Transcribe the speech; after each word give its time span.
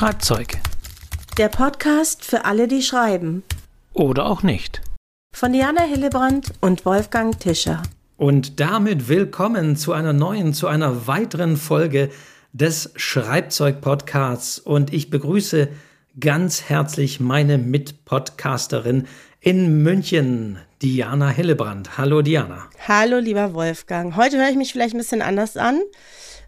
Schreibzeug. 0.00 0.56
Der 1.36 1.50
Podcast 1.50 2.24
für 2.24 2.46
alle, 2.46 2.68
die 2.68 2.80
schreiben. 2.80 3.42
Oder 3.92 4.24
auch 4.24 4.42
nicht. 4.42 4.80
Von 5.36 5.52
Diana 5.52 5.82
Hillebrand 5.82 6.54
und 6.62 6.86
Wolfgang 6.86 7.38
Tischer. 7.38 7.82
Und 8.16 8.60
damit 8.60 9.10
willkommen 9.10 9.76
zu 9.76 9.92
einer 9.92 10.14
neuen, 10.14 10.54
zu 10.54 10.68
einer 10.68 11.06
weiteren 11.06 11.58
Folge 11.58 12.08
des 12.54 12.92
Schreibzeug-Podcasts. 12.96 14.58
Und 14.58 14.90
ich 14.90 15.10
begrüße 15.10 15.68
ganz 16.18 16.62
herzlich 16.70 17.20
meine 17.20 17.58
Mitpodcasterin 17.58 19.06
in 19.40 19.82
München, 19.82 20.60
Diana 20.80 21.28
Hillebrand. 21.28 21.98
Hallo 21.98 22.22
Diana. 22.22 22.70
Hallo 22.88 23.18
lieber 23.18 23.52
Wolfgang. 23.52 24.16
Heute 24.16 24.38
höre 24.38 24.48
ich 24.48 24.56
mich 24.56 24.72
vielleicht 24.72 24.94
ein 24.94 24.98
bisschen 24.98 25.20
anders 25.20 25.58
an 25.58 25.78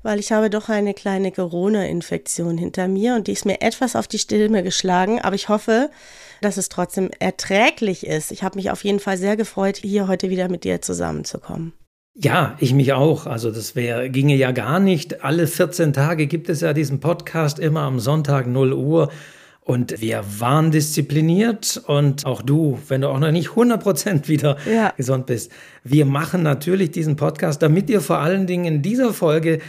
weil 0.03 0.19
ich 0.19 0.33
habe 0.33 0.51
doch 0.51 0.69
eine 0.69 0.95
kleine 0.95 1.33
Corona-Infektion 1.33 2.59
hinter 2.59 2.89
mir 2.89 3.15
und 3.15 3.27
die 3.27 3.33
ist 3.33 3.47
mir 3.47 3.61
etwas 3.63 3.97
auf 3.97 4.09
die 4.09 4.19
Stimme 4.19 4.63
geschlagen, 4.63 5.21
aber 5.21 5.35
ich 5.35 5.49
hoffe, 5.49 5.91
dass 6.41 6.57
es 6.57 6.69
trotzdem 6.69 7.11
erträglich 7.19 8.07
ist. 8.07 8.33
Ich 8.33 8.43
habe 8.43 8.57
mich 8.57 8.71
auf 8.71 8.85
jeden 8.85 9.01
Fall 9.01 9.17
sehr 9.17 9.37
gefreut, 9.37 9.79
hier 9.79 10.09
heute 10.09 10.31
wieder 10.31 10.49
mit 10.49 10.65
dir 10.65 10.83
zusammenzukommen. 10.83 11.73
Ja, 12.15 12.57
ich 12.59 12.75
mich 12.75 12.93
auch. 12.93 13.27
Also 13.27 13.51
das 13.51 13.75
wäre, 13.75 14.11
ginge 14.11 14.37
ja 14.37 14.53
gar 14.53 14.81
nicht. 14.81 15.25
Alle 15.25 15.47
14 15.47 15.95
Tage 15.95 16.27
gibt 16.27 16.51
es 16.51 16.61
ja 16.61 16.75
diesen 16.75 17.01
Podcast 17.01 17.59
immer 17.59 17.81
am 17.81 18.01
Sonntag 18.01 18.47
0 18.47 18.75
Uhr. 18.75 19.09
Und 19.65 20.01
wir 20.01 20.25
waren 20.41 20.73
diszipliniert 20.73 21.81
und 21.87 22.27
auch 22.27 22.43
du, 22.43 22.81
wenn 22.89 23.01
du 23.01 23.09
auch 23.09 23.21
noch 23.21 23.31
nicht 23.31 23.51
100% 23.51 24.27
wieder 24.27 24.57
ja. 24.69 24.93
gesund 24.97 25.27
bist. 25.27 25.53
Wir 25.85 26.05
machen 26.05 26.43
natürlich 26.43 26.91
diesen 26.91 27.15
Podcast, 27.15 27.63
damit 27.63 27.89
ihr 27.89 28.01
vor 28.01 28.19
allen 28.19 28.49
Dingen 28.49 28.65
in 28.65 28.83
dieser 28.83 29.15
Folge 29.15 29.61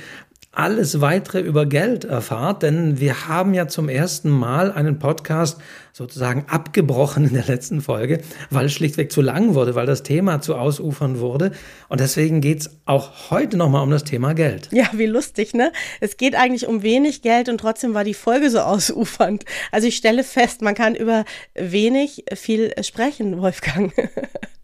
alles 0.54 1.02
weitere 1.02 1.40
über 1.40 1.66
Geld 1.66 2.06
erfahrt, 2.06 2.62
denn 2.62 3.00
wir 3.00 3.28
haben 3.28 3.56
ja 3.56 3.68
zum 3.68 3.90
ersten 3.90 4.30
Mal 4.30 4.72
einen 4.72 5.00
Podcast 5.00 5.60
sozusagen 5.92 6.46
abgebrochen 6.48 7.26
in 7.26 7.34
der 7.34 7.46
letzten 7.46 7.82
Folge, 7.82 8.22
weil 8.52 8.68
es 8.68 8.74
schlichtweg 8.74 9.12
zu 9.12 9.22
lang 9.22 9.56
wurde, 9.56 9.74
weil 9.74 9.88
das 9.88 10.04
Thema 10.04 10.42
zu 10.42 10.56
ausufern 10.56 11.20
wurde. 11.20 11.52
Und 11.90 12.00
deswegen 12.00 12.40
geht's 12.40 12.70
auch 12.86 13.32
heute 13.32 13.58
nochmal 13.58 13.82
um 13.82 13.90
das 13.90 14.04
Thema 14.04 14.34
Geld. 14.34 14.70
Ja, 14.72 14.90
wie 14.94 15.08
lustig, 15.08 15.56
ne? 15.56 15.72
Es 16.00 16.18
geht 16.18 16.36
eigentlich 16.36 16.68
um 16.68 16.84
wenig 16.84 17.24
Geld 17.24 17.50
und 17.50 17.58
trotzdem 17.58 17.96
war 17.96 18.04
die 18.04 18.14
Folge 18.14 18.52
so 18.52 18.60
ausufernd. 18.62 19.46
Also 19.72 19.88
ich 19.88 19.96
stelle 19.96 20.24
fest, 20.24 20.62
man 20.62 20.76
kann 20.76 20.94
über 20.94 21.26
wenig 21.56 22.26
viel 22.36 22.74
sprechen, 22.84 23.42
Wolfgang. 23.42 23.92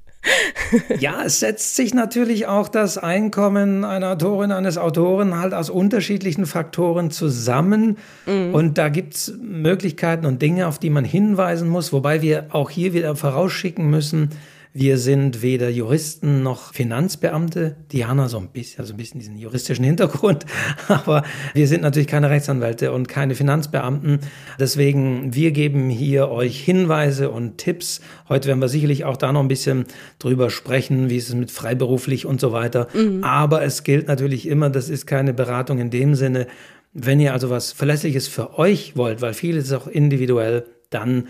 ja, 0.99 1.23
es 1.23 1.39
setzt 1.39 1.75
sich 1.75 1.93
natürlich 1.93 2.47
auch 2.47 2.67
das 2.67 2.97
Einkommen 2.97 3.83
einer 3.83 4.11
Autorin, 4.11 4.51
eines 4.51 4.77
Autoren 4.77 5.39
halt 5.39 5.53
aus 5.53 5.69
unterschiedlichen 5.69 6.45
Faktoren 6.45 7.11
zusammen. 7.11 7.97
Mhm. 8.25 8.53
Und 8.53 8.77
da 8.77 8.89
gibt 8.89 9.15
es 9.15 9.33
Möglichkeiten 9.41 10.25
und 10.25 10.41
Dinge, 10.41 10.67
auf 10.67 10.79
die 10.79 10.89
man 10.89 11.05
hinweisen 11.05 11.69
muss, 11.69 11.93
wobei 11.93 12.21
wir 12.21 12.47
auch 12.49 12.69
hier 12.69 12.93
wieder 12.93 13.15
vorausschicken 13.15 13.89
müssen, 13.89 14.29
wir 14.71 14.99
sind 14.99 15.41
weder 15.41 15.69
Juristen 15.69 16.43
noch 16.43 16.73
Finanzbeamte. 16.73 17.75
Diana 17.91 18.29
so 18.29 18.37
ein 18.37 18.49
bisschen, 18.49 18.81
also 18.81 18.93
ein 18.93 18.97
bisschen 18.97 19.19
diesen 19.19 19.37
juristischen 19.37 19.83
Hintergrund. 19.83 20.45
Aber 20.87 21.23
wir 21.55 21.67
sind 21.67 21.81
natürlich 21.81 22.07
keine 22.07 22.29
Rechtsanwälte 22.29 22.91
und 22.91 23.07
keine 23.07 23.33
Finanzbeamten. 23.33 24.19
Deswegen, 24.59 25.33
wir 25.33 25.51
geben 25.51 25.89
hier 25.89 26.29
euch 26.29 26.59
Hinweise 26.63 27.31
und 27.31 27.57
Tipps. 27.57 28.01
Heute 28.29 28.47
werden 28.47 28.59
wir 28.59 28.69
sicherlich 28.69 29.05
auch 29.05 29.17
da 29.17 29.31
noch 29.31 29.41
ein 29.41 29.47
bisschen 29.47 29.85
drüber 30.19 30.51
sprechen, 30.51 31.09
wie 31.09 31.17
ist 31.17 31.29
es 31.29 31.35
mit 31.35 31.49
freiberuflich 31.49 32.27
und 32.27 32.39
so 32.39 32.51
weiter. 32.51 32.87
Mhm. 32.93 33.23
Aber 33.23 33.63
es 33.63 33.83
gilt 33.83 34.07
natürlich 34.07 34.47
immer, 34.47 34.69
das 34.69 34.87
ist 34.89 35.07
keine 35.07 35.33
Beratung 35.33 35.79
in 35.79 35.89
dem 35.89 36.13
Sinne. 36.13 36.45
Wenn 36.93 37.19
ihr 37.19 37.33
also 37.33 37.49
was 37.49 37.71
Verlässliches 37.71 38.27
für 38.27 38.59
euch 38.59 38.95
wollt, 38.95 39.21
weil 39.21 39.33
vieles 39.33 39.65
ist 39.65 39.73
auch 39.73 39.87
individuell, 39.87 40.65
dann 40.91 41.27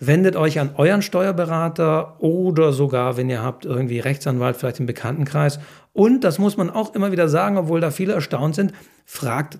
wendet 0.00 0.34
euch 0.34 0.58
an 0.58 0.70
euren 0.76 1.02
Steuerberater 1.02 2.20
oder 2.20 2.72
sogar, 2.72 3.16
wenn 3.16 3.30
ihr 3.30 3.42
habt, 3.42 3.64
irgendwie 3.64 4.00
Rechtsanwalt, 4.00 4.56
vielleicht 4.56 4.80
im 4.80 4.86
Bekanntenkreis. 4.86 5.60
Und, 5.92 6.24
das 6.24 6.38
muss 6.38 6.56
man 6.56 6.70
auch 6.70 6.94
immer 6.94 7.12
wieder 7.12 7.28
sagen, 7.28 7.58
obwohl 7.58 7.80
da 7.80 7.90
viele 7.90 8.14
erstaunt 8.14 8.54
sind, 8.54 8.72
fragt 9.04 9.58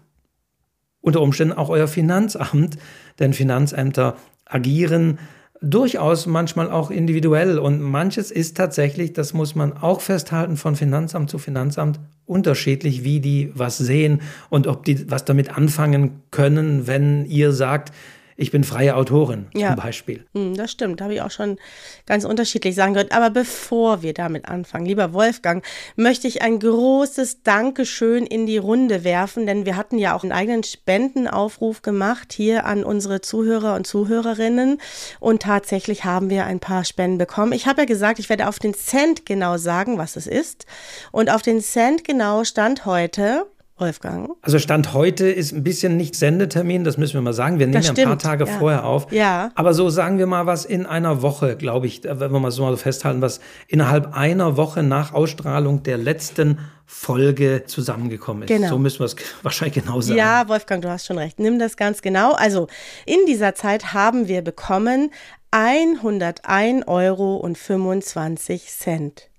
unter 1.02 1.20
Umständen 1.20 1.54
auch 1.54 1.68
euer 1.68 1.88
Finanzamt, 1.88 2.78
denn 3.18 3.32
Finanzämter 3.32 4.16
agieren 4.46 5.18
durchaus 5.62 6.26
manchmal 6.26 6.70
auch 6.70 6.90
individuell 6.90 7.58
und 7.58 7.80
manches 7.80 8.30
ist 8.30 8.56
tatsächlich, 8.56 9.12
das 9.12 9.34
muss 9.34 9.54
man 9.54 9.74
auch 9.74 10.00
festhalten, 10.00 10.56
von 10.56 10.74
Finanzamt 10.74 11.28
zu 11.28 11.38
Finanzamt 11.38 12.00
unterschiedlich, 12.24 13.04
wie 13.04 13.20
die 13.20 13.52
was 13.54 13.76
sehen 13.76 14.22
und 14.48 14.66
ob 14.66 14.84
die 14.84 15.10
was 15.10 15.24
damit 15.24 15.56
anfangen 15.56 16.22
können, 16.30 16.86
wenn 16.86 17.26
ihr 17.26 17.52
sagt, 17.52 17.92
ich 18.40 18.50
bin 18.50 18.64
freie 18.64 18.96
Autorin 18.96 19.48
ja. 19.52 19.68
zum 19.68 19.76
Beispiel. 19.76 20.24
Hm, 20.34 20.56
das 20.56 20.70
stimmt, 20.70 21.02
habe 21.02 21.12
ich 21.12 21.20
auch 21.20 21.30
schon 21.30 21.58
ganz 22.06 22.24
unterschiedlich 22.24 22.74
sagen 22.74 22.94
gehört. 22.94 23.12
Aber 23.12 23.28
bevor 23.28 24.00
wir 24.00 24.14
damit 24.14 24.48
anfangen, 24.48 24.86
lieber 24.86 25.12
Wolfgang, 25.12 25.62
möchte 25.94 26.26
ich 26.26 26.40
ein 26.40 26.58
großes 26.58 27.42
Dankeschön 27.42 28.24
in 28.24 28.46
die 28.46 28.56
Runde 28.56 29.04
werfen, 29.04 29.44
denn 29.44 29.66
wir 29.66 29.76
hatten 29.76 29.98
ja 29.98 30.16
auch 30.16 30.22
einen 30.22 30.32
eigenen 30.32 30.62
Spendenaufruf 30.62 31.82
gemacht 31.82 32.32
hier 32.32 32.64
an 32.64 32.82
unsere 32.82 33.20
Zuhörer 33.20 33.74
und 33.74 33.86
Zuhörerinnen 33.86 34.80
und 35.20 35.42
tatsächlich 35.42 36.06
haben 36.06 36.30
wir 36.30 36.46
ein 36.46 36.60
paar 36.60 36.86
Spenden 36.86 37.18
bekommen. 37.18 37.52
Ich 37.52 37.66
habe 37.66 37.82
ja 37.82 37.86
gesagt, 37.86 38.18
ich 38.18 38.30
werde 38.30 38.48
auf 38.48 38.58
den 38.58 38.72
Cent 38.72 39.26
genau 39.26 39.58
sagen, 39.58 39.98
was 39.98 40.16
es 40.16 40.26
ist. 40.26 40.64
Und 41.12 41.30
auf 41.30 41.42
den 41.42 41.60
Cent 41.60 42.04
genau 42.04 42.44
stand 42.44 42.86
heute 42.86 43.44
Wolfgang? 43.80 44.30
Also 44.42 44.58
Stand 44.58 44.92
heute 44.92 45.28
ist 45.28 45.52
ein 45.52 45.64
bisschen 45.64 45.96
nicht 45.96 46.14
Sendetermin, 46.14 46.84
das 46.84 46.98
müssen 46.98 47.14
wir 47.14 47.22
mal 47.22 47.32
sagen. 47.32 47.58
Wir 47.58 47.66
nehmen 47.66 47.82
ja 47.82 47.90
ein 47.90 48.04
paar 48.04 48.18
Tage 48.18 48.44
ja. 48.44 48.58
vorher 48.58 48.84
auf. 48.84 49.10
Ja. 49.12 49.50
Aber 49.54 49.74
so 49.74 49.90
sagen 49.90 50.18
wir 50.18 50.26
mal 50.26 50.46
was 50.46 50.64
in 50.64 50.86
einer 50.86 51.22
Woche, 51.22 51.56
glaube 51.56 51.86
ich, 51.86 52.02
wenn 52.04 52.32
wir 52.32 52.40
mal 52.40 52.50
so 52.50 52.62
mal 52.62 52.76
festhalten, 52.76 53.22
was 53.22 53.40
innerhalb 53.66 54.14
einer 54.14 54.56
Woche 54.56 54.82
nach 54.82 55.12
Ausstrahlung 55.12 55.82
der 55.82 55.98
letzten 55.98 56.58
Folge 56.86 57.64
zusammengekommen 57.66 58.42
ist. 58.42 58.48
Genau. 58.48 58.68
So 58.68 58.78
müssen 58.78 58.98
wir 58.98 59.06
es 59.06 59.16
wahrscheinlich 59.42 59.82
genau 59.82 60.00
sagen. 60.00 60.18
Ja, 60.18 60.48
Wolfgang, 60.48 60.82
du 60.82 60.90
hast 60.90 61.06
schon 61.06 61.18
recht. 61.18 61.38
Nimm 61.38 61.58
das 61.58 61.76
ganz 61.76 62.02
genau. 62.02 62.32
Also 62.32 62.66
in 63.06 63.18
dieser 63.26 63.54
Zeit 63.54 63.92
haben 63.94 64.28
wir 64.28 64.42
bekommen 64.42 65.10
101 65.52 66.86
Euro 66.86 67.36
und 67.36 67.56
25 67.56 68.66
Cent. 68.66 69.29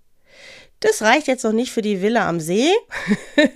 Das 0.81 1.01
reicht 1.01 1.27
jetzt 1.27 1.43
noch 1.43 1.53
nicht 1.53 1.71
für 1.71 1.81
die 1.81 2.01
Villa 2.01 2.27
am 2.27 2.39
See, 2.39 2.69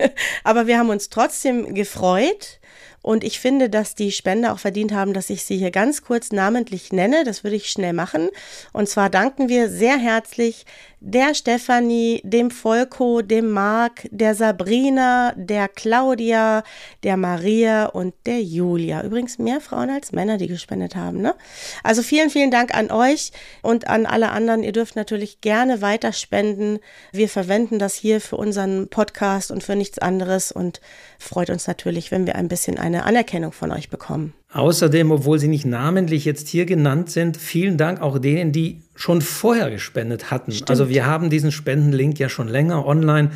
aber 0.44 0.66
wir 0.66 0.78
haben 0.78 0.90
uns 0.90 1.10
trotzdem 1.10 1.74
gefreut. 1.74 2.60
Und 3.02 3.22
ich 3.22 3.38
finde, 3.38 3.70
dass 3.70 3.94
die 3.94 4.10
Spender 4.10 4.52
auch 4.52 4.58
verdient 4.58 4.92
haben, 4.92 5.12
dass 5.12 5.30
ich 5.30 5.44
sie 5.44 5.56
hier 5.56 5.70
ganz 5.70 6.02
kurz 6.02 6.32
namentlich 6.32 6.92
nenne. 6.92 7.22
Das 7.22 7.44
würde 7.44 7.54
ich 7.54 7.70
schnell 7.70 7.92
machen. 7.92 8.30
Und 8.72 8.88
zwar 8.88 9.10
danken 9.10 9.48
wir 9.48 9.70
sehr 9.70 9.96
herzlich 9.96 10.66
der 11.06 11.34
Stefanie, 11.34 12.20
dem 12.24 12.50
Volko, 12.50 13.22
dem 13.22 13.50
Marc, 13.50 14.08
der 14.10 14.34
Sabrina, 14.34 15.34
der 15.36 15.68
Claudia, 15.68 16.64
der 17.04 17.16
Maria 17.16 17.86
und 17.86 18.12
der 18.26 18.42
Julia. 18.42 19.04
Übrigens 19.04 19.38
mehr 19.38 19.60
Frauen 19.60 19.88
als 19.88 20.10
Männer, 20.10 20.36
die 20.36 20.48
gespendet 20.48 20.96
haben. 20.96 21.22
Ne? 21.22 21.36
Also 21.84 22.02
vielen, 22.02 22.28
vielen 22.28 22.50
Dank 22.50 22.74
an 22.74 22.90
euch 22.90 23.30
und 23.62 23.86
an 23.86 24.04
alle 24.04 24.30
anderen. 24.30 24.64
Ihr 24.64 24.72
dürft 24.72 24.96
natürlich 24.96 25.40
gerne 25.40 25.80
weiter 25.80 26.12
spenden. 26.12 26.80
Wir 27.12 27.28
verwenden 27.28 27.78
das 27.78 27.94
hier 27.94 28.20
für 28.20 28.36
unseren 28.36 28.88
Podcast 28.88 29.52
und 29.52 29.62
für 29.62 29.76
nichts 29.76 30.00
anderes 30.00 30.50
und 30.50 30.80
freut 31.20 31.50
uns 31.50 31.68
natürlich, 31.68 32.10
wenn 32.10 32.26
wir 32.26 32.34
ein 32.34 32.48
bisschen 32.48 32.78
eine 32.80 33.04
Anerkennung 33.04 33.52
von 33.52 33.70
euch 33.70 33.90
bekommen. 33.90 34.34
Außerdem, 34.52 35.10
obwohl 35.10 35.38
sie 35.38 35.48
nicht 35.48 35.66
namentlich 35.66 36.24
jetzt 36.24 36.48
hier 36.48 36.66
genannt 36.66 37.10
sind, 37.10 37.36
vielen 37.36 37.76
Dank 37.76 38.00
auch 38.00 38.18
denen, 38.18 38.52
die 38.52 38.82
schon 38.94 39.20
vorher 39.20 39.70
gespendet 39.70 40.30
hatten. 40.30 40.52
Stimmt. 40.52 40.70
Also 40.70 40.88
wir 40.88 41.04
haben 41.04 41.30
diesen 41.30 41.52
Spendenlink 41.52 42.18
ja 42.18 42.28
schon 42.28 42.48
länger 42.48 42.86
online 42.86 43.30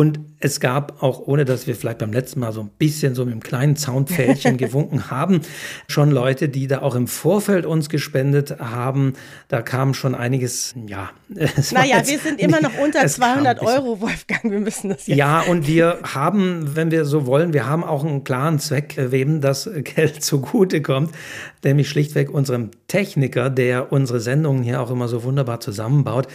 und 0.00 0.18
es 0.42 0.60
gab 0.60 1.02
auch, 1.02 1.26
ohne 1.26 1.44
dass 1.44 1.66
wir 1.66 1.76
vielleicht 1.76 1.98
beim 1.98 2.10
letzten 2.10 2.40
Mal 2.40 2.54
so 2.54 2.62
ein 2.62 2.70
bisschen 2.78 3.14
so 3.14 3.26
mit 3.26 3.32
einem 3.32 3.42
kleinen 3.42 3.76
Zaunpfählchen 3.76 4.56
gewunken 4.56 5.10
haben, 5.10 5.42
schon 5.88 6.10
Leute, 6.10 6.48
die 6.48 6.66
da 6.66 6.80
auch 6.80 6.94
im 6.94 7.06
Vorfeld 7.06 7.66
uns 7.66 7.90
gespendet 7.90 8.58
haben. 8.60 9.12
Da 9.48 9.60
kam 9.60 9.92
schon 9.92 10.14
einiges, 10.14 10.74
ja. 10.86 11.10
Naja, 11.72 12.00
wir 12.06 12.18
sind 12.18 12.40
immer 12.40 12.62
noch 12.62 12.78
unter 12.82 13.06
200 13.06 13.60
Euro, 13.60 14.00
Wolfgang. 14.00 14.44
Wir 14.44 14.60
müssen 14.60 14.88
das 14.88 15.06
jetzt. 15.06 15.18
Ja, 15.18 15.42
und 15.42 15.66
wir 15.66 15.98
haben, 16.02 16.74
wenn 16.74 16.90
wir 16.90 17.04
so 17.04 17.26
wollen, 17.26 17.52
wir 17.52 17.66
haben 17.66 17.84
auch 17.84 18.02
einen 18.02 18.24
klaren 18.24 18.58
Zweck, 18.58 18.94
wem 18.96 19.42
das 19.42 19.68
Geld 19.84 20.24
zugutekommt, 20.24 21.14
nämlich 21.62 21.90
schlichtweg 21.90 22.30
unserem 22.30 22.70
Techniker, 22.88 23.50
der 23.50 23.92
unsere 23.92 24.20
Sendungen 24.20 24.62
hier 24.62 24.80
auch 24.80 24.90
immer 24.90 25.08
so 25.08 25.24
wunderbar 25.24 25.60
zusammenbaut. 25.60 26.26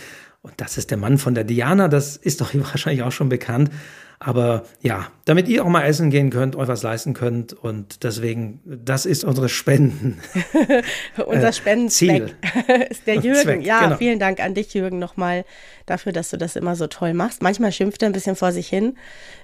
Und 0.46 0.54
das 0.58 0.78
ist 0.78 0.92
der 0.92 0.98
Mann 0.98 1.18
von 1.18 1.34
der 1.34 1.44
Diana, 1.44 1.88
das 1.88 2.18
ist 2.18 2.40
doch 2.40 2.54
wahrscheinlich 2.54 3.02
auch 3.02 3.12
schon 3.12 3.30
bekannt. 3.30 3.72
Aber 4.20 4.64
ja, 4.80 5.08
damit 5.26 5.48
ihr 5.48 5.66
auch 5.66 5.70
mal 5.70 5.84
essen 5.84 6.10
gehen 6.10 6.30
könnt, 6.30 6.56
euch 6.56 6.68
was 6.68 6.84
leisten 6.84 7.14
könnt 7.14 7.52
und 7.52 8.04
deswegen, 8.04 8.62
das 8.64 9.06
ist 9.06 9.26
unsere 9.26 9.50
Spenden. 9.50 10.20
Unser 11.26 11.52
Spendenzweck 11.52 12.34
ist 12.90 13.06
der 13.08 13.16
Jürgen. 13.16 13.42
Zweck, 13.42 13.66
ja, 13.66 13.82
genau. 13.82 13.98
vielen 13.98 14.20
Dank 14.20 14.40
an 14.40 14.54
dich, 14.54 14.74
Jürgen, 14.74 15.00
nochmal 15.00 15.44
dafür, 15.86 16.14
dass 16.14 16.30
du 16.30 16.38
das 16.38 16.56
immer 16.56 16.78
so 16.78 16.88
toll 16.88 17.14
machst. 17.14 17.42
Manchmal 17.42 17.74
schimpft 17.74 18.04
er 18.04 18.10
ein 18.10 18.14
bisschen 18.14 18.38
vor 18.38 18.54
sich 18.54 18.70
hin, 18.70 18.96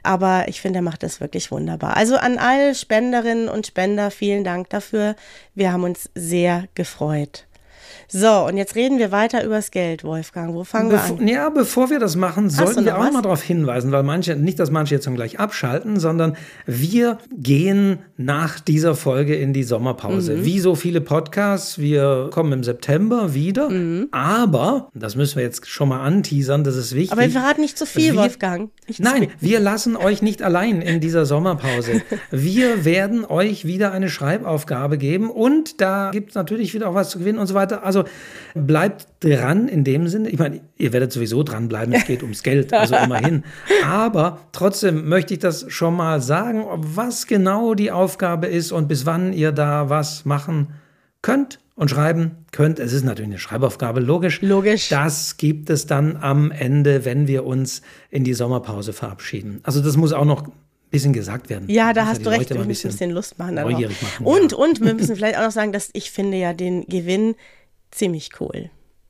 aber 0.04 0.46
ich 0.48 0.62
finde, 0.62 0.80
er 0.80 0.84
macht 0.84 1.04
das 1.04 1.20
wirklich 1.20 1.52
wunderbar. 1.52 1.98
Also 1.98 2.16
an 2.16 2.38
alle 2.38 2.74
Spenderinnen 2.74 3.50
und 3.50 3.68
Spender, 3.68 4.10
vielen 4.10 4.46
Dank 4.46 4.70
dafür. 4.70 5.16
Wir 5.54 5.74
haben 5.74 5.84
uns 5.84 6.10
sehr 6.16 6.70
gefreut. 6.76 7.46
So, 8.08 8.46
und 8.48 8.58
jetzt 8.58 8.76
reden 8.76 8.98
wir 9.00 9.12
weiter 9.12 9.44
übers 9.44 9.72
Geld, 9.72 10.04
Wolfgang. 10.04 10.54
Wo 10.54 10.64
fangen 10.64 10.90
Bef 10.90 11.10
wir 11.10 11.20
an? 11.20 11.28
Ja, 11.28 11.50
bevor 11.50 11.90
wir 11.90 12.00
das 12.00 12.16
machen, 12.16 12.50
sollten 12.50 12.86
wir 12.86 12.98
auch 12.98 13.06
was? 13.06 13.14
mal 13.14 13.22
darauf 13.22 13.42
hinweisen, 13.42 13.92
weil 13.92 14.04
manche, 14.04 14.36
nicht, 14.36 14.60
dass 14.60 14.72
manche 14.72 14.96
jetzt 14.96 15.12
gleich 15.12 15.40
abschalten, 15.40 16.00
sondern 16.00 16.36
wir 16.66 17.18
gehen 17.32 18.00
nach 18.18 18.60
dieser 18.60 18.96
Folge 18.96 19.36
in 19.36 19.54
die 19.54 19.64
Sommerpause. 19.64 20.38
Mhm. 20.38 20.46
Wie 20.46 20.60
so 20.60 20.76
viele 20.76 21.02
Podcasts, 21.02 21.80
wir 21.80 22.30
kommen 22.32 22.54
im 22.54 22.64
September 22.64 23.34
wieder, 23.34 23.70
mhm. 23.70 24.08
aber, 24.12 24.90
das 24.94 25.16
müssen 25.16 25.38
wir 25.38 25.44
jetzt 25.44 25.68
schon 25.68 25.90
mal 25.90 26.02
anteasern, 26.02 26.64
das 26.64 26.76
ist 26.76 26.96
wichtig. 26.96 27.12
Aber 27.12 27.22
wir 27.22 27.32
verraten 27.32 27.62
nicht 27.62 27.78
zu 27.78 27.86
viel, 27.86 28.14
wir, 28.14 28.22
Wolfgang. 28.22 28.72
Nicht 28.88 29.00
nein, 29.00 29.28
wir 29.40 29.60
lassen 29.60 29.96
euch 29.96 30.22
nicht 30.22 30.42
allein 30.42 30.82
in 30.82 31.00
dieser 31.00 31.26
Sommerpause. 31.26 32.02
wir 32.32 32.86
werden 32.86 33.26
euch 33.26 33.66
wieder 33.66 33.92
eine 33.92 34.10
Schreibaufgabe 34.10 34.98
geben 34.98 35.30
und 35.30 35.82
da 35.82 36.12
gibt 36.12 36.30
es 36.30 36.36
natürlich 36.36 36.74
wieder 36.74 36.90
auch 36.90 36.96
was 36.96 37.10
zu 37.10 37.20
gewinnen 37.20 37.40
und 37.40 37.48
so 37.48 37.54
weiter. 37.54 37.81
Also 37.82 38.04
bleibt 38.54 39.08
dran 39.20 39.68
in 39.68 39.84
dem 39.84 40.08
Sinne. 40.08 40.30
Ich 40.30 40.40
meine, 40.40 40.62
ihr 40.78 40.94
werdet 40.94 41.12
sowieso 41.12 41.44
dranbleiben, 41.44 41.94
es 41.94 42.06
geht 42.06 42.24
ums 42.24 42.44
Geld, 42.44 42.74
also 42.74 42.96
immerhin. 42.96 43.44
Aber 43.86 44.40
trotzdem 44.52 45.08
möchte 45.08 45.34
ich 45.34 45.40
das 45.40 45.66
schon 45.70 45.96
mal 45.96 46.22
sagen, 46.22 46.66
was 46.76 47.28
genau 47.28 47.74
die 47.74 47.92
Aufgabe 47.92 48.48
ist 48.48 48.72
und 48.72 48.88
bis 48.88 49.06
wann 49.06 49.34
ihr 49.34 49.52
da 49.52 49.90
was 49.90 50.26
machen 50.26 50.74
könnt 51.22 51.60
und 51.76 51.90
schreiben 51.90 52.46
könnt. 52.52 52.80
Es 52.80 52.94
ist 52.94 53.04
natürlich 53.04 53.30
eine 53.30 53.40
Schreibaufgabe, 53.40 54.00
logisch. 54.02 54.42
Logisch. 54.42 54.90
Das 54.90 55.38
gibt 55.38 55.70
es 55.70 55.86
dann 55.88 56.18
am 56.18 56.52
Ende, 56.52 57.06
wenn 57.06 57.28
wir 57.28 57.46
uns 57.46 57.82
in 58.10 58.24
die 58.24 58.34
Sommerpause 58.34 58.94
verabschieden. 58.94 59.62
Also 59.64 59.82
das 59.82 59.98
muss 59.98 60.14
auch 60.14 60.26
noch 60.26 60.48
ein 60.48 60.54
bisschen 60.92 61.14
gesagt 61.14 61.50
werden. 61.50 61.70
Ja, 61.70 61.94
da 61.94 62.06
hast 62.06 62.20
ja 62.20 62.24
du 62.26 62.30
recht, 62.30 62.50
wir 62.50 62.64
müssen 62.66 62.88
ein 62.88 62.92
bisschen 62.92 63.12
Lust 63.12 63.40
machen. 63.40 63.56
Neugierig 63.56 64.02
machen 64.02 64.26
und, 64.26 64.52
ja. 64.52 64.58
und 64.58 64.82
wir 64.82 64.94
müssen 64.94 65.16
vielleicht 65.16 65.38
auch 65.38 65.46
noch 65.46 65.52
sagen, 65.52 65.72
dass 65.72 65.90
ich 65.94 66.12
finde 66.12 66.38
ja 66.38 66.54
den 66.54 66.86
Gewinn 66.86 67.36
ziemlich 67.92 68.32
cool. 68.40 68.70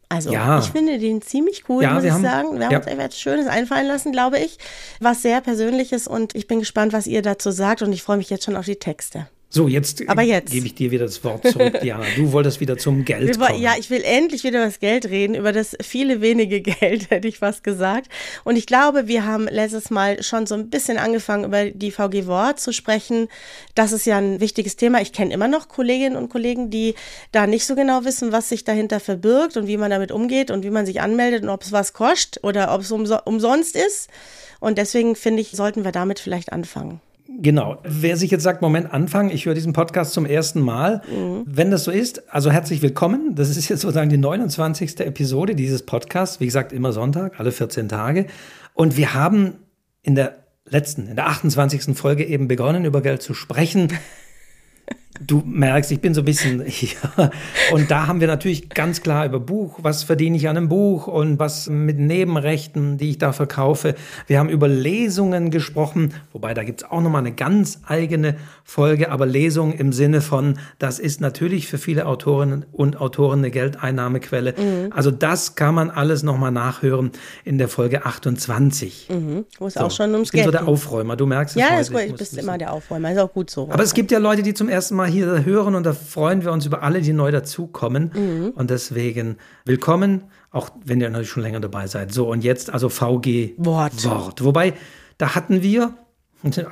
Also 0.10 0.34
ja. 0.34 0.60
ich 0.60 0.70
finde 0.72 1.00
den 1.00 1.22
ziemlich 1.22 1.64
cool, 1.70 1.84
ja, 1.84 1.94
muss 1.94 2.04
ich 2.04 2.12
haben, 2.12 2.22
sagen. 2.22 2.60
Wir 2.60 2.66
haben 2.66 2.72
ja. 2.74 2.78
uns 2.80 2.88
etwas 2.88 3.18
Schönes 3.18 3.48
einfallen 3.48 3.88
lassen, 3.88 4.12
glaube 4.12 4.40
ich. 4.40 4.58
Was 5.00 5.22
sehr 5.22 5.40
Persönliches 5.40 6.06
und 6.06 6.36
ich 6.36 6.48
bin 6.48 6.60
gespannt, 6.60 6.92
was 6.92 7.08
ihr 7.08 7.22
dazu 7.22 7.50
sagt 7.52 7.82
und 7.82 7.94
ich 7.94 8.04
freue 8.04 8.18
mich 8.18 8.30
jetzt 8.30 8.44
schon 8.44 8.58
auf 8.58 8.66
die 8.66 8.76
Texte. 8.76 9.28
So, 9.54 9.68
jetzt, 9.68 10.08
Aber 10.08 10.22
jetzt. 10.22 10.50
gebe 10.50 10.66
ich 10.66 10.76
dir 10.76 10.92
wieder 10.92 11.04
das 11.04 11.22
Wort 11.26 11.46
zurück, 11.46 11.78
Diana. 11.84 12.06
Du 12.16 12.32
wolltest 12.32 12.62
wieder 12.62 12.78
zum 12.78 13.04
Geld 13.04 13.38
kommen. 13.38 13.62
Ja, 13.62 13.74
ich 13.78 13.90
will 13.90 14.02
endlich 14.02 14.46
wieder 14.46 14.60
über 14.60 14.68
das 14.68 14.80
Geld 14.80 15.10
reden, 15.10 15.36
über 15.36 15.52
das 15.52 15.76
viele 15.82 16.22
wenige 16.22 16.62
Geld, 16.80 17.10
hätte 17.10 17.28
ich 17.28 17.40
fast 17.40 17.62
gesagt. 17.62 18.08
Und 18.46 18.56
ich 18.56 18.66
glaube, 18.66 19.10
wir 19.10 19.26
haben 19.26 19.50
letztes 19.50 19.90
Mal 19.90 20.24
schon 20.24 20.48
so 20.48 20.56
ein 20.56 20.70
bisschen 20.70 20.98
angefangen, 20.98 21.44
über 21.44 21.70
die 21.70 21.92
VG 21.92 22.28
Wort 22.28 22.62
zu 22.62 22.72
sprechen. 22.72 23.28
Das 23.76 23.92
ist 23.92 24.06
ja 24.06 24.18
ein 24.18 24.40
wichtiges 24.40 24.78
Thema. 24.78 25.02
Ich 25.02 25.12
kenne 25.12 25.34
immer 25.34 25.50
noch 25.50 25.68
Kolleginnen 25.68 26.16
und 26.16 26.30
Kollegen, 26.30 26.70
die 26.70 26.96
da 27.34 27.46
nicht 27.46 27.66
so 27.66 27.76
genau 27.76 28.06
wissen, 28.06 28.32
was 28.32 28.48
sich 28.48 28.64
dahinter 28.64 29.02
verbirgt 29.02 29.58
und 29.58 29.68
wie 29.68 29.76
man 29.76 29.92
damit 29.92 30.14
umgeht 30.14 30.50
und 30.50 30.64
wie 30.64 30.70
man 30.70 30.86
sich 30.86 31.02
anmeldet 31.02 31.44
und 31.44 31.50
ob 31.50 31.64
es 31.64 31.74
was 31.74 31.92
kostet 31.92 32.42
oder 32.46 32.74
ob 32.74 32.82
es 32.84 32.92
umsonst 32.92 33.76
ist. 33.76 34.10
Und 34.62 34.78
deswegen 34.78 35.18
finde 35.18 35.42
ich, 35.42 35.52
sollten 35.52 35.84
wir 35.84 35.92
damit 35.92 36.20
vielleicht 36.20 36.54
anfangen. 36.54 37.02
Genau. 37.40 37.80
Wer 37.84 38.18
sich 38.18 38.32
jetzt 38.32 38.44
sagt, 38.44 38.62
Moment, 38.62 38.94
anfangen, 38.94 39.30
ich 39.30 39.46
höre 39.46 39.54
diesen 39.54 39.74
Podcast 39.74 40.14
zum 40.14 40.26
ersten 40.26 40.60
Mal. 40.60 41.02
Mhm. 41.10 41.44
Wenn 41.46 41.72
das 41.72 41.86
so 41.86 41.92
ist, 41.92 42.32
also 42.34 42.52
herzlich 42.52 42.82
willkommen. 42.82 43.36
Das 43.36 43.50
ist 43.50 43.70
jetzt 43.70 43.82
sozusagen 43.82 44.10
die 44.10 44.18
29. 44.18 45.00
Episode 45.00 45.56
dieses 45.56 45.84
Podcasts. 45.84 46.40
Wie 46.40 46.46
gesagt, 46.46 46.74
immer 46.74 46.94
Sonntag, 46.94 47.40
alle 47.40 47.52
14 47.52 47.90
Tage. 47.90 48.28
Und 48.74 48.98
wir 48.98 49.14
haben 49.14 49.56
in 50.02 50.16
der 50.16 50.44
letzten, 50.66 51.08
in 51.08 51.16
der 51.16 51.28
28. 51.28 51.98
Folge 51.98 52.26
eben 52.26 52.48
begonnen, 52.48 52.86
über 52.86 53.02
Geld 53.02 53.22
zu 53.22 53.34
sprechen. 53.34 53.90
Du 55.20 55.44
merkst, 55.46 55.92
ich 55.92 56.00
bin 56.00 56.14
so 56.14 56.22
ein 56.22 56.26
bisschen 56.26 56.64
hier. 56.66 56.98
Und 57.72 57.92
da 57.92 58.08
haben 58.08 58.22
wir 58.22 58.28
natürlich 58.28 58.70
ganz 58.70 59.02
klar 59.02 59.26
über 59.26 59.40
Buch, 59.40 59.80
was 59.82 60.04
verdiene 60.04 60.38
ich 60.38 60.48
an 60.48 60.58
einem 60.58 60.70
Buch 60.70 61.08
und 61.08 61.38
was 61.40 61.68
mit 61.70 62.00
Nebenrechten, 62.00 62.98
die 62.98 63.12
ich 63.12 63.18
da 63.18 63.34
verkaufe. 63.34 63.96
Wir 64.28 64.40
haben 64.40 64.50
über 64.50 64.68
Lesungen 64.68 65.52
gesprochen, 65.52 66.14
wobei 66.32 66.54
da 66.54 66.64
gibt 66.64 66.84
es 66.84 66.90
auch 66.90 67.02
nochmal 67.02 67.22
eine 67.22 67.34
ganz 67.34 67.82
eigene 67.86 68.36
Folge, 68.64 69.12
aber 69.12 69.26
Lesung 69.26 69.74
im 69.74 69.92
Sinne 69.92 70.22
von, 70.22 70.58
das 70.80 70.98
ist 70.98 71.20
natürlich 71.20 71.68
für 71.68 71.78
viele 71.78 72.06
Autorinnen 72.06 72.66
und 72.72 73.00
Autoren 73.00 73.40
eine 73.40 73.52
Geldeinnahmequelle. 73.52 74.54
Mhm. 74.58 74.94
Also 74.94 75.12
das 75.12 75.56
kann 75.56 75.76
man 75.76 75.90
alles 75.90 76.24
nochmal 76.24 76.52
nachhören 76.52 77.12
in 77.44 77.58
der 77.58 77.68
Folge 77.68 78.06
28. 78.06 79.10
Mhm. 79.10 79.46
Wo 79.60 79.68
es 79.68 79.74
so. 79.74 79.82
auch 79.82 79.92
schon 79.92 80.14
ums 80.14 80.30
ich 80.30 80.32
bin 80.32 80.44
Geld 80.44 80.46
so 80.46 80.52
der 80.52 80.68
Aufräumer, 80.68 81.16
du 81.16 81.26
merkst 81.26 81.56
es 81.56 81.62
Ja, 81.62 81.80
ist 81.80 81.92
gut, 81.92 82.02
du 82.08 82.18
bist 82.18 82.38
immer 82.38 82.58
der 82.58 82.72
Aufräumer, 82.72 83.12
ist 83.12 83.20
auch 83.20 83.34
gut 83.34 83.50
so. 83.50 83.70
Aber 83.70 83.84
es 83.84 83.94
gibt 83.94 84.12
ja 84.12 84.20
Leute, 84.20 84.42
die 84.42 84.54
zum 84.54 84.70
ersten 84.70 84.96
Mal 84.96 85.01
hier 85.08 85.46
hören 85.46 85.76
und 85.76 85.86
da 85.86 85.94
freuen 85.94 86.44
wir 86.44 86.52
uns 86.52 86.66
über 86.66 86.84
alle, 86.84 87.02
die 87.02 87.14
neu 87.14 87.32
dazukommen. 87.32 88.12
Mhm. 88.14 88.50
Und 88.52 88.70
deswegen 88.70 89.38
willkommen, 89.66 90.26
auch 90.52 90.70
wenn 90.84 91.02
ihr 91.02 91.10
natürlich 91.10 91.30
schon 91.30 91.44
länger 91.44 91.60
dabei 91.60 91.88
seid. 91.88 92.14
So, 92.14 92.30
und 92.30 92.44
jetzt 92.44 92.72
also 92.72 92.90
VG 92.90 93.54
Wort. 93.58 94.06
Wort. 94.06 94.44
Wobei, 94.44 94.74
da 95.18 95.36
hatten 95.36 95.62
wir 95.62 95.94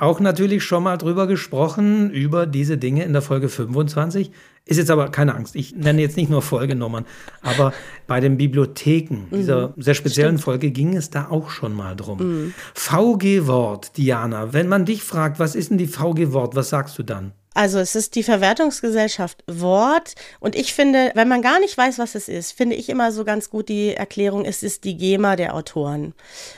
auch 0.00 0.20
natürlich 0.20 0.64
schon 0.64 0.82
mal 0.82 0.96
drüber 0.96 1.26
gesprochen, 1.26 2.10
über 2.10 2.46
diese 2.46 2.76
Dinge 2.76 3.04
in 3.04 3.12
der 3.12 3.22
Folge 3.22 3.48
25. 3.48 4.32
Ist 4.66 4.76
jetzt 4.76 4.90
aber 4.90 5.08
keine 5.10 5.34
Angst, 5.34 5.56
ich 5.56 5.74
nenne 5.74 6.00
jetzt 6.00 6.16
nicht 6.16 6.30
nur 6.30 6.42
Folgenummern, 6.42 7.06
aber 7.42 7.72
bei 8.06 8.20
den 8.20 8.36
Bibliotheken 8.36 9.26
dieser 9.32 9.68
mhm, 9.68 9.82
sehr 9.82 9.94
speziellen 9.94 10.36
stimmt. 10.36 10.44
Folge 10.44 10.70
ging 10.70 10.96
es 10.96 11.10
da 11.10 11.28
auch 11.28 11.50
schon 11.50 11.72
mal 11.72 11.96
drum. 11.96 12.18
Mhm. 12.18 12.54
VG 12.74 13.46
Wort, 13.46 13.96
Diana, 13.96 14.52
wenn 14.52 14.68
man 14.68 14.84
dich 14.84 15.02
fragt, 15.02 15.38
was 15.38 15.54
ist 15.54 15.70
denn 15.70 15.78
die 15.78 15.86
VG 15.86 16.32
Wort, 16.32 16.56
was 16.56 16.68
sagst 16.68 16.98
du 16.98 17.02
dann? 17.02 17.32
Also 17.52 17.80
es 17.80 17.96
ist 17.96 18.14
die 18.14 18.22
Verwertungsgesellschaft 18.22 19.42
Wort 19.48 20.14
und 20.38 20.54
ich 20.54 20.72
finde, 20.72 21.10
wenn 21.14 21.26
man 21.26 21.42
gar 21.42 21.58
nicht 21.58 21.76
weiß, 21.76 21.98
was 21.98 22.14
es 22.14 22.28
ist, 22.28 22.52
finde 22.52 22.76
ich 22.76 22.88
immer 22.88 23.10
so 23.10 23.24
ganz 23.24 23.50
gut 23.50 23.68
die 23.68 23.92
Erklärung, 23.92 24.44
es 24.44 24.62
ist 24.62 24.84
die 24.84 24.96
GEMA 24.96 25.34
der 25.34 25.54
Autoren. 25.56 26.14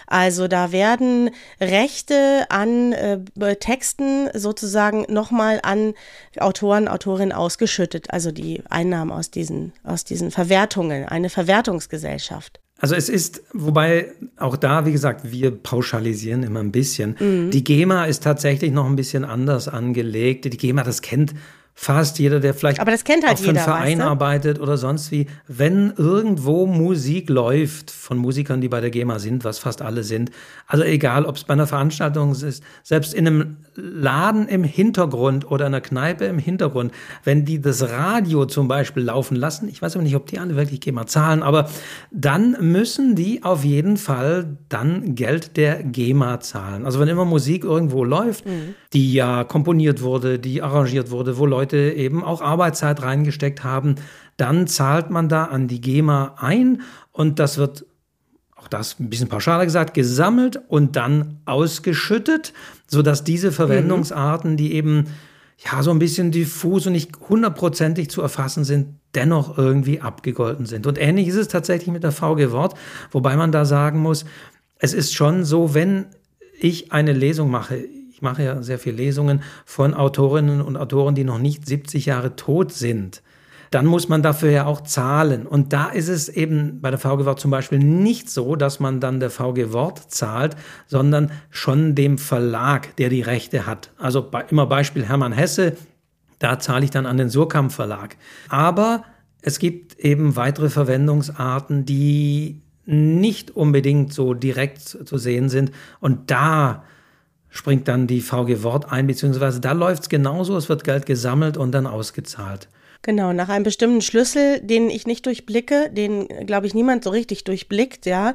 Also 0.06 0.48
da 0.48 0.70
werden 0.70 1.30
Rechte 1.60 2.44
an 2.50 2.92
äh, 2.92 3.20
Texten 3.56 4.28
sozusagen 4.34 5.06
nochmal 5.08 5.60
an 5.62 5.94
Autoren, 6.38 6.88
Autorinnen 6.88 7.32
ausgeschüttet, 7.32 8.10
also 8.10 8.30
die 8.30 8.62
Einnahmen 8.68 9.12
aus 9.12 9.30
diesen, 9.30 9.72
aus 9.84 10.04
diesen 10.04 10.30
Verwertungen, 10.30 11.08
eine 11.08 11.30
Verwertungsgesellschaft. 11.30 12.60
Also 12.82 12.96
es 12.96 13.08
ist, 13.08 13.44
wobei 13.52 14.08
auch 14.36 14.56
da, 14.56 14.84
wie 14.84 14.90
gesagt, 14.90 15.30
wir 15.30 15.52
pauschalisieren 15.52 16.42
immer 16.42 16.58
ein 16.58 16.72
bisschen. 16.72 17.14
Mhm. 17.20 17.52
Die 17.52 17.62
GEMA 17.62 18.06
ist 18.06 18.24
tatsächlich 18.24 18.72
noch 18.72 18.86
ein 18.86 18.96
bisschen 18.96 19.24
anders 19.24 19.68
angelegt. 19.68 20.46
Die 20.46 20.56
GEMA, 20.56 20.82
das 20.82 21.00
kennt 21.00 21.32
fast 21.74 22.18
jeder, 22.18 22.38
der 22.38 22.54
vielleicht 22.54 22.80
Aber 22.80 22.90
das 22.90 23.02
kennt 23.02 23.26
halt 23.26 23.38
auch 23.38 23.42
für 23.42 23.48
einen 23.48 23.56
jeder, 23.56 23.64
Verein 23.64 23.98
weißt 23.98 24.00
du? 24.00 24.04
arbeitet 24.04 24.60
oder 24.60 24.76
sonst 24.76 25.10
wie, 25.10 25.26
wenn 25.48 25.92
irgendwo 25.96 26.66
Musik 26.66 27.28
läuft 27.28 27.90
von 27.90 28.18
Musikern, 28.18 28.60
die 28.60 28.68
bei 28.68 28.80
der 28.80 28.90
GEMA 28.90 29.18
sind, 29.18 29.44
was 29.44 29.58
fast 29.58 29.82
alle 29.82 30.04
sind, 30.04 30.30
also 30.66 30.84
egal, 30.84 31.24
ob 31.24 31.36
es 31.36 31.44
bei 31.44 31.54
einer 31.54 31.66
Veranstaltung 31.66 32.32
ist, 32.32 32.62
selbst 32.82 33.14
in 33.14 33.26
einem 33.26 33.56
Laden 33.74 34.48
im 34.48 34.64
Hintergrund 34.64 35.50
oder 35.50 35.66
einer 35.66 35.80
Kneipe 35.80 36.26
im 36.26 36.38
Hintergrund, 36.38 36.92
wenn 37.24 37.44
die 37.44 37.60
das 37.60 37.88
Radio 37.90 38.44
zum 38.44 38.68
Beispiel 38.68 39.04
laufen 39.04 39.36
lassen, 39.36 39.68
ich 39.68 39.80
weiß 39.80 39.96
aber 39.96 40.04
nicht, 40.04 40.14
ob 40.14 40.26
die 40.26 40.38
alle 40.38 40.56
wirklich 40.56 40.80
GEMA 40.80 41.06
zahlen, 41.06 41.42
aber 41.42 41.68
dann 42.10 42.56
müssen 42.60 43.16
die 43.16 43.42
auf 43.42 43.64
jeden 43.64 43.96
Fall 43.96 44.56
dann 44.68 45.14
Geld 45.14 45.56
der 45.56 45.82
GEMA 45.82 46.40
zahlen. 46.40 46.84
Also 46.84 47.00
wenn 47.00 47.08
immer 47.08 47.24
Musik 47.24 47.64
irgendwo 47.64 48.04
läuft, 48.04 48.46
mhm. 48.46 48.74
die 48.92 49.12
ja 49.14 49.42
komponiert 49.44 50.02
wurde, 50.02 50.38
die 50.38 50.62
arrangiert 50.62 51.10
wurde, 51.10 51.38
wo 51.38 51.46
Leute 51.46 51.61
Leute 51.62 51.92
eben 51.96 52.24
auch 52.24 52.42
Arbeitszeit 52.42 53.02
reingesteckt 53.02 53.62
haben, 53.62 53.94
dann 54.36 54.66
zahlt 54.66 55.10
man 55.10 55.28
da 55.28 55.44
an 55.44 55.68
die 55.68 55.80
GEMA 55.80 56.34
ein 56.38 56.82
und 57.12 57.38
das 57.38 57.56
wird 57.56 57.86
auch 58.56 58.66
das 58.66 58.98
ein 58.98 59.10
bisschen 59.10 59.28
pauschaler 59.28 59.64
gesagt, 59.64 59.94
gesammelt 59.94 60.60
und 60.68 60.96
dann 60.96 61.40
ausgeschüttet, 61.44 62.52
sodass 62.88 63.22
diese 63.22 63.52
Verwendungsarten, 63.52 64.56
die 64.56 64.74
eben 64.74 65.06
ja 65.58 65.82
so 65.84 65.92
ein 65.92 66.00
bisschen 66.00 66.32
diffus 66.32 66.86
und 66.86 66.92
nicht 66.94 67.12
hundertprozentig 67.28 68.10
zu 68.10 68.22
erfassen 68.22 68.64
sind, 68.64 68.96
dennoch 69.14 69.56
irgendwie 69.56 70.00
abgegolten 70.00 70.66
sind. 70.66 70.86
Und 70.88 70.98
ähnlich 70.98 71.28
ist 71.28 71.36
es 71.36 71.48
tatsächlich 71.48 71.92
mit 71.92 72.02
der 72.02 72.12
VG 72.12 72.50
Wort, 72.50 72.74
wobei 73.12 73.36
man 73.36 73.52
da 73.52 73.64
sagen 73.64 74.00
muss, 74.00 74.24
es 74.78 74.94
ist 74.94 75.14
schon 75.14 75.44
so, 75.44 75.74
wenn 75.74 76.06
ich 76.58 76.92
eine 76.92 77.12
Lesung 77.12 77.50
mache, 77.50 77.84
ich 78.22 78.24
mache 78.24 78.44
ja 78.44 78.62
sehr 78.62 78.78
viele 78.78 78.98
Lesungen 78.98 79.42
von 79.64 79.94
Autorinnen 79.94 80.60
und 80.60 80.76
Autoren, 80.76 81.16
die 81.16 81.24
noch 81.24 81.40
nicht 81.40 81.66
70 81.66 82.06
Jahre 82.06 82.36
tot 82.36 82.70
sind, 82.70 83.20
dann 83.72 83.84
muss 83.84 84.08
man 84.08 84.22
dafür 84.22 84.50
ja 84.52 84.64
auch 84.64 84.82
zahlen. 84.82 85.44
Und 85.44 85.72
da 85.72 85.88
ist 85.88 86.06
es 86.06 86.28
eben 86.28 86.80
bei 86.80 86.90
der 86.90 87.00
VG 87.00 87.24
Wort 87.24 87.40
zum 87.40 87.50
Beispiel 87.50 87.80
nicht 87.80 88.30
so, 88.30 88.54
dass 88.54 88.78
man 88.78 89.00
dann 89.00 89.18
der 89.18 89.30
VG 89.30 89.72
Wort 89.72 90.12
zahlt, 90.12 90.54
sondern 90.86 91.32
schon 91.50 91.96
dem 91.96 92.16
Verlag, 92.16 92.94
der 92.94 93.08
die 93.08 93.22
Rechte 93.22 93.66
hat. 93.66 93.90
Also 93.98 94.30
immer 94.50 94.66
Beispiel 94.66 95.04
Hermann 95.04 95.32
Hesse, 95.32 95.76
da 96.38 96.60
zahle 96.60 96.84
ich 96.84 96.92
dann 96.92 97.06
an 97.06 97.16
den 97.16 97.28
Surkamp 97.28 97.72
Verlag. 97.72 98.16
Aber 98.48 99.02
es 99.40 99.58
gibt 99.58 99.98
eben 99.98 100.36
weitere 100.36 100.68
Verwendungsarten, 100.68 101.86
die 101.86 102.62
nicht 102.84 103.50
unbedingt 103.50 104.12
so 104.12 104.32
direkt 104.32 104.80
zu 104.80 105.18
sehen 105.18 105.48
sind. 105.48 105.72
Und 105.98 106.30
da 106.30 106.84
springt 107.52 107.86
dann 107.86 108.06
die 108.06 108.20
VG 108.20 108.64
Wort 108.64 108.90
ein, 108.90 109.06
beziehungsweise 109.06 109.60
da 109.60 109.72
läuft 109.72 110.04
es 110.04 110.08
genauso, 110.08 110.56
es 110.56 110.68
wird 110.68 110.82
Geld 110.82 111.06
gesammelt 111.06 111.56
und 111.56 111.70
dann 111.72 111.86
ausgezahlt. 111.86 112.66
Genau, 113.02 113.32
nach 113.32 113.48
einem 113.48 113.64
bestimmten 113.64 114.00
Schlüssel, 114.00 114.60
den 114.60 114.88
ich 114.88 115.06
nicht 115.06 115.26
durchblicke, 115.26 115.90
den, 115.90 116.28
glaube 116.46 116.66
ich, 116.66 116.74
niemand 116.74 117.04
so 117.04 117.10
richtig 117.10 117.44
durchblickt, 117.44 118.06
ja. 118.06 118.34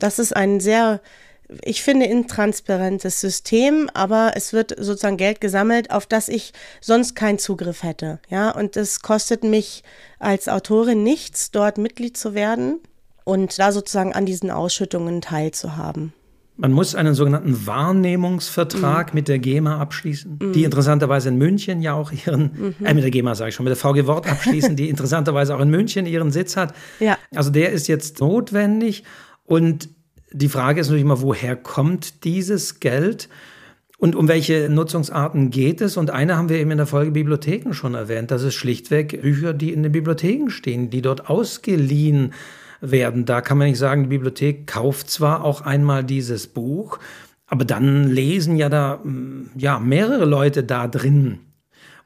Das 0.00 0.18
ist 0.18 0.36
ein 0.36 0.60
sehr, 0.60 1.00
ich 1.64 1.82
finde, 1.82 2.06
intransparentes 2.06 3.20
System, 3.20 3.88
aber 3.94 4.32
es 4.34 4.52
wird 4.52 4.74
sozusagen 4.76 5.16
Geld 5.16 5.40
gesammelt, 5.40 5.90
auf 5.90 6.06
das 6.06 6.28
ich 6.28 6.52
sonst 6.80 7.14
keinen 7.14 7.38
Zugriff 7.38 7.84
hätte, 7.84 8.18
ja. 8.28 8.50
Und 8.50 8.76
es 8.76 9.00
kostet 9.00 9.44
mich 9.44 9.82
als 10.18 10.48
Autorin 10.48 11.04
nichts, 11.04 11.52
dort 11.52 11.78
Mitglied 11.78 12.16
zu 12.16 12.34
werden 12.34 12.80
und 13.24 13.58
da 13.58 13.72
sozusagen 13.72 14.14
an 14.14 14.26
diesen 14.26 14.50
Ausschüttungen 14.50 15.22
teilzuhaben. 15.22 16.12
Man 16.60 16.72
muss 16.72 16.96
einen 16.96 17.14
sogenannten 17.14 17.66
Wahrnehmungsvertrag 17.66 19.12
mhm. 19.12 19.16
mit 19.16 19.28
der 19.28 19.38
GEMA 19.38 19.78
abschließen, 19.78 20.38
mhm. 20.42 20.52
die 20.52 20.64
interessanterweise 20.64 21.28
in 21.28 21.38
München 21.38 21.82
ja 21.82 21.94
auch 21.94 22.10
ihren, 22.10 22.74
mhm. 22.80 22.84
äh, 22.84 22.94
mit 22.94 23.04
der 23.04 23.12
GEMA 23.12 23.36
sage 23.36 23.50
ich 23.50 23.54
schon, 23.54 23.62
mit 23.62 23.70
der 23.70 23.76
VG 23.76 24.08
Wort 24.08 24.26
abschließen, 24.30 24.74
die 24.74 24.88
interessanterweise 24.88 25.54
auch 25.54 25.60
in 25.60 25.70
München 25.70 26.04
ihren 26.04 26.32
Sitz 26.32 26.56
hat. 26.56 26.74
Ja. 26.98 27.16
Also 27.32 27.50
der 27.50 27.70
ist 27.70 27.86
jetzt 27.86 28.18
notwendig 28.18 29.04
und 29.44 29.88
die 30.32 30.48
Frage 30.48 30.80
ist 30.80 30.88
natürlich 30.88 31.04
immer, 31.04 31.22
woher 31.22 31.54
kommt 31.54 32.24
dieses 32.24 32.80
Geld? 32.80 33.28
Und 33.96 34.14
um 34.14 34.28
welche 34.28 34.68
Nutzungsarten 34.68 35.50
geht 35.50 35.80
es? 35.80 35.96
Und 35.96 36.10
eine 36.10 36.36
haben 36.36 36.48
wir 36.48 36.58
eben 36.58 36.70
in 36.70 36.76
der 36.76 36.86
Folge 36.86 37.12
Bibliotheken 37.12 37.72
schon 37.72 37.94
erwähnt. 37.94 38.30
Das 38.30 38.42
ist 38.42 38.54
schlichtweg 38.54 39.22
Bücher, 39.22 39.52
die 39.54 39.72
in 39.72 39.82
den 39.82 39.90
Bibliotheken 39.90 40.50
stehen, 40.50 40.90
die 40.90 41.02
dort 41.02 41.28
ausgeliehen 41.30 42.30
werden. 42.30 42.34
Da 42.80 43.40
kann 43.40 43.58
man 43.58 43.68
nicht 43.68 43.78
sagen, 43.78 44.04
die 44.04 44.08
Bibliothek 44.08 44.66
kauft 44.66 45.10
zwar 45.10 45.44
auch 45.44 45.62
einmal 45.62 46.04
dieses 46.04 46.46
Buch, 46.46 46.98
aber 47.46 47.64
dann 47.64 48.08
lesen 48.08 48.56
ja 48.56 48.68
da 48.68 49.00
mm, 49.02 49.50
ja 49.56 49.78
mehrere 49.78 50.24
Leute 50.24 50.62
da 50.62 50.86
drin. 50.86 51.40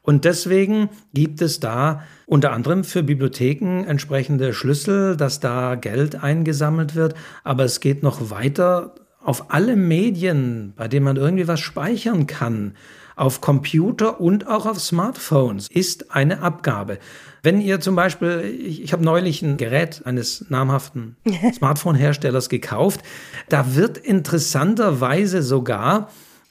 Und 0.01 0.25
deswegen 0.25 0.89
gibt 1.13 1.41
es 1.41 1.59
da 1.59 2.03
unter 2.25 2.51
anderem 2.51 2.83
für 2.83 3.03
Bibliotheken 3.03 3.85
entsprechende 3.85 4.53
Schlüssel, 4.53 5.15
dass 5.15 5.39
da 5.39 5.75
Geld 5.75 6.21
eingesammelt 6.21 6.95
wird. 6.95 7.15
Aber 7.43 7.63
es 7.63 7.79
geht 7.79 8.03
noch 8.03 8.29
weiter 8.29 8.95
auf 9.23 9.51
alle 9.51 9.77
Medien, 9.77 10.73
bei 10.75 10.89
denen 10.89 11.05
man 11.05 11.15
irgendwie 11.15 11.47
was 11.47 11.61
speichern 11.61 12.27
kann 12.27 12.73
auf 13.15 13.41
Computer 13.41 14.19
und 14.19 14.47
auch 14.47 14.65
auf 14.65 14.79
Smartphones 14.79 15.67
ist 15.69 16.11
eine 16.11 16.41
Abgabe. 16.41 16.99
Wenn 17.41 17.59
ihr 17.59 17.79
zum 17.79 17.95
Beispiel, 17.95 18.57
ich, 18.65 18.81
ich 18.81 18.93
habe 18.93 19.03
neulich 19.03 19.41
ein 19.41 19.57
Gerät 19.57 20.01
eines 20.05 20.49
namhaften 20.49 21.17
Smartphone-Herstellers 21.53 22.49
gekauft, 22.49 23.01
da 23.49 23.75
wird 23.75 23.97
interessanterweise 23.97 25.41
sogar 25.41 26.09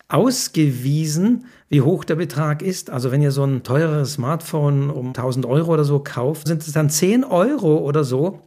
ausgewiesen, 0.09 1.47
wie 1.71 1.81
hoch 1.81 2.05
der 2.05 2.17
Betrag 2.17 2.61
ist. 2.61 2.91
Also 2.91 3.11
wenn 3.11 3.23
ihr 3.23 3.33
so 3.33 3.45
ein 3.45 3.63
teureres 3.63 4.15
Smartphone 4.15 4.91
um 4.91 5.09
1000 5.09 5.47
Euro 5.47 5.73
oder 5.73 5.85
so 5.85 6.01
kauft, 6.01 6.47
sind 6.47 6.63
es 6.63 6.73
dann 6.73 6.91
10 6.91 7.25
Euro 7.25 7.79
oder 7.79 8.05
so, 8.05 8.41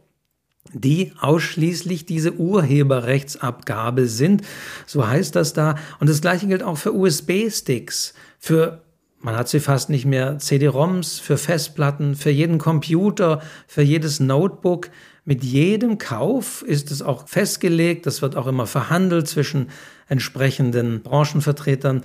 die 0.72 1.12
ausschließlich 1.20 2.06
diese 2.06 2.34
Urheberrechtsabgabe 2.34 4.06
sind. 4.06 4.42
So 4.86 5.06
heißt 5.06 5.36
das 5.36 5.52
da. 5.52 5.76
Und 6.00 6.08
das 6.08 6.20
gleiche 6.20 6.46
gilt 6.46 6.62
auch 6.62 6.78
für 6.78 6.94
USB-Sticks, 6.94 8.14
für 8.38 8.82
man 9.18 9.34
hat 9.34 9.48
sie 9.48 9.60
fast 9.60 9.90
nicht 9.90 10.04
mehr, 10.04 10.38
CD-ROMs, 10.38 11.18
für 11.18 11.36
Festplatten, 11.36 12.14
für 12.14 12.30
jeden 12.30 12.58
Computer, 12.58 13.42
für 13.66 13.82
jedes 13.82 14.20
Notebook. 14.20 14.90
Mit 15.24 15.42
jedem 15.42 15.98
Kauf 15.98 16.62
ist 16.62 16.92
es 16.92 17.02
auch 17.02 17.26
festgelegt, 17.26 18.06
das 18.06 18.22
wird 18.22 18.36
auch 18.36 18.46
immer 18.46 18.66
verhandelt 18.66 19.26
zwischen 19.26 19.70
entsprechenden 20.06 21.02
Branchenvertretern, 21.02 22.04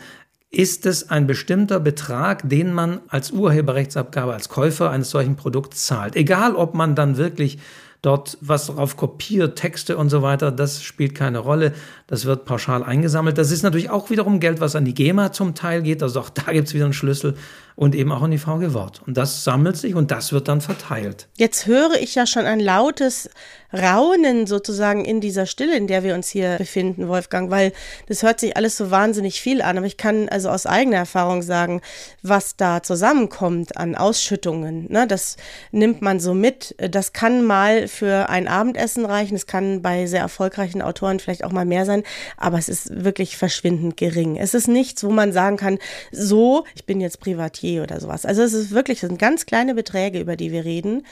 ist 0.50 0.86
es 0.86 1.10
ein 1.10 1.28
bestimmter 1.28 1.80
Betrag, 1.80 2.50
den 2.50 2.74
man 2.74 3.00
als 3.08 3.32
Urheberrechtsabgabe, 3.32 4.34
als 4.34 4.50
Käufer 4.50 4.90
eines 4.90 5.10
solchen 5.10 5.36
Produkts 5.36 5.86
zahlt. 5.86 6.16
Egal, 6.16 6.56
ob 6.56 6.74
man 6.74 6.96
dann 6.96 7.18
wirklich 7.18 7.60
dort 8.02 8.38
was 8.42 8.68
drauf 8.68 8.98
kopiert, 8.98 9.58
Texte 9.60 9.96
und 9.98 10.10
so 10.10 10.22
weiter, 10.22 10.52
das 10.52 10.82
spielt 10.82 11.14
keine 11.14 11.40
Rolle. 11.40 11.74
Das 12.08 12.26
wird 12.26 12.46
pauschal 12.46 12.84
eingesammelt. 12.84 13.38
Das 13.38 13.52
ist 13.52 13.64
natürlich 13.64 13.90
auch 13.90 14.10
wiederum 14.10 14.40
Geld, 14.40 14.60
was 14.60 14.76
an 14.76 14.86
die 14.86 14.94
GEMA 14.94 15.32
zum 15.32 15.56
Teil 15.56 15.82
geht. 15.82 16.02
Also 16.04 16.20
auch 16.20 16.30
da 16.30 16.52
gibt 16.52 16.68
es 16.68 16.74
wieder 16.74 16.86
einen 16.86 16.94
Schlüssel 16.94 17.36
und 17.76 17.96
eben 17.96 18.12
auch 18.12 18.22
an 18.22 18.32
die 18.32 18.38
VG 18.38 18.74
Wort. 18.74 19.02
Und 19.06 19.18
das 19.18 19.44
sammelt 19.44 19.78
sich 19.78 19.96
und 19.96 20.12
das 20.12 20.34
wird 20.34 20.48
dann 20.48 20.62
verteilt. 20.62 21.28
Jetzt 21.38 21.68
höre 21.68 21.94
ich 21.94 22.16
ja 22.16 22.26
schon 22.28 22.46
ein 22.46 22.60
lautes 22.60 23.30
Raunen 23.74 24.46
sozusagen 24.46 25.06
in 25.06 25.22
dieser 25.22 25.46
Stille, 25.46 25.78
in 25.78 25.88
der 25.88 26.04
wir 26.04 26.14
uns 26.14 26.28
hier 26.28 26.58
befinden, 26.58 27.08
Wolfgang, 27.08 27.50
weil 27.50 27.72
das 28.08 28.24
hört 28.24 28.40
sich 28.40 28.58
alles 28.58 28.76
so 28.76 28.92
wahnsinnig 28.92 29.40
viel 29.40 29.62
an. 29.62 29.78
Aber 29.78 29.88
ich 29.88 29.98
kann 29.98 30.28
also 30.28 30.50
aus 30.50 30.66
eigener 30.66 30.98
Erfahrung 30.98 31.42
sagen, 31.42 31.82
was 32.22 32.58
da 32.58 32.84
zusammenkommt 32.84 33.78
an 33.78 33.96
Ausschüttungen. 33.96 34.92
Ne, 34.92 35.08
das 35.08 35.38
nimmt 35.72 36.02
man 36.02 36.20
so 36.20 36.34
mit. 36.34 36.76
Das 36.78 37.14
kann 37.14 37.46
mal 37.46 37.88
für 37.92 38.30
ein 38.30 38.48
Abendessen 38.48 39.06
reichen. 39.06 39.36
Es 39.36 39.46
kann 39.46 39.82
bei 39.82 40.08
sehr 40.08 40.22
erfolgreichen 40.22 40.82
Autoren 40.82 41.20
vielleicht 41.20 41.44
auch 41.44 41.52
mal 41.52 41.66
mehr 41.66 41.86
sein. 41.86 42.04
Aber 42.38 42.58
es 42.58 42.70
ist 42.70 43.04
wirklich 43.04 43.38
verschwindend 43.38 43.98
gering. 43.98 44.38
Es 44.38 44.54
ist 44.54 44.68
nichts, 44.68 45.04
wo 45.04 45.12
man 45.12 45.32
sagen 45.34 45.58
kann, 45.58 45.78
so, 46.12 46.66
ich 46.76 46.86
bin 46.86 47.02
jetzt 47.02 47.20
Privatier 47.20 47.84
oder 47.84 48.00
sowas. 48.00 48.26
Also 48.26 48.42
es 48.42 48.54
ist 48.54 48.72
wirklich, 48.72 49.04
es 49.04 49.10
sind 49.10 49.20
ganz 49.20 49.46
kleine 49.46 49.76
Beträge, 49.76 50.20
über 50.20 50.36
die 50.36 50.52
wir 50.52 50.66
reden, 50.66 51.06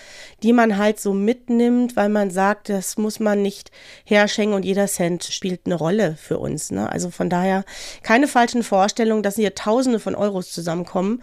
die 0.44 0.54
man 0.54 0.78
halt 0.78 1.00
so 1.00 1.14
mitnimmt, 1.14 1.96
weil 1.96 2.10
man 2.10 2.32
sagt, 2.32 2.70
das 2.70 2.98
muss 2.98 3.20
man 3.20 3.42
nicht 3.42 3.72
herschenken 4.06 4.56
und 4.56 4.66
jeder 4.66 4.88
Cent 4.88 5.24
spielt 5.24 5.62
eine 5.66 5.76
Rolle 5.76 6.16
für 6.20 6.40
uns. 6.40 6.72
Ne? 6.72 6.90
Also 6.92 7.10
von 7.10 7.30
daher 7.30 7.66
keine 8.04 8.28
falschen 8.28 8.64
Vorstellungen, 8.64 9.24
dass 9.24 9.36
hier 9.36 9.56
Tausende 9.56 10.00
von 10.00 10.16
Euros 10.16 10.52
zusammenkommen, 10.52 11.22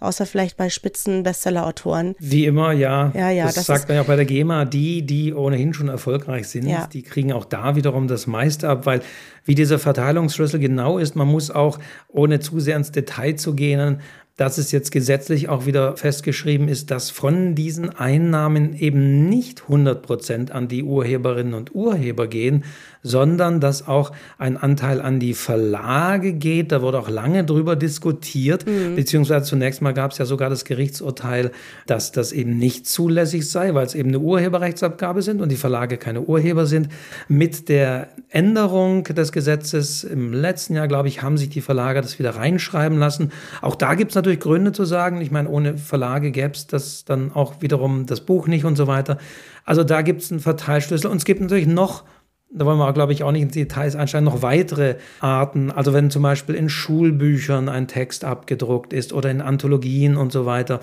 außer 0.00 0.26
vielleicht 0.26 0.56
bei 0.56 0.68
spitzen 0.70 1.22
Bestseller-Autoren. 1.22 2.14
Wie 2.18 2.46
immer, 2.46 2.72
ja. 2.72 3.12
ja, 3.14 3.30
ja 3.30 3.46
das, 3.46 3.54
das 3.54 3.66
sagt 3.66 3.88
man 3.88 3.96
ja 3.96 4.02
auch 4.02 4.06
bei 4.06 4.16
der 4.16 4.24
GEMA, 4.24 4.64
die, 4.64 5.02
die 5.02 5.32
ohnehin 5.34 5.74
schon 5.74 5.88
erfolgreich 5.88 6.48
sind, 6.48 6.66
ja. 6.66 6.86
die 6.86 7.02
kriegen 7.02 7.32
auch 7.32 7.44
da 7.44 7.76
wiederum 7.76 8.08
das 8.08 8.26
meiste 8.26 8.68
ab, 8.68 8.86
weil 8.86 9.00
wie 9.44 9.54
dieser 9.54 9.78
Verteilungsschlüssel 9.78 10.60
genau 10.60 10.98
ist, 10.98 11.16
man 11.16 11.28
muss 11.28 11.50
auch, 11.50 11.78
ohne 12.08 12.40
zu 12.40 12.60
sehr 12.60 12.76
ins 12.76 12.92
Detail 12.92 13.36
zu 13.36 13.54
gehen, 13.54 14.00
dass 14.36 14.58
es 14.58 14.70
jetzt 14.70 14.92
gesetzlich 14.92 15.48
auch 15.48 15.64
wieder 15.64 15.96
festgeschrieben 15.96 16.68
ist, 16.68 16.90
dass 16.90 17.10
von 17.10 17.54
diesen 17.54 17.88
Einnahmen 17.90 18.76
eben 18.76 19.28
nicht 19.28 19.62
100 19.62 20.02
Prozent 20.02 20.50
an 20.52 20.68
die 20.68 20.82
Urheberinnen 20.82 21.54
und 21.54 21.74
Urheber 21.74 22.26
gehen, 22.26 22.64
sondern 23.02 23.60
dass 23.60 23.86
auch 23.86 24.12
ein 24.36 24.56
Anteil 24.56 25.00
an 25.00 25.20
die 25.20 25.32
Verlage 25.32 26.34
geht. 26.34 26.70
Da 26.72 26.82
wurde 26.82 26.98
auch 26.98 27.08
lange 27.08 27.44
drüber 27.44 27.76
diskutiert, 27.76 28.66
mhm. 28.66 28.96
beziehungsweise 28.96 29.46
zunächst 29.46 29.80
mal 29.80 29.94
gab 29.94 30.10
es 30.10 30.18
ja 30.18 30.26
sogar 30.26 30.50
das 30.50 30.64
Gerichtsurteil, 30.66 31.50
dass 31.86 32.12
das 32.12 32.32
eben 32.32 32.58
nicht 32.58 32.86
zulässig 32.86 33.48
sei, 33.48 33.72
weil 33.72 33.86
es 33.86 33.94
eben 33.94 34.10
eine 34.10 34.18
Urheberrechtsabgabe 34.18 35.22
sind 35.22 35.40
und 35.40 35.50
die 35.50 35.56
Verlage 35.56 35.96
keine 35.96 36.22
Urheber 36.22 36.66
sind. 36.66 36.88
Mit 37.28 37.70
der 37.70 38.08
Änderung 38.28 39.04
des 39.04 39.32
Gesetzes 39.32 40.04
im 40.04 40.34
letzten 40.34 40.74
Jahr, 40.74 40.88
glaube 40.88 41.08
ich, 41.08 41.22
haben 41.22 41.38
sich 41.38 41.48
die 41.48 41.62
Verlage 41.62 42.02
das 42.02 42.18
wieder 42.18 42.36
reinschreiben 42.36 42.98
lassen. 42.98 43.32
Auch 43.62 43.76
da 43.76 43.94
gibt 43.94 44.10
es 44.10 44.14
natürlich 44.16 44.25
Gründe 44.34 44.72
zu 44.72 44.84
sagen, 44.84 45.20
ich 45.20 45.30
meine, 45.30 45.48
ohne 45.48 45.78
Verlage 45.78 46.32
gäbe 46.32 46.54
es 46.54 46.66
das 46.66 47.04
dann 47.04 47.32
auch 47.32 47.60
wiederum 47.60 48.06
das 48.06 48.22
Buch 48.22 48.48
nicht 48.48 48.64
und 48.64 48.76
so 48.76 48.86
weiter. 48.88 49.18
Also 49.64 49.84
da 49.84 50.02
gibt 50.02 50.22
es 50.22 50.32
einen 50.32 50.40
Verteilschlüssel 50.40 51.10
und 51.10 51.18
es 51.18 51.24
gibt 51.24 51.40
natürlich 51.40 51.68
noch 51.68 52.04
da 52.48 52.64
wollen 52.64 52.78
wir, 52.78 52.92
glaube 52.92 53.12
ich, 53.12 53.22
auch 53.22 53.32
nicht 53.32 53.42
in 53.42 53.50
Details 53.50 53.96
einsteigen, 53.96 54.24
noch 54.24 54.40
weitere 54.40 54.96
Arten. 55.20 55.70
Also 55.70 55.92
wenn 55.92 56.10
zum 56.10 56.22
Beispiel 56.22 56.54
in 56.54 56.68
Schulbüchern 56.68 57.68
ein 57.68 57.88
Text 57.88 58.24
abgedruckt 58.24 58.92
ist 58.92 59.12
oder 59.12 59.30
in 59.30 59.40
Anthologien 59.40 60.16
und 60.16 60.32
so 60.32 60.46
weiter, 60.46 60.80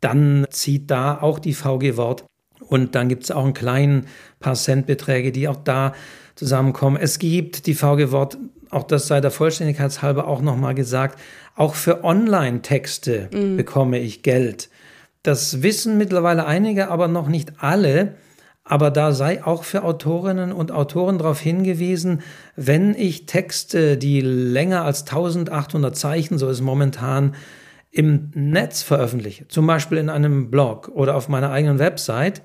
dann 0.00 0.46
zieht 0.50 0.90
da 0.90 1.18
auch 1.20 1.38
die 1.38 1.54
VG 1.54 1.96
Wort. 1.96 2.24
Und 2.60 2.94
dann 2.94 3.08
gibt 3.08 3.24
es 3.24 3.30
auch 3.30 3.44
einen 3.44 3.54
kleinen 3.54 4.06
paar 4.38 4.54
Centbeträge, 4.54 5.32
die 5.32 5.48
auch 5.48 5.56
da 5.56 5.94
zusammenkommen. 6.34 6.98
Es 7.00 7.18
gibt 7.18 7.66
die 7.66 7.74
VG 7.74 8.12
Wort, 8.12 8.38
auch 8.70 8.84
das 8.84 9.06
sei 9.06 9.20
der 9.20 9.30
Vollständigkeit 9.30 10.02
halber 10.02 10.26
auch 10.26 10.40
nochmal 10.40 10.74
gesagt, 10.74 11.18
auch 11.56 11.74
für 11.74 12.04
Online-Texte 12.04 13.28
mhm. 13.32 13.56
bekomme 13.56 13.98
ich 13.98 14.22
Geld. 14.22 14.70
Das 15.22 15.62
wissen 15.62 15.98
mittlerweile 15.98 16.46
einige, 16.46 16.88
aber 16.88 17.08
noch 17.08 17.28
nicht 17.28 17.54
alle. 17.58 18.14
Aber 18.64 18.90
da 18.90 19.12
sei 19.12 19.44
auch 19.44 19.64
für 19.64 19.82
Autorinnen 19.82 20.52
und 20.52 20.72
Autoren 20.72 21.16
darauf 21.16 21.40
hingewiesen, 21.40 22.20
wenn 22.54 22.94
ich 22.94 23.24
Texte, 23.24 23.96
die 23.96 24.20
länger 24.20 24.84
als 24.84 25.00
1800 25.02 25.96
Zeichen, 25.96 26.36
so 26.36 26.48
ist 26.48 26.60
momentan, 26.60 27.34
im 27.90 28.30
Netz 28.34 28.82
veröffentliche, 28.82 29.48
zum 29.48 29.66
Beispiel 29.66 29.96
in 29.96 30.10
einem 30.10 30.50
Blog 30.50 30.88
oder 30.88 31.16
auf 31.16 31.28
meiner 31.30 31.50
eigenen 31.50 31.78
Website, 31.78 32.42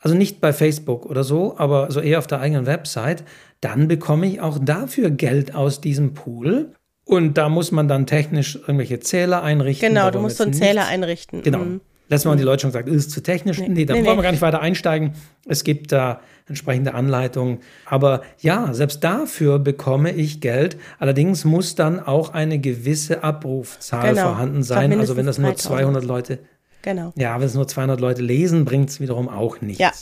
also 0.00 0.16
nicht 0.16 0.40
bei 0.40 0.52
Facebook 0.52 1.06
oder 1.06 1.24
so, 1.24 1.56
aber 1.58 1.90
so 1.90 2.00
eher 2.00 2.18
auf 2.18 2.26
der 2.26 2.40
eigenen 2.40 2.66
Website, 2.66 3.22
dann 3.60 3.86
bekomme 3.86 4.26
ich 4.26 4.40
auch 4.40 4.58
dafür 4.58 5.10
Geld 5.10 5.54
aus 5.54 5.80
diesem 5.80 6.14
Pool. 6.14 6.72
Und 7.04 7.36
da 7.38 7.48
muss 7.48 7.70
man 7.72 7.88
dann 7.88 8.06
technisch 8.06 8.56
irgendwelche 8.56 9.00
Zähler 9.00 9.42
einrichten. 9.42 9.88
Genau, 9.88 10.10
du 10.10 10.20
musst 10.20 10.38
so 10.38 10.44
einen 10.44 10.54
Zähler 10.54 10.86
einrichten. 10.86 11.42
Genau. 11.42 11.58
Mhm. 11.58 11.80
Letztes 12.08 12.24
Mal 12.24 12.32
haben 12.32 12.38
die 12.38 12.44
Leute 12.44 12.62
schon 12.62 12.70
gesagt, 12.70 12.88
ist 12.88 13.06
es 13.06 13.08
zu 13.08 13.22
technisch? 13.22 13.60
Nee, 13.60 13.68
nee 13.68 13.84
da 13.84 13.94
nee, 13.94 14.04
wollen 14.04 14.18
wir 14.18 14.22
gar 14.22 14.32
nicht 14.32 14.42
weiter 14.42 14.60
einsteigen. 14.60 15.12
Es 15.46 15.62
gibt 15.62 15.92
da 15.92 16.20
entsprechende 16.48 16.94
Anleitungen. 16.94 17.58
Aber 17.86 18.22
ja, 18.40 18.74
selbst 18.74 19.04
dafür 19.04 19.60
bekomme 19.60 20.10
ich 20.10 20.40
Geld. 20.40 20.76
Allerdings 20.98 21.44
muss 21.44 21.76
dann 21.76 22.00
auch 22.00 22.34
eine 22.34 22.58
gewisse 22.58 23.22
Abrufzahl 23.22 24.10
genau. 24.10 24.22
vorhanden 24.22 24.64
sein. 24.64 24.98
Also 24.98 25.16
wenn 25.16 25.26
das 25.26 25.38
nur 25.38 25.54
200 25.54 26.02
Leute 26.02 26.40
Genau. 26.82 27.12
Ja, 27.16 27.38
wenn 27.38 27.46
es 27.46 27.54
nur 27.54 27.68
200 27.68 28.00
Leute 28.00 28.22
lesen, 28.22 28.64
bringt 28.64 28.88
es 28.88 29.00
wiederum 29.00 29.28
auch 29.28 29.60
nichts. 29.60 29.80
Ja, 29.80 29.92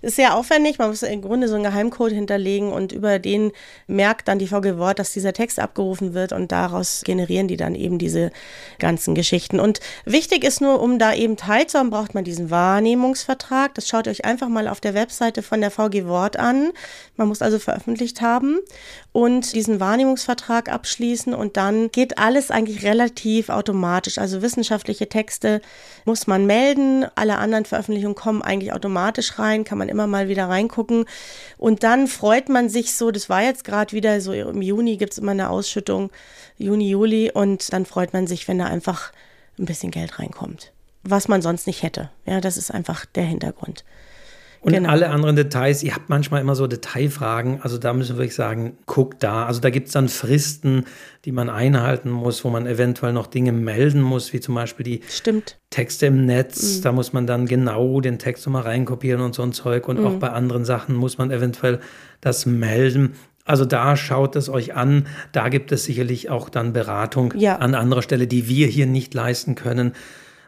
ist 0.00 0.16
sehr 0.16 0.34
aufwendig. 0.34 0.78
Man 0.78 0.88
muss 0.88 1.02
im 1.02 1.20
Grunde 1.20 1.48
so 1.48 1.54
einen 1.54 1.64
Geheimcode 1.64 2.12
hinterlegen 2.12 2.72
und 2.72 2.92
über 2.92 3.18
den 3.18 3.52
merkt 3.86 4.28
dann 4.28 4.38
die 4.38 4.46
VG 4.46 4.78
Wort, 4.78 4.98
dass 4.98 5.12
dieser 5.12 5.32
Text 5.32 5.58
abgerufen 5.58 6.14
wird 6.14 6.32
und 6.32 6.50
daraus 6.50 7.02
generieren 7.04 7.48
die 7.48 7.56
dann 7.56 7.74
eben 7.74 7.98
diese 7.98 8.30
ganzen 8.78 9.14
Geschichten. 9.14 9.60
Und 9.60 9.80
wichtig 10.04 10.44
ist 10.44 10.60
nur, 10.60 10.80
um 10.80 10.98
da 10.98 11.12
eben 11.12 11.36
teilzuhaben, 11.36 11.90
braucht 11.90 12.14
man 12.14 12.24
diesen 12.24 12.50
Wahrnehmungsvertrag. 12.50 13.74
Das 13.74 13.88
schaut 13.88 14.08
euch 14.08 14.24
einfach 14.24 14.48
mal 14.48 14.68
auf 14.68 14.80
der 14.80 14.94
Webseite 14.94 15.42
von 15.42 15.60
der 15.60 15.70
VG 15.70 16.06
Wort 16.06 16.38
an. 16.38 16.72
Man 17.16 17.28
muss 17.28 17.42
also 17.42 17.58
veröffentlicht 17.58 18.22
haben 18.22 18.58
und 19.12 19.54
diesen 19.54 19.78
Wahrnehmungsvertrag 19.78 20.70
abschließen 20.70 21.34
und 21.34 21.58
dann 21.58 21.90
geht 21.90 22.18
alles 22.18 22.50
eigentlich 22.50 22.82
relativ 22.82 23.50
automatisch. 23.50 24.16
Also 24.18 24.40
wissenschaftliche 24.40 25.08
Texte 25.08 25.60
muss 26.06 26.26
man 26.26 26.46
melden, 26.46 27.06
alle 27.14 27.36
anderen 27.36 27.66
Veröffentlichungen 27.66 28.14
kommen 28.14 28.40
eigentlich 28.40 28.72
automatisch 28.72 29.38
rein, 29.38 29.64
kann 29.64 29.78
man 29.78 29.90
immer 29.90 30.06
mal 30.06 30.28
wieder 30.28 30.48
reingucken 30.48 31.04
und 31.58 31.82
dann 31.82 32.06
freut 32.06 32.48
man 32.48 32.70
sich 32.70 32.94
so, 32.94 33.10
das 33.10 33.28
war 33.28 33.42
jetzt 33.42 33.64
gerade 33.64 33.92
wieder 33.92 34.20
so 34.22 34.32
im 34.32 34.62
Juni 34.62 34.96
gibt 34.96 35.12
es 35.12 35.18
immer 35.18 35.32
eine 35.32 35.50
Ausschüttung, 35.50 36.10
Juni, 36.56 36.88
Juli 36.88 37.30
und 37.30 37.72
dann 37.72 37.84
freut 37.84 38.14
man 38.14 38.26
sich, 38.26 38.48
wenn 38.48 38.58
da 38.58 38.66
einfach 38.66 39.12
ein 39.58 39.66
bisschen 39.66 39.90
Geld 39.90 40.18
reinkommt, 40.18 40.72
was 41.02 41.28
man 41.28 41.42
sonst 41.42 41.66
nicht 41.66 41.82
hätte. 41.82 42.10
Ja, 42.24 42.40
das 42.40 42.56
ist 42.56 42.70
einfach 42.70 43.04
der 43.04 43.24
Hintergrund. 43.24 43.84
Und 44.62 44.74
genau. 44.74 44.90
alle 44.90 45.10
anderen 45.10 45.34
Details, 45.34 45.82
ihr 45.82 45.92
habt 45.92 46.08
manchmal 46.08 46.40
immer 46.40 46.54
so 46.54 46.68
Detailfragen, 46.68 47.60
also 47.62 47.78
da 47.78 47.92
müssen 47.92 48.14
wir 48.14 48.18
wirklich 48.18 48.36
sagen, 48.36 48.78
guckt 48.86 49.20
da. 49.24 49.44
Also 49.44 49.60
da 49.60 49.70
gibt 49.70 49.88
es 49.88 49.92
dann 49.92 50.08
Fristen, 50.08 50.84
die 51.24 51.32
man 51.32 51.50
einhalten 51.50 52.10
muss, 52.10 52.44
wo 52.44 52.48
man 52.50 52.68
eventuell 52.68 53.12
noch 53.12 53.26
Dinge 53.26 53.50
melden 53.50 54.00
muss, 54.00 54.32
wie 54.32 54.38
zum 54.38 54.54
Beispiel 54.54 54.84
die 54.84 55.00
Stimmt. 55.08 55.58
Texte 55.70 56.06
im 56.06 56.26
Netz. 56.26 56.76
Mhm. 56.78 56.82
Da 56.82 56.92
muss 56.92 57.12
man 57.12 57.26
dann 57.26 57.46
genau 57.46 58.00
den 58.00 58.20
Text 58.20 58.46
nochmal 58.46 58.62
reinkopieren 58.62 59.20
und 59.20 59.34
so 59.34 59.42
ein 59.42 59.52
Zeug. 59.52 59.88
Und 59.88 59.98
mhm. 59.98 60.06
auch 60.06 60.14
bei 60.14 60.30
anderen 60.30 60.64
Sachen 60.64 60.94
muss 60.94 61.18
man 61.18 61.32
eventuell 61.32 61.80
das 62.20 62.46
melden. 62.46 63.14
Also 63.44 63.64
da 63.64 63.96
schaut 63.96 64.36
es 64.36 64.48
euch 64.48 64.76
an. 64.76 65.08
Da 65.32 65.48
gibt 65.48 65.72
es 65.72 65.82
sicherlich 65.84 66.30
auch 66.30 66.48
dann 66.48 66.72
Beratung 66.72 67.34
ja. 67.36 67.56
an 67.56 67.74
anderer 67.74 68.02
Stelle, 68.02 68.28
die 68.28 68.46
wir 68.46 68.68
hier 68.68 68.86
nicht 68.86 69.12
leisten 69.12 69.56
können. 69.56 69.92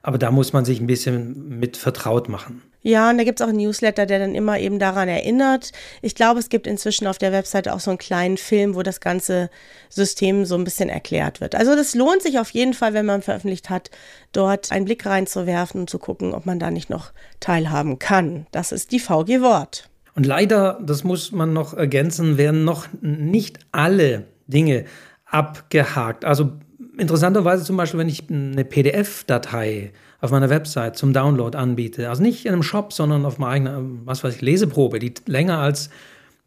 Aber 0.03 0.19
da 0.19 0.31
muss 0.31 0.53
man 0.53 0.65
sich 0.65 0.81
ein 0.81 0.87
bisschen 0.87 1.59
mit 1.59 1.77
vertraut 1.77 2.29
machen. 2.29 2.63
Ja, 2.87 3.09
und 3.09 3.17
da 3.17 3.25
gibt 3.25 3.41
es 3.41 3.45
auch 3.45 3.49
einen 3.49 3.65
Newsletter, 3.65 4.05
der 4.05 4.19
dann 4.19 4.35
immer 4.35 4.59
eben 4.59 4.79
daran 4.79 5.09
erinnert. 5.09 5.73
Ich 6.03 6.15
glaube, 6.15 6.39
es 6.39 6.51
gibt 6.51 6.67
inzwischen 6.67 7.07
auf 7.07 7.17
der 7.17 7.33
Webseite 7.33 7.73
auch 7.73 7.81
so 7.81 7.91
einen 7.91 7.97
kleinen 7.97 8.37
Film, 8.37 8.75
wo 8.75 8.83
das 8.83 9.01
ganze 9.01 9.49
System 9.89 10.45
so 10.45 10.55
ein 10.55 10.65
bisschen 10.65 10.91
erklärt 10.91 11.41
wird. 11.41 11.55
Also 11.55 11.75
das 11.77 11.95
lohnt 11.95 12.21
sich 12.21 12.39
auf 12.39 12.51
jeden 12.51 12.75
Fall, 12.75 12.93
wenn 12.93 13.07
man 13.07 13.23
veröffentlicht 13.23 13.71
hat, 13.71 13.91
dort 14.33 14.71
einen 14.71 14.85
Blick 14.85 15.07
reinzuwerfen 15.07 15.81
und 15.81 15.91
zu 15.91 15.99
gucken, 15.99 16.35
ob 16.35 16.45
man 16.45 16.59
da 16.59 16.71
nicht 16.71 16.91
noch 16.91 17.13
teilhaben 17.41 17.99
kann. 17.99 18.47
Das 18.53 18.71
ist 18.71 18.93
die 18.93 19.01
VG 19.01 19.41
Wort. 19.41 19.89
Und 20.15 20.27
leider, 20.27 20.79
das 20.83 21.05
muss 21.05 21.33
man 21.33 21.55
noch 21.55 21.73
ergänzen, 21.73 22.37
werden 22.37 22.65
noch 22.65 22.89
nicht 23.01 23.61
alle 23.73 24.25
Dinge 24.47 24.85
abgehakt. 25.25 26.27
Also 26.27 26.53
interessanterweise 26.99 27.65
zum 27.65 27.77
Beispiel, 27.77 28.01
wenn 28.01 28.09
ich 28.09 28.25
eine 28.31 28.65
PDF-Datei 28.65 29.93
auf 30.21 30.31
meiner 30.31 30.51
Website 30.51 30.97
zum 30.97 31.13
Download 31.13 31.57
anbiete, 31.57 32.09
also 32.09 32.23
nicht 32.23 32.47
in 32.47 32.53
einem 32.53 32.63
Shop, 32.63 32.93
sondern 32.93 33.25
auf 33.25 33.39
meiner 33.39 33.71
eigenen, 33.77 34.01
was 34.07 34.25
weiß 34.25 34.37
ich, 34.37 34.43
Leseprobe, 34.43 34.99
die 34.99 35.15
länger 35.27 35.59
als 35.59 35.91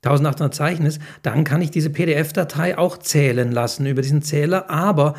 1800 0.04 0.54
Zeichen 0.54 0.86
ist, 0.86 1.02
dann 1.22 1.44
kann 1.44 1.62
ich 1.62 1.72
diese 1.72 1.90
PDF-Datei 1.90 2.78
auch 2.78 2.98
zählen 2.98 3.52
lassen 3.52 3.86
über 3.86 4.02
diesen 4.02 4.22
Zähler, 4.22 4.70
aber 4.70 5.16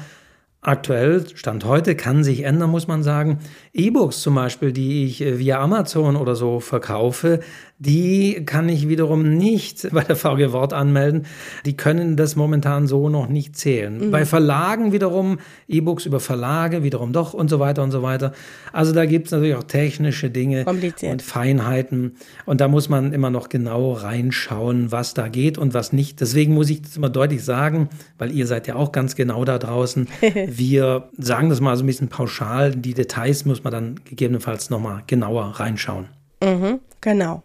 Aktuell, 0.61 1.25
Stand 1.37 1.65
heute, 1.65 1.95
kann 1.95 2.25
sich 2.25 2.43
ändern, 2.43 2.71
muss 2.71 2.89
man 2.89 3.05
sagen. 3.05 3.39
E-Books 3.73 4.23
zum 4.23 4.35
Beispiel, 4.35 4.73
die 4.73 5.07
ich 5.07 5.21
äh, 5.21 5.39
via 5.39 5.61
Amazon 5.61 6.17
oder 6.17 6.35
so 6.35 6.59
verkaufe, 6.59 7.41
die 7.79 8.43
kann 8.45 8.69
ich 8.69 8.89
wiederum 8.89 9.37
nicht 9.37 9.89
bei 9.93 10.03
der 10.03 10.17
VG 10.17 10.53
Wort 10.53 10.73
anmelden. 10.73 11.27
Die 11.65 11.77
können 11.77 12.17
das 12.17 12.35
momentan 12.35 12.89
so 12.89 13.09
noch 13.09 13.29
nicht 13.29 13.57
zählen. 13.57 14.07
Mhm. 14.07 14.11
Bei 14.11 14.25
Verlagen 14.25 14.93
wiederum, 14.93 15.39
E-Books 15.69 16.05
über 16.05 16.19
Verlage 16.19 16.83
wiederum 16.83 17.13
doch 17.13 17.35
und 17.35 17.49
so 17.49 17.61
weiter 17.61 17.85
und 17.85 17.93
so 17.93 18.03
weiter. 18.03 18.33
Also 18.73 18.93
da 18.93 19.07
gibt 19.07 19.27
es 19.27 19.33
natürlich 19.33 19.55
auch 19.55 19.63
technische 19.63 20.29
Dinge 20.29 20.65
und 20.65 21.23
Feinheiten. 21.23 22.17
Und 22.47 22.61
da 22.61 22.67
muss 22.67 22.89
man 22.89 23.13
immer 23.13 23.31
noch 23.31 23.49
genau 23.49 23.93
reinschauen, 23.93 24.91
was 24.91 25.15
da 25.15 25.29
geht 25.29 25.57
und 25.57 25.73
was 25.73 25.93
nicht. 25.93 26.21
Deswegen 26.21 26.55
muss 26.55 26.71
ich 26.71 26.83
das 26.83 26.97
immer 26.97 27.11
deutlich 27.11 27.45
sagen, 27.45 27.89
weil 28.19 28.33
ihr 28.33 28.49
seid 28.49 28.67
ja 28.67 28.75
auch 28.75 28.91
ganz 28.91 29.15
genau 29.15 29.45
da 29.45 29.59
draußen. 29.59 30.09
Wir 30.47 31.09
sagen 31.17 31.49
das 31.49 31.61
mal 31.61 31.77
so 31.77 31.85
ein 31.85 31.87
bisschen 31.87 32.09
pauschal. 32.09 32.75
Die 32.75 32.95
Details 32.95 33.45
muss 33.45 33.63
man 33.63 33.73
dann 33.73 34.01
gegebenenfalls 34.05 34.69
nochmal 34.71 35.03
genauer 35.07 35.45
reinschauen. 35.61 36.07
Mhm, 36.43 36.81
genau. 37.01 37.43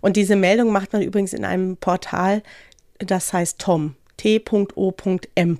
Und 0.00 0.16
diese 0.16 0.36
Meldung 0.36 0.72
macht 0.72 0.92
man 0.92 1.02
übrigens 1.02 1.32
in 1.32 1.44
einem 1.44 1.76
Portal, 1.76 2.42
das 2.98 3.32
heißt 3.32 3.58
Tom. 3.58 3.96
T.O.M. 4.16 5.58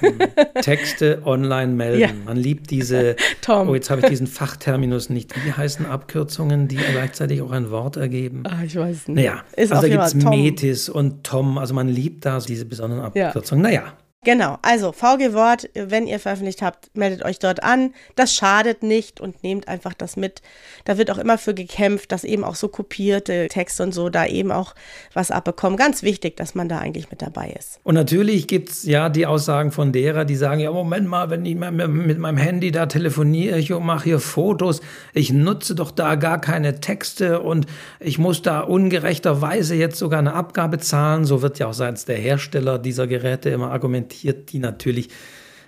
Mhm. 0.00 0.18
Texte 0.60 1.22
online 1.24 1.72
melden. 1.72 2.00
Ja. 2.00 2.08
Man 2.24 2.36
liebt 2.36 2.70
diese. 2.70 3.16
Tom. 3.40 3.70
Oh, 3.70 3.74
jetzt 3.74 3.90
habe 3.90 4.02
ich 4.02 4.08
diesen 4.08 4.26
Fachterminus 4.26 5.08
nicht. 5.08 5.34
Wie 5.44 5.52
heißen 5.52 5.86
Abkürzungen, 5.86 6.68
die 6.68 6.76
gleichzeitig 6.76 7.40
auch 7.40 7.50
ein 7.50 7.70
Wort 7.70 7.96
ergeben? 7.96 8.42
Ah, 8.46 8.62
ich 8.64 8.76
weiß 8.76 9.08
nicht. 9.08 9.16
Naja, 9.16 9.42
Ist 9.56 9.72
also 9.72 9.82
da 9.82 9.88
gibt 9.88 10.04
es 10.04 10.14
Metis 10.14 10.88
und 10.88 11.24
Tom. 11.24 11.58
Also 11.58 11.74
man 11.74 11.88
liebt 11.88 12.26
da 12.26 12.38
diese 12.38 12.66
besonderen 12.66 13.02
Abkürzungen. 13.04 13.64
Ja. 13.64 13.70
Naja, 13.70 13.92
Genau, 14.26 14.58
also 14.62 14.90
VG 14.90 15.34
Wort, 15.34 15.70
wenn 15.74 16.08
ihr 16.08 16.18
veröffentlicht 16.18 16.60
habt, 16.60 16.90
meldet 16.96 17.24
euch 17.24 17.38
dort 17.38 17.62
an. 17.62 17.94
Das 18.16 18.34
schadet 18.34 18.82
nicht 18.82 19.20
und 19.20 19.44
nehmt 19.44 19.68
einfach 19.68 19.94
das 19.94 20.16
mit. 20.16 20.42
Da 20.84 20.98
wird 20.98 21.12
auch 21.12 21.18
immer 21.18 21.38
für 21.38 21.54
gekämpft, 21.54 22.10
dass 22.10 22.24
eben 22.24 22.42
auch 22.42 22.56
so 22.56 22.66
kopierte 22.66 23.46
Texte 23.46 23.84
und 23.84 23.92
so 23.92 24.08
da 24.08 24.26
eben 24.26 24.50
auch 24.50 24.74
was 25.14 25.30
abbekommen. 25.30 25.76
Ganz 25.78 26.02
wichtig, 26.02 26.36
dass 26.36 26.56
man 26.56 26.68
da 26.68 26.78
eigentlich 26.78 27.08
mit 27.08 27.22
dabei 27.22 27.54
ist. 27.56 27.78
Und 27.84 27.94
natürlich 27.94 28.48
gibt 28.48 28.70
es 28.70 28.82
ja 28.82 29.10
die 29.10 29.26
Aussagen 29.26 29.70
von 29.70 29.92
derer, 29.92 30.24
die 30.24 30.34
sagen, 30.34 30.58
ja, 30.58 30.72
Moment 30.72 31.06
mal, 31.06 31.30
wenn 31.30 31.46
ich 31.46 31.54
mit 31.54 32.18
meinem 32.18 32.36
Handy 32.36 32.72
da 32.72 32.86
telefoniere, 32.86 33.60
ich 33.60 33.70
mache 33.70 34.02
hier 34.02 34.18
Fotos, 34.18 34.80
ich 35.12 35.32
nutze 35.32 35.76
doch 35.76 35.92
da 35.92 36.16
gar 36.16 36.40
keine 36.40 36.80
Texte 36.80 37.42
und 37.42 37.66
ich 38.00 38.18
muss 38.18 38.42
da 38.42 38.58
ungerechterweise 38.58 39.76
jetzt 39.76 40.00
sogar 40.00 40.18
eine 40.18 40.34
Abgabe 40.34 40.78
zahlen. 40.78 41.24
So 41.24 41.42
wird 41.42 41.60
ja 41.60 41.68
auch 41.68 41.74
seitens 41.74 42.06
der 42.06 42.16
Hersteller 42.16 42.80
dieser 42.80 43.06
Geräte 43.06 43.50
immer 43.50 43.70
argumentiert 43.70 44.15
argumentiert, 44.24 44.52
die 44.52 44.58
natürlich 44.58 45.08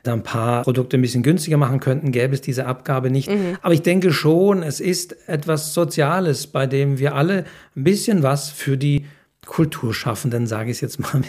da 0.03 0.13
ein 0.13 0.23
paar 0.23 0.63
Produkte 0.63 0.97
ein 0.97 1.03
bisschen 1.03 1.23
günstiger 1.23 1.57
machen 1.57 1.81
könnten, 1.81 2.13
gäbe 2.13 2.33
es 2.33 2.41
diese 2.41 2.67
Abgabe 2.67 3.11
nicht. 3.11 3.29
Mhm. 3.29 3.59
Aber 3.63 3.75
ich 3.75 3.83
denke 3.83 4.13
schon, 4.13 4.63
es 4.63 4.81
ist 4.81 5.29
etwas 5.29 5.75
Soziales, 5.75 6.47
bei 6.47 6.67
dem 6.67 6.99
wir 6.99 7.15
alle 7.15 7.45
ein 7.77 7.85
bisschen 7.85 8.23
was 8.23 8.51
für 8.51 8.77
die 8.77 9.07
Kulturschaffenden, 9.45 10.47
sage 10.47 10.71
ich 10.71 10.77
es 10.77 10.81
jetzt 10.81 11.01
mal, 11.01 11.23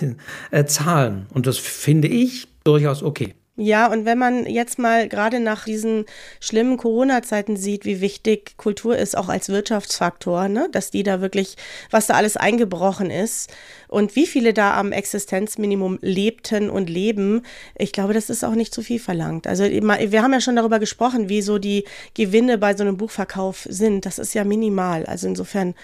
äh, 0.52 0.66
zahlen. 0.66 1.26
Und 1.34 1.48
das 1.48 1.58
finde 1.58 2.08
ich 2.08 2.48
durchaus 2.64 3.02
okay. 3.02 3.34
Ja, 3.62 3.92
und 3.92 4.06
wenn 4.06 4.18
man 4.18 4.46
jetzt 4.46 4.80
mal 4.80 5.10
gerade 5.10 5.42
nach 5.42 5.66
diesen 5.66 6.06
schlimmen 6.40 6.78
Corona-Zeiten 6.78 7.58
sieht, 7.58 7.84
wie 7.84 8.00
wichtig 8.00 8.56
Kultur 8.56 8.98
ist, 8.98 9.18
auch 9.18 9.28
als 9.28 9.50
Wirtschaftsfaktor, 9.50 10.48
ne? 10.48 10.70
dass 10.72 10.92
die 10.92 11.04
da 11.04 11.20
wirklich, 11.20 11.58
was 11.92 12.08
da 12.08 12.14
alles 12.14 12.38
eingebrochen 12.38 13.12
ist 13.12 13.52
und 13.90 14.16
wie 14.16 14.28
viele 14.28 14.54
da 14.54 14.78
am 14.78 14.94
Existenzminimum 14.94 16.00
lebten 16.02 16.70
und 16.70 16.90
leben, 16.90 17.42
ich 17.78 17.92
glaube, 17.92 18.14
das 18.14 18.30
ist 18.30 18.46
auch 18.46 18.56
nicht 18.56 18.74
zu 18.74 18.82
viel 18.82 19.00
verlangt. 19.00 19.46
Also 19.46 19.66
wir 19.66 20.24
haben 20.24 20.32
ja 20.32 20.40
schon 20.40 20.56
darüber 20.56 20.80
gesprochen, 20.80 21.28
wie 21.28 21.42
so 21.42 21.58
die 21.58 21.84
Gewinne 22.14 22.58
bei 22.58 22.78
so 22.78 22.84
einem 22.84 22.96
Buchverkauf 22.96 23.68
sind. 23.70 24.06
Das 24.06 24.20
ist 24.20 24.34
ja 24.34 24.46
minimal. 24.46 25.06
Also 25.06 25.28
insofern, 25.28 25.76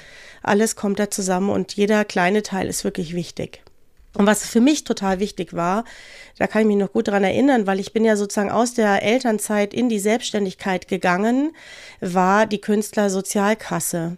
alles 0.41 0.77
kommt 0.77 0.97
da 0.97 1.09
zusammen 1.09 1.49
und 1.49 1.73
jeder 1.73 2.05
kleine 2.05 2.41
Teil 2.41 2.69
ist 2.69 2.85
wirklich 2.85 3.13
wichtig. 3.15 3.64
Und 4.15 4.25
was 4.25 4.45
für 4.45 4.61
mich 4.61 4.83
total 4.83 5.19
wichtig 5.19 5.53
war, 5.53 5.83
da 6.37 6.47
kann 6.47 6.61
ich 6.61 6.67
mich 6.67 6.77
noch 6.77 6.91
gut 6.91 7.07
dran 7.07 7.23
erinnern, 7.23 7.67
weil 7.67 7.79
ich 7.79 7.93
bin 7.93 8.05
ja 8.05 8.15
sozusagen 8.15 8.51
aus 8.51 8.73
der 8.73 9.03
Elternzeit 9.03 9.73
in 9.73 9.89
die 9.89 9.99
Selbstständigkeit 9.99 10.87
gegangen, 10.87 11.51
war 12.01 12.45
die 12.45 12.59
Künstlersozialkasse. 12.59 14.17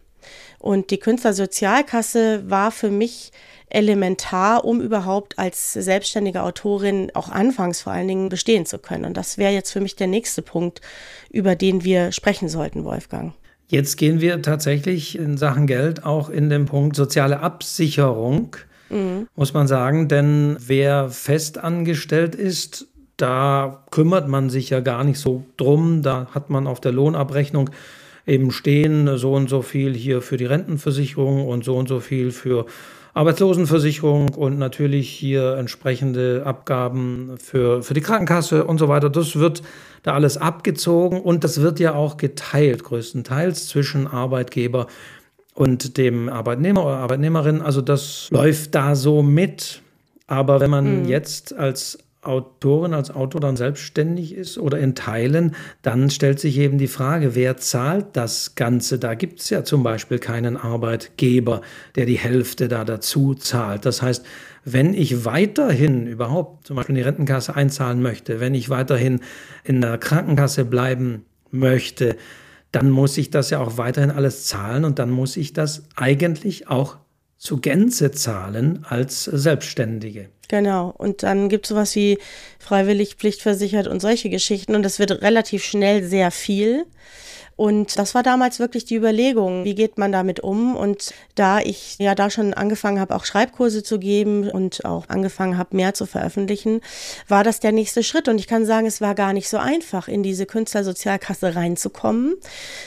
Und 0.59 0.91
die 0.91 0.99
Künstlersozialkasse 0.99 2.49
war 2.49 2.71
für 2.71 2.89
mich 2.89 3.31
elementar, 3.69 4.63
um 4.65 4.81
überhaupt 4.81 5.37
als 5.37 5.73
selbstständige 5.73 6.41
Autorin 6.41 7.11
auch 7.13 7.29
anfangs 7.29 7.81
vor 7.81 7.93
allen 7.93 8.07
Dingen 8.07 8.29
bestehen 8.29 8.65
zu 8.65 8.79
können. 8.79 9.05
Und 9.05 9.17
das 9.17 9.37
wäre 9.37 9.51
jetzt 9.51 9.71
für 9.71 9.81
mich 9.81 9.95
der 9.95 10.07
nächste 10.07 10.41
Punkt, 10.41 10.81
über 11.29 11.55
den 11.55 11.83
wir 11.83 12.11
sprechen 12.11 12.49
sollten, 12.49 12.85
Wolfgang. 12.85 13.33
Jetzt 13.67 13.97
gehen 13.97 14.21
wir 14.21 14.41
tatsächlich 14.41 15.17
in 15.17 15.37
Sachen 15.37 15.67
Geld 15.67 16.05
auch 16.05 16.29
in 16.29 16.49
den 16.49 16.65
Punkt 16.65 16.95
soziale 16.95 17.41
Absicherung, 17.41 18.55
mhm. 18.89 19.27
muss 19.35 19.53
man 19.53 19.67
sagen. 19.67 20.07
Denn 20.07 20.57
wer 20.59 21.09
festangestellt 21.09 22.35
ist, 22.35 22.87
da 23.17 23.83
kümmert 23.89 24.27
man 24.27 24.49
sich 24.49 24.69
ja 24.69 24.79
gar 24.79 25.03
nicht 25.03 25.19
so 25.19 25.45
drum. 25.57 26.03
Da 26.03 26.27
hat 26.31 26.49
man 26.49 26.67
auf 26.67 26.79
der 26.79 26.91
Lohnabrechnung 26.91 27.69
eben 28.25 28.51
stehen, 28.51 29.17
so 29.17 29.33
und 29.33 29.49
so 29.49 29.61
viel 29.61 29.95
hier 29.95 30.21
für 30.21 30.37
die 30.37 30.45
Rentenversicherung 30.45 31.47
und 31.47 31.63
so 31.63 31.77
und 31.77 31.87
so 31.87 31.99
viel 31.99 32.31
für 32.31 32.65
Arbeitslosenversicherung 33.17 34.29
und 34.35 34.59
natürlich 34.59 35.09
hier 35.09 35.55
entsprechende 35.57 36.43
Abgaben 36.45 37.37
für, 37.39 37.81
für 37.81 37.95
die 37.95 38.01
Krankenkasse 38.01 38.65
und 38.65 38.77
so 38.77 38.89
weiter. 38.89 39.09
Das 39.09 39.37
wird 39.37 39.63
da 40.03 40.13
alles 40.13 40.37
abgezogen 40.37 41.19
und 41.21 41.43
das 41.43 41.61
wird 41.61 41.79
ja 41.79 41.95
auch 41.95 42.17
geteilt, 42.17 42.83
größtenteils 42.83 43.69
zwischen 43.69 44.05
Arbeitgeber 44.05 44.85
und 45.57 45.97
dem 45.97 46.29
Arbeitnehmer 46.29 46.85
oder 46.85 46.97
Arbeitnehmerin. 46.97 47.63
Also 47.63 47.81
das 47.81 48.27
läuft 48.29 48.75
da 48.75 48.95
so 48.95 49.23
mit. 49.23 49.81
Aber 50.27 50.59
wenn 50.59 50.69
man 50.69 51.01
mhm. 51.01 51.07
jetzt 51.07 51.57
als 51.57 51.97
Autorin, 52.21 52.93
als 52.93 53.09
Autor 53.09 53.41
dann 53.41 53.57
selbstständig 53.57 54.35
ist 54.35 54.59
oder 54.59 54.77
in 54.77 54.93
Teilen, 54.93 55.55
dann 55.81 56.11
stellt 56.11 56.39
sich 56.39 56.59
eben 56.59 56.77
die 56.77 56.87
Frage, 56.87 57.33
wer 57.33 57.57
zahlt 57.57 58.05
das 58.13 58.53
Ganze? 58.53 58.99
Da 58.99 59.15
gibt 59.15 59.39
es 59.39 59.49
ja 59.49 59.63
zum 59.63 59.81
Beispiel 59.81 60.19
keinen 60.19 60.57
Arbeitgeber, 60.57 61.61
der 61.95 62.05
die 62.05 62.19
Hälfte 62.19 62.67
da 62.67 62.85
dazu 62.85 63.33
zahlt. 63.33 63.85
Das 63.85 64.03
heißt, 64.03 64.23
wenn 64.63 64.93
ich 64.93 65.25
weiterhin 65.25 66.05
überhaupt 66.05 66.67
zum 66.67 66.75
Beispiel 66.75 66.97
in 66.97 67.01
die 67.01 67.07
Rentenkasse 67.07 67.55
einzahlen 67.55 68.03
möchte, 68.03 68.39
wenn 68.39 68.53
ich 68.53 68.69
weiterhin 68.69 69.21
in 69.63 69.81
der 69.81 69.97
Krankenkasse 69.97 70.65
bleiben 70.65 71.25
möchte, 71.49 72.15
dann 72.71 72.89
muss 72.89 73.17
ich 73.17 73.29
das 73.29 73.49
ja 73.49 73.59
auch 73.59 73.77
weiterhin 73.77 74.11
alles 74.11 74.45
zahlen 74.45 74.85
und 74.85 74.99
dann 74.99 75.09
muss 75.09 75.37
ich 75.37 75.53
das 75.53 75.83
eigentlich 75.95 76.67
auch 76.67 76.97
zu 77.37 77.57
Gänze 77.57 78.11
zahlen 78.11 78.85
als 78.87 79.23
Selbstständige. 79.25 80.29
Genau. 80.47 80.93
Und 80.97 81.23
dann 81.23 81.49
gibt 81.49 81.65
es 81.65 81.69
sowas 81.69 81.95
wie 81.95 82.17
freiwillig 82.59 83.15
pflichtversichert 83.15 83.87
und 83.87 84.01
solche 84.01 84.29
Geschichten. 84.29 84.75
Und 84.75 84.83
das 84.83 84.99
wird 84.99 85.21
relativ 85.21 85.63
schnell 85.63 86.03
sehr 86.03 86.31
viel. 86.31 86.85
Und 87.57 87.97
das 87.97 88.13
war 88.13 88.21
damals 88.21 88.59
wirklich 88.59 88.85
die 88.85 88.95
Überlegung, 88.95 89.65
wie 89.65 89.73
geht 89.73 89.97
man 89.97 90.11
damit 90.11 90.39
um? 90.39 90.75
Und 90.75 91.11
da 91.33 91.59
ich 91.59 91.97
ja 91.97 92.13
da 92.13 92.29
schon 92.29 92.53
angefangen 92.53 92.99
habe, 92.99 93.15
auch 93.15 93.25
Schreibkurse 93.25 93.81
zu 93.81 93.97
geben 93.97 94.47
und 94.47 94.85
auch 94.85 95.09
angefangen 95.09 95.57
habe, 95.57 95.75
mehr 95.75 95.95
zu 95.95 96.05
veröffentlichen, 96.05 96.81
war 97.27 97.43
das 97.43 97.59
der 97.59 97.71
nächste 97.71 98.03
Schritt. 98.03 98.27
Und 98.27 98.37
ich 98.37 98.45
kann 98.45 98.67
sagen, 98.67 98.85
es 98.85 99.01
war 99.01 99.15
gar 99.15 99.33
nicht 99.33 99.49
so 99.49 99.57
einfach, 99.57 100.07
in 100.07 100.21
diese 100.21 100.45
Künstlersozialkasse 100.45 101.55
reinzukommen. 101.55 102.35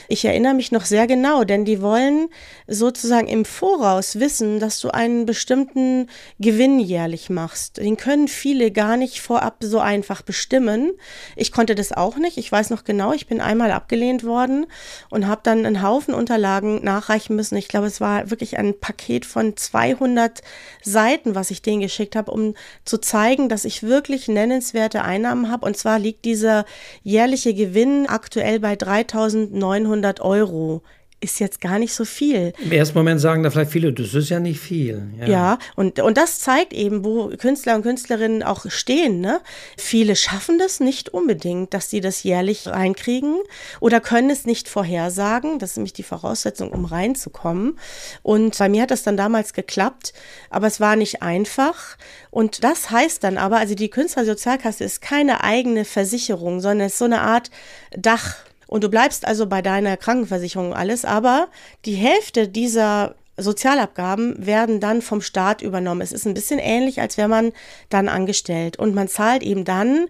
Ich 0.07 0.23
erinnere 0.23 0.53
mich 0.53 0.71
noch 0.71 0.85
sehr 0.85 1.05
genau, 1.05 1.43
denn 1.43 1.65
die 1.65 1.81
wollen 1.81 2.29
sozusagen 2.65 3.27
im 3.27 3.43
Voraus 3.43 4.21
wissen, 4.21 4.61
dass 4.61 4.79
du 4.79 4.87
einen 4.87 5.25
bestimmten 5.25 6.07
Gewinn 6.39 6.79
jährlich 6.79 7.29
machst. 7.29 7.75
Den 7.75 7.97
können 7.97 8.29
viele 8.29 8.71
gar 8.71 8.95
nicht 8.95 9.19
vorab 9.19 9.57
so 9.59 9.79
einfach 9.79 10.21
bestimmen. 10.21 10.93
Ich 11.35 11.51
konnte 11.51 11.75
das 11.75 11.91
auch 11.91 12.15
nicht. 12.15 12.37
Ich 12.37 12.49
weiß 12.49 12.69
noch 12.69 12.85
genau, 12.85 13.11
ich 13.11 13.27
bin 13.27 13.41
einmal 13.41 13.71
abgelehnt 13.71 14.23
worden 14.23 14.60
und 15.09 15.27
habe 15.27 15.41
dann 15.43 15.65
einen 15.65 15.81
Haufen 15.81 16.13
Unterlagen 16.13 16.83
nachreichen 16.83 17.35
müssen. 17.35 17.57
Ich 17.57 17.67
glaube, 17.67 17.87
es 17.87 18.01
war 18.01 18.29
wirklich 18.29 18.57
ein 18.57 18.79
Paket 18.79 19.25
von 19.25 19.55
200 19.55 20.41
Seiten, 20.81 21.35
was 21.35 21.51
ich 21.51 21.61
denen 21.61 21.81
geschickt 21.81 22.15
habe, 22.15 22.31
um 22.31 22.55
zu 22.85 22.97
zeigen, 22.97 23.49
dass 23.49 23.65
ich 23.65 23.83
wirklich 23.83 24.27
nennenswerte 24.27 25.03
Einnahmen 25.03 25.51
habe. 25.51 25.65
Und 25.65 25.77
zwar 25.77 25.99
liegt 25.99 26.25
dieser 26.25 26.65
jährliche 27.03 27.53
Gewinn 27.53 28.07
aktuell 28.07 28.59
bei 28.59 28.73
3.900 28.73 30.21
Euro 30.21 30.81
ist 31.21 31.39
jetzt 31.39 31.61
gar 31.61 31.77
nicht 31.77 31.93
so 31.93 32.03
viel. 32.03 32.51
Im 32.57 32.71
ersten 32.71 32.97
Moment 32.97 33.21
sagen 33.21 33.43
da 33.43 33.51
vielleicht 33.51 33.71
viele, 33.71 33.93
das 33.93 34.13
ist 34.15 34.29
ja 34.29 34.39
nicht 34.39 34.59
viel. 34.59 35.03
Ja, 35.19 35.27
ja 35.27 35.59
und, 35.75 35.99
und 35.99 36.17
das 36.17 36.39
zeigt 36.39 36.73
eben, 36.73 37.05
wo 37.05 37.29
Künstler 37.37 37.75
und 37.75 37.83
Künstlerinnen 37.83 38.41
auch 38.41 38.65
stehen. 38.69 39.21
Ne? 39.21 39.39
Viele 39.77 40.15
schaffen 40.15 40.57
das 40.57 40.79
nicht 40.79 41.09
unbedingt, 41.09 41.73
dass 41.75 41.89
sie 41.91 42.01
das 42.01 42.23
jährlich 42.23 42.67
reinkriegen 42.67 43.37
oder 43.79 44.01
können 44.01 44.31
es 44.31 44.45
nicht 44.45 44.67
vorhersagen. 44.67 45.59
Das 45.59 45.71
ist 45.71 45.77
nämlich 45.77 45.93
die 45.93 46.03
Voraussetzung, 46.03 46.71
um 46.71 46.85
reinzukommen. 46.85 47.77
Und 48.23 48.57
bei 48.57 48.67
mir 48.67 48.81
hat 48.83 48.91
das 48.91 49.03
dann 49.03 49.15
damals 49.15 49.53
geklappt, 49.53 50.13
aber 50.49 50.67
es 50.67 50.79
war 50.79 50.95
nicht 50.95 51.21
einfach. 51.21 51.97
Und 52.31 52.63
das 52.63 52.89
heißt 52.89 53.23
dann 53.23 53.37
aber, 53.37 53.57
also 53.57 53.75
die 53.75 53.89
Künstlersozialkasse 53.89 54.83
ist 54.83 55.01
keine 55.01 55.43
eigene 55.43 55.85
Versicherung, 55.85 56.61
sondern 56.61 56.87
es 56.87 56.93
ist 56.93 56.99
so 56.99 57.05
eine 57.05 57.21
Art 57.21 57.51
Dach 57.95 58.37
und 58.71 58.85
du 58.85 58.89
bleibst 58.89 59.27
also 59.27 59.47
bei 59.47 59.61
deiner 59.61 59.97
Krankenversicherung 59.97 60.73
alles, 60.73 61.03
aber 61.03 61.49
die 61.83 61.95
Hälfte 61.95 62.47
dieser 62.47 63.15
Sozialabgaben 63.35 64.45
werden 64.45 64.79
dann 64.79 65.01
vom 65.01 65.19
Staat 65.19 65.61
übernommen. 65.61 65.99
Es 65.99 66.13
ist 66.13 66.25
ein 66.25 66.33
bisschen 66.33 66.57
ähnlich, 66.57 67.01
als 67.01 67.17
wäre 67.17 67.27
man 67.27 67.51
dann 67.89 68.07
angestellt. 68.07 68.79
Und 68.79 68.95
man 68.95 69.09
zahlt 69.09 69.43
eben 69.43 69.65
dann 69.65 70.07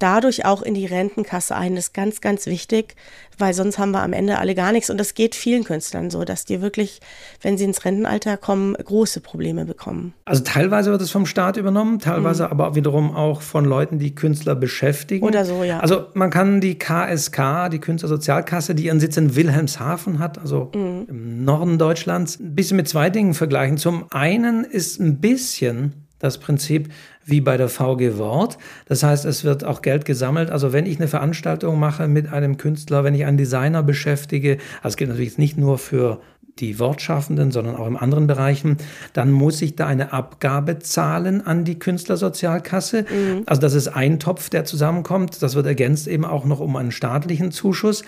dadurch 0.00 0.44
auch 0.44 0.62
in 0.62 0.74
die 0.74 0.86
Rentenkasse 0.86 1.54
ein. 1.54 1.76
Das 1.76 1.86
ist 1.86 1.94
ganz, 1.94 2.20
ganz 2.20 2.46
wichtig, 2.46 2.96
weil 3.38 3.54
sonst 3.54 3.78
haben 3.78 3.92
wir 3.92 4.02
am 4.02 4.12
Ende 4.12 4.38
alle 4.38 4.54
gar 4.54 4.72
nichts. 4.72 4.90
Und 4.90 4.98
das 4.98 5.14
geht 5.14 5.34
vielen 5.34 5.64
Künstlern 5.64 6.10
so, 6.10 6.24
dass 6.24 6.44
die 6.44 6.60
wirklich, 6.60 7.00
wenn 7.42 7.56
sie 7.56 7.64
ins 7.64 7.84
Rentenalter 7.84 8.36
kommen, 8.36 8.74
große 8.74 9.20
Probleme 9.20 9.64
bekommen. 9.64 10.14
Also 10.24 10.42
teilweise 10.42 10.90
wird 10.90 11.02
es 11.02 11.10
vom 11.10 11.26
Staat 11.26 11.56
übernommen, 11.56 11.98
teilweise 11.98 12.46
mhm. 12.46 12.50
aber 12.50 12.74
wiederum 12.74 13.14
auch 13.14 13.42
von 13.42 13.64
Leuten, 13.64 13.98
die 13.98 14.14
Künstler 14.14 14.54
beschäftigen. 14.54 15.24
Oder 15.24 15.44
so, 15.44 15.62
ja. 15.62 15.80
Also 15.80 16.06
man 16.14 16.30
kann 16.30 16.60
die 16.60 16.78
KSK, 16.78 17.70
die 17.70 17.78
Künstlersozialkasse, 17.78 18.74
die 18.74 18.86
ihren 18.86 19.00
Sitz 19.00 19.16
in 19.16 19.36
Wilhelmshaven 19.36 20.18
hat, 20.18 20.38
also 20.38 20.70
mhm. 20.74 21.06
im 21.08 21.44
Norden 21.44 21.78
Deutschlands, 21.78 22.40
ein 22.40 22.54
bisschen 22.54 22.76
mit 22.76 22.88
zwei 22.88 23.10
Dingen 23.10 23.34
vergleichen. 23.34 23.76
Zum 23.76 24.06
einen 24.10 24.64
ist 24.64 25.00
ein 25.00 25.20
bisschen 25.20 26.06
das 26.20 26.38
Prinzip 26.38 26.90
wie 27.30 27.40
bei 27.40 27.56
der 27.56 27.68
VG 27.68 28.18
Wort. 28.18 28.58
Das 28.86 29.02
heißt, 29.02 29.24
es 29.24 29.44
wird 29.44 29.64
auch 29.64 29.82
Geld 29.82 30.04
gesammelt. 30.04 30.50
Also 30.50 30.72
wenn 30.72 30.86
ich 30.86 30.98
eine 30.98 31.08
Veranstaltung 31.08 31.78
mache 31.78 32.08
mit 32.08 32.32
einem 32.32 32.56
Künstler, 32.56 33.04
wenn 33.04 33.14
ich 33.14 33.24
einen 33.24 33.38
Designer 33.38 33.82
beschäftige, 33.82 34.58
also 34.82 34.94
es 34.94 34.96
gilt 34.96 35.10
natürlich 35.10 35.38
nicht 35.38 35.56
nur 35.56 35.78
für 35.78 36.20
die 36.58 36.78
Wortschaffenden, 36.78 37.50
sondern 37.50 37.76
auch 37.76 37.86
in 37.86 37.96
anderen 37.96 38.26
Bereichen, 38.26 38.76
dann 39.12 39.30
muss 39.32 39.62
ich 39.62 39.76
da 39.76 39.86
eine 39.86 40.12
Abgabe 40.12 40.78
zahlen 40.78 41.46
an 41.46 41.64
die 41.64 41.78
Künstlersozialkasse. 41.78 43.02
Mhm. 43.02 43.42
Also 43.46 43.60
das 43.62 43.74
ist 43.74 43.88
ein 43.88 44.18
Topf, 44.18 44.50
der 44.50 44.64
zusammenkommt. 44.64 45.42
Das 45.42 45.54
wird 45.54 45.66
ergänzt 45.66 46.06
eben 46.06 46.24
auch 46.24 46.44
noch 46.44 46.60
um 46.60 46.76
einen 46.76 46.92
staatlichen 46.92 47.50
Zuschuss. 47.50 48.04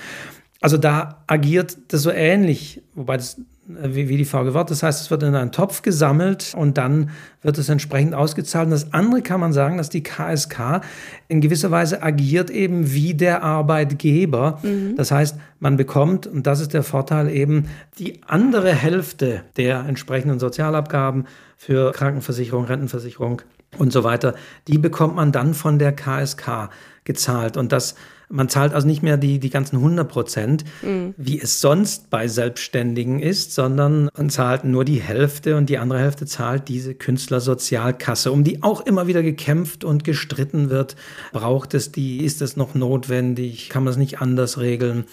Also 0.61 0.77
da 0.77 1.25
agiert 1.27 1.79
das 1.89 2.03
so 2.03 2.11
ähnlich, 2.11 2.83
wobei 2.95 3.17
das 3.17 3.41
wie, 3.67 4.09
wie 4.09 4.17
die 4.17 4.25
VG 4.25 4.55
Wort. 4.55 4.71
Das 4.71 4.83
heißt, 4.83 5.01
es 5.01 5.11
wird 5.11 5.23
in 5.23 5.35
einen 5.35 5.53
Topf 5.53 5.83
gesammelt 5.83 6.55
und 6.57 6.79
dann 6.79 7.11
wird 7.43 7.59
es 7.59 7.69
entsprechend 7.69 8.15
ausgezahlt. 8.15 8.67
Und 8.67 8.73
das 8.73 8.93
andere 8.93 9.23
kann 9.23 9.41
man 9.41 9.53
sagen, 9.53 9.77
dass 9.77 9.89
die 9.89 10.03
KSK 10.03 10.81
in 11.29 11.41
gewisser 11.41 11.71
Weise 11.71 12.03
agiert 12.03 12.51
eben 12.51 12.93
wie 12.93 13.15
der 13.15 13.43
Arbeitgeber. 13.43 14.59
Mhm. 14.63 14.97
Das 14.97 15.11
heißt, 15.11 15.37
man 15.61 15.77
bekommt, 15.77 16.27
und 16.27 16.47
das 16.47 16.61
ist 16.61 16.75
der 16.75 16.83
Vorteil 16.83 17.29
eben, 17.31 17.69
die 17.99 18.21
andere 18.27 18.73
Hälfte 18.73 19.43
der 19.57 19.81
entsprechenden 19.81 20.41
Sozialabgaben 20.41 21.27
für 21.57 21.93
Krankenversicherung, 21.93 22.65
Rentenversicherung 22.65 23.43
und 23.79 23.93
so 23.93 24.03
weiter, 24.05 24.35
die 24.67 24.79
bekommt 24.79 25.15
man 25.15 25.31
dann 25.31 25.55
von 25.55 25.79
der 25.79 25.93
KSK 25.93 26.71
gezahlt. 27.05 27.57
Und 27.57 27.73
das 27.73 27.95
man 28.33 28.49
zahlt 28.49 28.73
also 28.73 28.87
nicht 28.87 29.03
mehr 29.03 29.19
die, 29.19 29.39
die 29.39 29.51
ganzen 29.51 29.77
100 29.77 30.09
Prozent, 30.09 30.65
mhm. 30.83 31.15
wie 31.17 31.41
es 31.41 31.61
sonst 31.61 32.09
bei 32.11 32.27
Selbstständigen 32.29 33.21
ist, 33.21 33.55
sondern 33.55 34.09
man 34.17 34.31
zahlt 34.31 34.65
nur 34.65 34.85
die 34.85 35.01
Hälfte 35.01 35.57
und 35.57 35.69
die 35.69 35.79
andere 35.79 35.99
Hälfte 35.99 36.25
zahlt 36.25 36.69
diese 36.69 36.95
Künstlersozialkasse, 36.95 38.33
um 38.33 38.43
die 38.43 38.63
auch 38.63 38.81
immer 38.81 39.07
wieder 39.07 39.23
gekämpft 39.23 39.85
und 39.85 40.03
gestritten 40.03 40.71
wird. 40.71 40.97
Braucht 41.33 41.75
es 41.75 41.93
die? 41.93 42.25
Ist 42.25 42.41
es 42.41 42.57
noch 42.57 42.75
notwendig? 42.75 43.69
Kann 43.69 43.85
man 43.85 43.93
es 43.93 43.99
nicht 43.99 44.21
anders 44.21 44.59
regeln? 44.59 45.05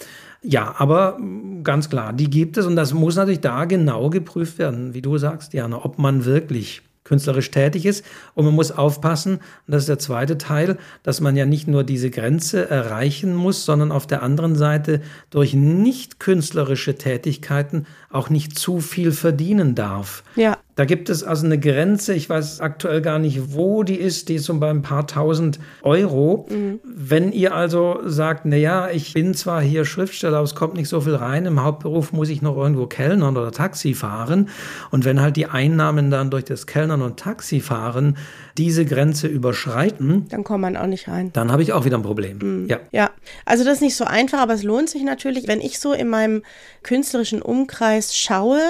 Ja, 0.42 0.74
aber 0.78 1.18
ganz 1.62 1.90
klar, 1.90 2.14
die 2.14 2.30
gibt 2.30 2.56
es 2.56 2.64
und 2.64 2.74
das 2.74 2.94
muss 2.94 3.16
natürlich 3.16 3.40
da 3.40 3.66
genau 3.66 4.08
geprüft 4.08 4.58
werden, 4.58 4.94
wie 4.94 5.02
du 5.02 5.18
sagst, 5.18 5.52
Jana, 5.52 5.84
ob 5.84 5.98
man 5.98 6.24
wirklich 6.24 6.80
künstlerisch 7.10 7.50
tätig 7.50 7.86
ist. 7.86 8.04
Und 8.34 8.44
man 8.44 8.54
muss 8.54 8.70
aufpassen, 8.70 9.34
und 9.34 9.42
das 9.66 9.82
ist 9.82 9.88
der 9.88 9.98
zweite 9.98 10.38
Teil, 10.38 10.78
dass 11.02 11.20
man 11.20 11.36
ja 11.36 11.44
nicht 11.44 11.66
nur 11.66 11.82
diese 11.82 12.08
Grenze 12.08 12.70
erreichen 12.70 13.34
muss, 13.34 13.64
sondern 13.64 13.90
auf 13.90 14.06
der 14.06 14.22
anderen 14.22 14.54
Seite 14.54 15.02
durch 15.30 15.52
nicht 15.52 16.20
künstlerische 16.20 16.94
Tätigkeiten 16.94 17.86
auch 18.10 18.28
nicht 18.28 18.58
zu 18.58 18.80
viel 18.80 19.12
verdienen 19.12 19.74
darf. 19.76 20.24
Ja. 20.34 20.58
Da 20.74 20.84
gibt 20.84 21.10
es 21.10 21.22
also 21.22 21.46
eine 21.46 21.60
Grenze, 21.60 22.14
ich 22.14 22.28
weiß 22.28 22.60
aktuell 22.60 23.02
gar 23.02 23.18
nicht, 23.18 23.54
wo 23.54 23.82
die 23.82 23.96
ist, 23.96 24.28
die 24.28 24.36
ist 24.36 24.46
so 24.46 24.58
bei 24.58 24.70
ein 24.70 24.82
paar 24.82 25.06
tausend 25.06 25.60
Euro. 25.82 26.46
Mhm. 26.50 26.80
Wenn 26.82 27.32
ihr 27.32 27.54
also 27.54 28.00
sagt, 28.04 28.46
naja, 28.46 28.88
ich 28.90 29.12
bin 29.12 29.34
zwar 29.34 29.60
hier 29.60 29.84
Schriftsteller, 29.84 30.38
aber 30.38 30.44
es 30.44 30.54
kommt 30.54 30.74
nicht 30.74 30.88
so 30.88 31.00
viel 31.02 31.14
rein, 31.14 31.46
im 31.46 31.62
Hauptberuf 31.62 32.12
muss 32.12 32.30
ich 32.30 32.42
noch 32.42 32.56
irgendwo 32.56 32.86
Kellnern 32.86 33.36
oder 33.36 33.52
Taxi 33.52 33.94
fahren. 33.94 34.48
Und 34.90 35.04
wenn 35.04 35.20
halt 35.20 35.36
die 35.36 35.46
Einnahmen 35.46 36.10
dann 36.10 36.30
durch 36.30 36.44
das 36.44 36.66
Kellnern 36.66 37.02
und 37.02 37.18
Taxifahren 37.18 38.16
diese 38.58 38.84
Grenze 38.84 39.26
überschreiten, 39.26 40.26
dann 40.28 40.44
kommt 40.44 40.62
man 40.62 40.76
auch 40.76 40.86
nicht 40.86 41.08
rein. 41.08 41.32
Dann 41.32 41.52
habe 41.52 41.62
ich 41.62 41.72
auch 41.72 41.84
wieder 41.84 41.98
ein 41.98 42.02
Problem. 42.02 42.38
Mhm. 42.38 42.68
Ja. 42.68 42.80
ja, 42.90 43.10
also 43.44 43.64
das 43.64 43.74
ist 43.74 43.82
nicht 43.82 43.96
so 43.96 44.04
einfach, 44.04 44.38
aber 44.40 44.54
es 44.54 44.62
lohnt 44.62 44.88
sich 44.88 45.02
natürlich, 45.02 45.48
wenn 45.48 45.60
ich 45.60 45.78
so 45.78 45.92
in 45.92 46.08
meinem 46.08 46.42
künstlerischen 46.82 47.42
Umkreis 47.42 48.16
schaue, 48.16 48.60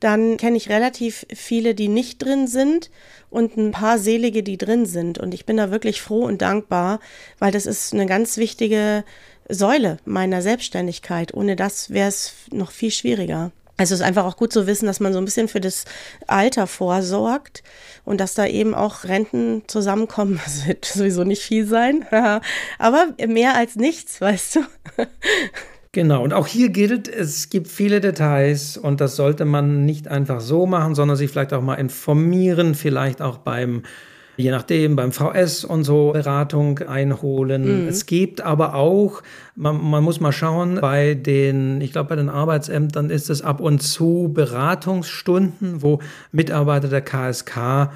dann 0.00 0.36
kenne 0.36 0.56
ich 0.56 0.68
relativ 0.68 1.26
viele, 1.34 1.74
die 1.74 1.88
nicht 1.88 2.22
drin 2.22 2.46
sind 2.46 2.90
und 3.30 3.56
ein 3.56 3.72
paar 3.72 3.98
Selige, 3.98 4.42
die 4.42 4.58
drin 4.58 4.86
sind. 4.86 5.18
Und 5.18 5.34
ich 5.34 5.46
bin 5.46 5.56
da 5.56 5.70
wirklich 5.70 6.00
froh 6.00 6.24
und 6.24 6.42
dankbar, 6.42 7.00
weil 7.38 7.52
das 7.52 7.66
ist 7.66 7.92
eine 7.92 8.06
ganz 8.06 8.36
wichtige 8.36 9.04
Säule 9.48 9.98
meiner 10.04 10.42
Selbstständigkeit. 10.42 11.34
Ohne 11.34 11.56
das 11.56 11.90
wäre 11.90 12.08
es 12.08 12.34
noch 12.50 12.70
viel 12.70 12.90
schwieriger. 12.90 13.52
Also 13.76 13.94
es 13.94 14.00
ist 14.00 14.06
einfach 14.06 14.24
auch 14.24 14.36
gut 14.36 14.52
zu 14.52 14.66
wissen, 14.66 14.86
dass 14.86 15.00
man 15.00 15.12
so 15.12 15.18
ein 15.18 15.24
bisschen 15.24 15.48
für 15.48 15.60
das 15.60 15.84
Alter 16.28 16.66
vorsorgt 16.66 17.62
und 18.04 18.20
dass 18.20 18.34
da 18.34 18.46
eben 18.46 18.74
auch 18.74 19.04
Renten 19.04 19.62
zusammenkommen. 19.66 20.40
Das 20.44 20.66
wird 20.66 20.84
sowieso 20.84 21.24
nicht 21.24 21.42
viel 21.42 21.66
sein, 21.66 22.04
aber 22.78 23.08
mehr 23.26 23.56
als 23.56 23.76
nichts, 23.76 24.20
weißt 24.20 24.56
du. 24.56 24.60
Genau, 25.92 26.24
und 26.24 26.32
auch 26.32 26.48
hier 26.48 26.70
gilt, 26.70 27.06
es 27.06 27.50
gibt 27.50 27.68
viele 27.68 28.00
Details 28.00 28.76
und 28.76 29.00
das 29.00 29.14
sollte 29.14 29.44
man 29.44 29.84
nicht 29.84 30.08
einfach 30.08 30.40
so 30.40 30.66
machen, 30.66 30.96
sondern 30.96 31.16
sich 31.16 31.30
vielleicht 31.30 31.52
auch 31.52 31.62
mal 31.62 31.76
informieren, 31.76 32.74
vielleicht 32.74 33.22
auch 33.22 33.38
beim 33.38 33.84
je 34.36 34.50
nachdem, 34.50 34.96
beim 34.96 35.12
VS 35.12 35.64
und 35.64 35.84
so 35.84 36.12
Beratung 36.12 36.80
einholen. 36.80 37.82
Mhm. 37.82 37.88
Es 37.88 38.06
gibt 38.06 38.40
aber 38.40 38.74
auch, 38.74 39.22
man, 39.54 39.82
man, 39.82 40.02
muss 40.02 40.20
mal 40.20 40.32
schauen, 40.32 40.78
bei 40.80 41.14
den, 41.14 41.80
ich 41.80 41.92
glaube, 41.92 42.10
bei 42.10 42.16
den 42.16 42.28
Arbeitsämtern 42.28 43.10
ist 43.10 43.30
es 43.30 43.42
ab 43.42 43.60
und 43.60 43.82
zu 43.82 44.30
Beratungsstunden, 44.32 45.82
wo 45.82 46.00
Mitarbeiter 46.32 46.88
der 46.88 47.02
KSK 47.02 47.90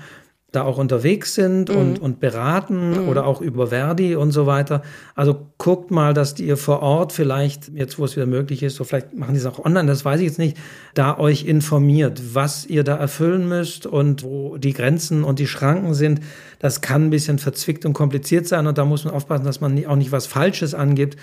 da 0.51 0.63
auch 0.63 0.79
unterwegs 0.79 1.35
sind 1.35 1.69
mhm. 1.69 1.77
und, 1.77 1.99
und 1.99 2.21
beraten 2.21 3.03
mhm. 3.03 3.09
oder 3.09 3.27
auch 3.27 3.43
über 3.43 3.67
Verdi 3.67 4.17
und 4.17 4.33
so 4.33 4.47
weiter. 4.47 4.83
Also 5.15 5.49
guckt 5.59 5.91
mal, 5.91 6.15
dass 6.15 6.39
ihr 6.39 6.57
vor 6.57 6.81
Ort 6.81 7.13
vielleicht, 7.13 7.69
jetzt 7.75 7.99
wo 7.99 8.07
es 8.07 8.17
wieder 8.17 8.25
möglich 8.25 8.63
ist, 8.63 8.77
so 8.77 8.85
vielleicht 8.85 9.13
machen 9.13 9.35
die 9.35 9.41
es 9.41 9.47
auch 9.47 9.63
online, 9.63 9.87
das 9.87 10.07
weiß 10.07 10.21
ich 10.21 10.27
jetzt 10.27 10.39
nicht, 10.39 10.57
da 10.95 11.19
euch 11.19 11.45
informiert, 11.45 12.35
was 12.35 12.65
ihr 12.65 12.83
da 12.83 12.97
erfüllen 12.97 13.47
müsst 13.47 13.85
und 13.85 14.23
wo 14.23 14.57
die 14.57 14.73
Grenzen 14.73 15.23
und 15.23 15.39
die 15.39 15.47
Schranken 15.47 15.93
sind. 15.93 16.21
Das 16.61 16.81
kann 16.81 17.07
ein 17.07 17.11
bisschen 17.11 17.39
verzwickt 17.39 17.85
und 17.85 17.93
kompliziert 17.93 18.49
sein 18.49 18.67
und 18.67 18.79
da 18.79 18.87
muss 18.87 19.05
man 19.05 19.13
aufpassen, 19.13 19.45
dass 19.45 19.61
man 19.61 19.85
auch 19.85 19.97
nicht 19.97 20.13
was 20.13 20.27
Falsches 20.27 20.75
angibt. 20.75 21.17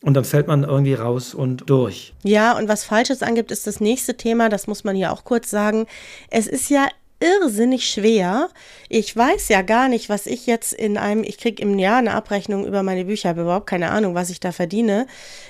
Und 0.00 0.14
dann 0.14 0.24
fällt 0.24 0.48
man 0.48 0.64
irgendwie 0.64 0.94
raus 0.94 1.32
und 1.32 1.70
durch. 1.70 2.12
Ja, 2.24 2.58
und 2.58 2.66
was 2.66 2.82
Falsches 2.82 3.22
angibt, 3.22 3.52
ist 3.52 3.68
das 3.68 3.78
nächste 3.78 4.16
Thema, 4.16 4.48
das 4.48 4.66
muss 4.66 4.82
man 4.82 4.96
hier 4.96 5.12
auch 5.12 5.22
kurz 5.22 5.48
sagen. 5.48 5.86
Es 6.28 6.48
ist 6.48 6.70
ja 6.70 6.88
irrsinnig 7.22 7.88
schwer. 7.88 8.48
Ich 8.88 9.16
weiß 9.16 9.48
ja 9.48 9.62
gar 9.62 9.88
nicht, 9.88 10.08
was 10.08 10.26
ich 10.26 10.46
jetzt 10.46 10.72
in 10.72 10.98
einem, 10.98 11.24
ich 11.24 11.38
kriege 11.38 11.62
im 11.62 11.78
Jahr 11.78 11.98
eine 11.98 12.12
Abrechnung 12.12 12.66
über 12.66 12.82
meine 12.82 13.06
Bücher, 13.06 13.30
habe 13.30 13.42
überhaupt 13.42 13.66
keine 13.66 13.90
Ahnung, 13.90 14.14
was 14.14 14.28
ich 14.28 14.40
da 14.40 14.52
verdiene. 14.52 15.06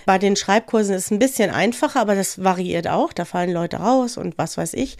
Bei 0.06 0.18
den 0.18 0.36
Schreibkursen 0.36 0.94
ist 0.94 1.06
es 1.06 1.10
ein 1.10 1.18
bisschen 1.18 1.50
einfacher, 1.50 2.00
aber 2.00 2.14
das 2.14 2.44
variiert 2.44 2.86
auch. 2.86 3.12
Da 3.12 3.24
fallen 3.24 3.52
Leute 3.52 3.78
raus 3.78 4.16
und 4.16 4.38
was 4.38 4.56
weiß 4.56 4.74
ich. 4.74 4.96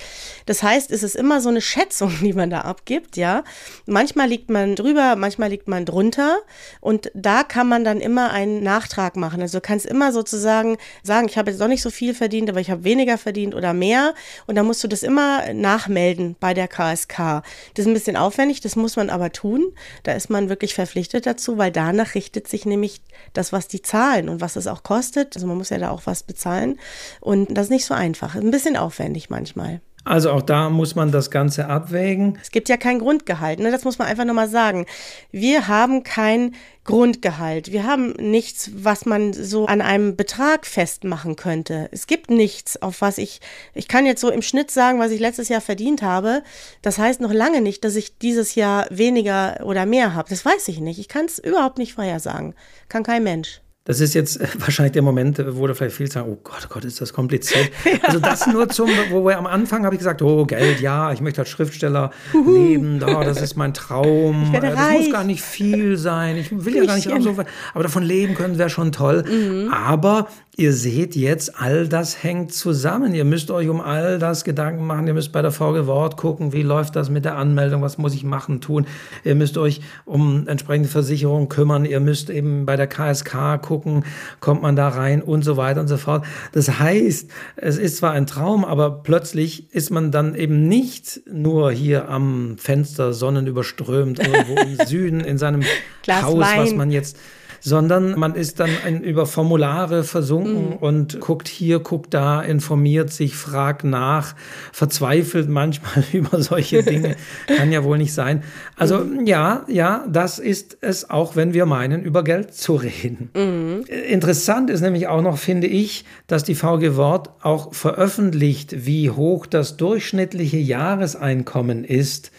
Das 0.46 0.62
heißt, 0.62 0.90
es 0.90 1.02
ist 1.02 1.14
immer 1.14 1.40
so 1.40 1.50
eine 1.50 1.60
Schätzung, 1.60 2.12
die 2.22 2.32
man 2.32 2.50
da 2.50 2.62
abgibt, 2.62 3.16
ja. 3.16 3.44
Manchmal 3.86 4.28
liegt 4.28 4.50
man 4.50 4.74
drüber, 4.74 5.14
manchmal 5.14 5.50
liegt 5.50 5.68
man 5.68 5.84
drunter 5.84 6.38
und 6.80 7.12
da 7.14 7.44
kann 7.44 7.68
man 7.68 7.84
dann 7.84 8.00
immer 8.00 8.32
einen 8.32 8.62
Nachtrag 8.62 9.16
machen. 9.16 9.42
Also 9.42 9.58
du 9.58 9.62
kannst 9.62 9.86
immer 9.86 10.12
sozusagen 10.12 10.78
sagen, 11.02 11.28
ich 11.28 11.36
habe 11.36 11.50
jetzt 11.50 11.60
doch 11.60 11.68
nicht 11.68 11.82
so 11.82 11.90
viel 11.90 12.14
verdient, 12.14 12.48
aber 12.48 12.60
ich 12.60 12.70
habe 12.70 12.84
weniger 12.84 13.18
verdient 13.18 13.54
oder 13.54 13.74
mehr 13.74 14.14
und 14.46 14.56
dann 14.56 14.66
musst 14.66 14.82
du 14.82 14.88
das 14.88 15.02
immer 15.02 15.52
nachmelden 15.52 16.34
bei 16.40 16.54
der 16.54 16.61
der 16.62 16.68
KSK. 16.68 17.42
Das 17.74 17.84
ist 17.84 17.86
ein 17.86 17.94
bisschen 17.94 18.16
aufwendig, 18.16 18.60
das 18.60 18.76
muss 18.76 18.96
man 18.96 19.10
aber 19.10 19.32
tun. 19.32 19.72
Da 20.02 20.12
ist 20.12 20.30
man 20.30 20.48
wirklich 20.48 20.74
verpflichtet 20.74 21.26
dazu, 21.26 21.58
weil 21.58 21.72
danach 21.72 22.14
richtet 22.14 22.48
sich 22.48 22.64
nämlich 22.64 23.02
das, 23.32 23.52
was 23.52 23.68
die 23.68 23.82
zahlen 23.82 24.28
und 24.28 24.40
was 24.40 24.56
es 24.56 24.66
auch 24.66 24.82
kostet. 24.82 25.36
Also 25.36 25.46
man 25.46 25.58
muss 25.58 25.70
ja 25.70 25.78
da 25.78 25.90
auch 25.90 26.02
was 26.06 26.22
bezahlen. 26.22 26.78
Und 27.20 27.56
das 27.56 27.66
ist 27.66 27.70
nicht 27.70 27.84
so 27.84 27.94
einfach. 27.94 28.34
Ein 28.34 28.50
bisschen 28.50 28.76
aufwendig 28.76 29.30
manchmal. 29.30 29.80
Also 30.04 30.32
auch 30.32 30.42
da 30.42 30.68
muss 30.68 30.96
man 30.96 31.12
das 31.12 31.30
Ganze 31.30 31.68
abwägen. 31.68 32.36
Es 32.42 32.50
gibt 32.50 32.68
ja 32.68 32.76
kein 32.76 32.98
Grundgehalt, 32.98 33.60
ne? 33.60 33.70
das 33.70 33.84
muss 33.84 33.98
man 33.98 34.08
einfach 34.08 34.24
nochmal 34.24 34.48
sagen. 34.48 34.86
Wir 35.30 35.68
haben 35.68 36.02
kein 36.02 36.56
Grundgehalt. 36.84 37.70
Wir 37.70 37.86
haben 37.86 38.10
nichts, 38.14 38.70
was 38.74 39.06
man 39.06 39.32
so 39.32 39.66
an 39.66 39.80
einem 39.80 40.16
Betrag 40.16 40.66
festmachen 40.66 41.36
könnte. 41.36 41.88
Es 41.92 42.08
gibt 42.08 42.30
nichts, 42.30 42.82
auf 42.82 43.00
was 43.00 43.16
ich, 43.18 43.40
ich 43.74 43.86
kann 43.86 44.04
jetzt 44.04 44.20
so 44.20 44.30
im 44.30 44.42
Schnitt 44.42 44.72
sagen, 44.72 44.98
was 44.98 45.12
ich 45.12 45.20
letztes 45.20 45.48
Jahr 45.48 45.60
verdient 45.60 46.02
habe. 46.02 46.42
Das 46.82 46.98
heißt 46.98 47.20
noch 47.20 47.32
lange 47.32 47.60
nicht, 47.60 47.84
dass 47.84 47.94
ich 47.94 48.18
dieses 48.18 48.56
Jahr 48.56 48.86
weniger 48.90 49.60
oder 49.64 49.86
mehr 49.86 50.14
habe. 50.14 50.28
Das 50.28 50.44
weiß 50.44 50.66
ich 50.66 50.80
nicht. 50.80 50.98
Ich 50.98 51.08
kann 51.08 51.26
es 51.26 51.38
überhaupt 51.38 51.78
nicht 51.78 51.94
vorhersagen. 51.94 52.54
Kann 52.88 53.04
kein 53.04 53.22
Mensch. 53.22 53.60
Das 53.84 53.98
ist 53.98 54.14
jetzt 54.14 54.38
wahrscheinlich 54.60 54.92
der 54.92 55.02
Moment, 55.02 55.42
wo 55.56 55.66
da 55.66 55.74
vielleicht 55.74 55.96
viele 55.96 56.10
sagen, 56.10 56.30
oh 56.30 56.38
Gott, 56.44 56.66
oh 56.66 56.72
Gott, 56.72 56.84
ist 56.84 57.00
das 57.00 57.12
kompliziert. 57.12 57.68
ja. 57.84 57.98
Also 58.02 58.20
das 58.20 58.46
nur 58.46 58.68
zum, 58.68 58.88
wo 59.10 59.24
wir 59.26 59.36
am 59.36 59.46
Anfang 59.46 59.84
habe 59.84 59.94
ich 59.94 59.98
gesagt, 59.98 60.22
oh 60.22 60.44
Geld, 60.44 60.80
ja, 60.80 61.12
ich 61.12 61.20
möchte 61.20 61.40
als 61.40 61.50
Schriftsteller 61.50 62.12
Uhu. 62.32 62.52
leben, 62.52 63.02
oh, 63.02 63.22
das 63.24 63.42
ist 63.42 63.56
mein 63.56 63.74
Traum. 63.74 64.52
das 64.52 64.62
reich. 64.76 64.98
muss 64.98 65.10
gar 65.10 65.24
nicht 65.24 65.42
viel 65.42 65.96
sein. 65.96 66.36
Ich 66.36 66.50
will 66.52 66.76
ja 66.76 66.84
gar 66.84 66.94
nicht 66.94 67.10
so, 67.22 67.36
aber 67.74 67.82
davon 67.82 68.04
leben 68.04 68.34
können 68.34 68.56
wäre 68.56 68.70
schon 68.70 68.92
toll. 68.92 69.24
Mhm. 69.24 69.72
Aber 69.72 70.28
ihr 70.54 70.74
seht 70.74 71.16
jetzt, 71.16 71.58
all 71.58 71.88
das 71.88 72.22
hängt 72.22 72.52
zusammen. 72.52 73.14
Ihr 73.14 73.24
müsst 73.24 73.50
euch 73.50 73.68
um 73.68 73.80
all 73.80 74.18
das 74.18 74.44
Gedanken 74.44 74.86
machen. 74.86 75.06
Ihr 75.06 75.14
müsst 75.14 75.32
bei 75.32 75.40
der 75.40 75.50
VG 75.50 75.86
Wort 75.86 76.18
gucken, 76.18 76.52
wie 76.52 76.62
läuft 76.62 76.94
das 76.94 77.08
mit 77.08 77.24
der 77.24 77.36
Anmeldung, 77.36 77.80
was 77.80 77.96
muss 77.96 78.14
ich 78.14 78.22
machen, 78.22 78.60
tun. 78.60 78.86
Ihr 79.24 79.34
müsst 79.34 79.56
euch 79.56 79.80
um 80.04 80.46
entsprechende 80.46 80.90
Versicherungen 80.90 81.48
kümmern. 81.48 81.86
Ihr 81.86 82.00
müsst 82.00 82.28
eben 82.28 82.66
bei 82.66 82.76
der 82.76 82.86
KSK 82.86 83.62
gucken 83.62 84.04
kommt 84.40 84.62
man 84.62 84.76
da 84.76 84.88
rein 84.88 85.22
und 85.22 85.42
so 85.42 85.56
weiter 85.56 85.80
und 85.80 85.88
so 85.88 85.96
fort. 85.96 86.24
Das 86.52 86.78
heißt, 86.78 87.30
es 87.56 87.78
ist 87.78 87.96
zwar 87.96 88.12
ein 88.12 88.26
Traum, 88.26 88.64
aber 88.64 89.02
plötzlich 89.02 89.72
ist 89.74 89.90
man 89.90 90.10
dann 90.10 90.34
eben 90.34 90.68
nicht 90.68 91.20
nur 91.30 91.72
hier 91.72 92.08
am 92.08 92.56
Fenster 92.58 93.12
sonnenüberströmt 93.14 94.18
irgendwo 94.18 94.60
im 94.60 94.76
Süden 94.86 95.20
in 95.20 95.38
seinem 95.38 95.62
Haus, 96.08 96.38
Wein. 96.38 96.60
was 96.60 96.74
man 96.74 96.90
jetzt 96.90 97.16
sondern 97.62 98.18
man 98.18 98.34
ist 98.34 98.58
dann 98.58 98.70
in, 98.86 99.02
über 99.02 99.24
Formulare 99.24 100.02
versunken 100.02 100.70
mhm. 100.70 100.76
und 100.76 101.20
guckt 101.20 101.46
hier, 101.46 101.78
guckt 101.78 102.12
da, 102.12 102.42
informiert 102.42 103.12
sich, 103.12 103.36
fragt 103.36 103.84
nach, 103.84 104.34
verzweifelt 104.72 105.48
manchmal 105.48 106.04
über 106.12 106.42
solche 106.42 106.82
Dinge. 106.82 107.16
Kann 107.46 107.70
ja 107.70 107.84
wohl 107.84 107.98
nicht 107.98 108.12
sein. 108.12 108.42
Also 108.76 108.98
mhm. 108.98 109.26
ja, 109.26 109.64
ja, 109.68 110.04
das 110.10 110.40
ist 110.40 110.78
es 110.80 111.08
auch, 111.08 111.36
wenn 111.36 111.54
wir 111.54 111.64
meinen, 111.64 112.02
über 112.02 112.24
Geld 112.24 112.52
zu 112.52 112.74
reden. 112.74 113.30
Mhm. 113.34 113.84
Interessant 114.08 114.68
ist 114.68 114.80
nämlich 114.80 115.06
auch 115.06 115.22
noch, 115.22 115.38
finde 115.38 115.68
ich, 115.68 116.04
dass 116.26 116.42
die 116.42 116.56
VG 116.56 116.96
Wort 116.96 117.30
auch 117.42 117.72
veröffentlicht, 117.72 118.86
wie 118.86 119.10
hoch 119.10 119.46
das 119.46 119.76
durchschnittliche 119.76 120.58
Jahreseinkommen 120.58 121.84
ist 121.84 122.32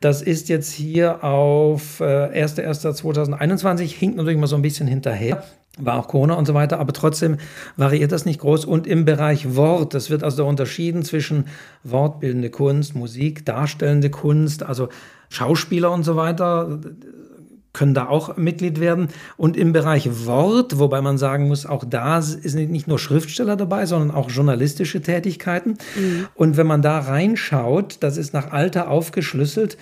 das 0.00 0.22
ist 0.22 0.48
jetzt 0.48 0.72
hier 0.72 1.24
auf 1.24 2.00
äh, 2.00 2.04
1.1.2021, 2.44 3.86
hinkt 3.86 4.16
natürlich 4.16 4.38
mal 4.38 4.46
so 4.46 4.56
ein 4.56 4.62
bisschen 4.62 4.86
hinterher 4.86 5.44
war 5.78 5.98
auch 5.98 6.08
Corona 6.08 6.34
und 6.34 6.46
so 6.46 6.54
weiter, 6.54 6.80
aber 6.80 6.92
trotzdem 6.92 7.38
variiert 7.76 8.12
das 8.12 8.24
nicht 8.24 8.40
groß. 8.40 8.64
Und 8.64 8.86
im 8.86 9.04
Bereich 9.04 9.54
Wort, 9.54 9.94
das 9.94 10.10
wird 10.10 10.24
also 10.24 10.46
unterschieden 10.46 11.02
zwischen 11.02 11.46
wortbildende 11.84 12.50
Kunst, 12.50 12.94
Musik, 12.94 13.44
darstellende 13.46 14.10
Kunst, 14.10 14.62
also 14.62 14.88
Schauspieler 15.28 15.92
und 15.92 16.04
so 16.04 16.16
weiter 16.16 16.80
können 17.72 17.94
da 17.94 18.08
auch 18.08 18.36
Mitglied 18.36 18.80
werden. 18.80 19.08
Und 19.36 19.56
im 19.56 19.72
Bereich 19.72 20.26
Wort, 20.26 20.76
wobei 20.78 21.00
man 21.00 21.18
sagen 21.18 21.48
muss, 21.48 21.66
auch 21.66 21.84
da 21.84 22.18
ist 22.18 22.54
nicht 22.54 22.86
nur 22.88 22.98
Schriftsteller 22.98 23.54
dabei, 23.56 23.86
sondern 23.86 24.10
auch 24.10 24.28
journalistische 24.30 25.00
Tätigkeiten. 25.00 25.78
Mhm. 25.96 26.26
Und 26.34 26.56
wenn 26.56 26.66
man 26.66 26.82
da 26.82 26.98
reinschaut, 26.98 27.98
das 28.00 28.16
ist 28.16 28.32
nach 28.32 28.50
Alter 28.50 28.90
aufgeschlüsselt, 28.90 29.78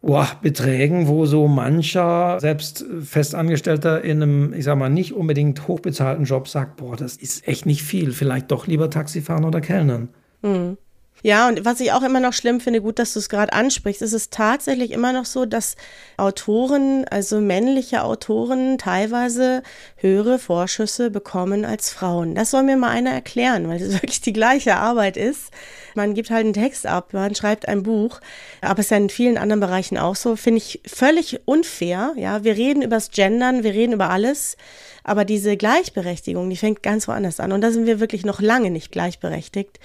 boah, 0.00 0.28
Beträgen, 0.42 1.08
wo 1.08 1.26
so 1.26 1.48
mancher, 1.48 2.38
selbst 2.40 2.84
Festangestellter 3.02 4.02
in 4.02 4.22
einem, 4.22 4.54
ich 4.54 4.64
sag 4.64 4.78
mal, 4.78 4.90
nicht 4.90 5.12
unbedingt 5.12 5.66
hochbezahlten 5.66 6.24
Job 6.24 6.48
sagt, 6.48 6.76
boah, 6.76 6.96
das 6.96 7.16
ist 7.16 7.48
echt 7.48 7.66
nicht 7.66 7.82
viel. 7.82 8.12
Vielleicht 8.12 8.50
doch 8.50 8.66
lieber 8.66 8.90
Taxi 8.90 9.22
fahren 9.22 9.44
oder 9.44 9.60
Kellnern. 9.60 10.08
Mhm. 10.42 10.76
Ja, 11.22 11.48
und 11.48 11.64
was 11.64 11.80
ich 11.80 11.90
auch 11.92 12.02
immer 12.02 12.20
noch 12.20 12.34
schlimm 12.34 12.60
finde, 12.60 12.82
gut, 12.82 12.98
dass 12.98 13.14
du 13.14 13.18
es 13.18 13.30
gerade 13.30 13.54
ansprichst, 13.54 14.02
ist 14.02 14.12
es 14.12 14.28
tatsächlich 14.28 14.90
immer 14.90 15.14
noch 15.14 15.24
so, 15.24 15.46
dass 15.46 15.76
Autoren, 16.18 17.06
also 17.08 17.40
männliche 17.40 18.02
Autoren, 18.02 18.76
teilweise 18.76 19.62
höhere 19.96 20.38
Vorschüsse 20.38 21.10
bekommen 21.10 21.64
als 21.64 21.88
Frauen. 21.90 22.34
Das 22.34 22.50
soll 22.50 22.62
mir 22.62 22.76
mal 22.76 22.90
einer 22.90 23.12
erklären, 23.12 23.68
weil 23.68 23.80
es 23.80 23.92
wirklich 24.02 24.20
die 24.20 24.34
gleiche 24.34 24.76
Arbeit 24.76 25.16
ist. 25.16 25.50
Man 25.94 26.12
gibt 26.12 26.28
halt 26.30 26.44
einen 26.44 26.52
Text 26.52 26.86
ab, 26.86 27.14
man 27.14 27.34
schreibt 27.34 27.68
ein 27.68 27.84
Buch, 27.84 28.20
aber 28.60 28.80
es 28.80 28.86
ist 28.86 28.90
ja 28.90 28.96
in 28.98 29.08
vielen 29.08 29.38
anderen 29.38 29.60
Bereichen 29.60 29.96
auch 29.96 30.16
so, 30.16 30.36
finde 30.36 30.58
ich 30.58 30.82
völlig 30.86 31.40
unfair. 31.46 32.12
Ja, 32.16 32.44
wir 32.44 32.56
reden 32.56 32.82
übers 32.82 33.10
Gendern, 33.10 33.62
wir 33.62 33.72
reden 33.72 33.94
über 33.94 34.10
alles. 34.10 34.58
Aber 35.04 35.24
diese 35.24 35.56
Gleichberechtigung, 35.56 36.48
die 36.50 36.56
fängt 36.56 36.82
ganz 36.82 37.06
woanders 37.06 37.38
an. 37.38 37.52
Und 37.52 37.60
da 37.60 37.70
sind 37.70 37.86
wir 37.86 38.00
wirklich 38.00 38.24
noch 38.24 38.40
lange 38.40 38.70
nicht 38.70 38.90
gleichberechtigt. 38.90 39.78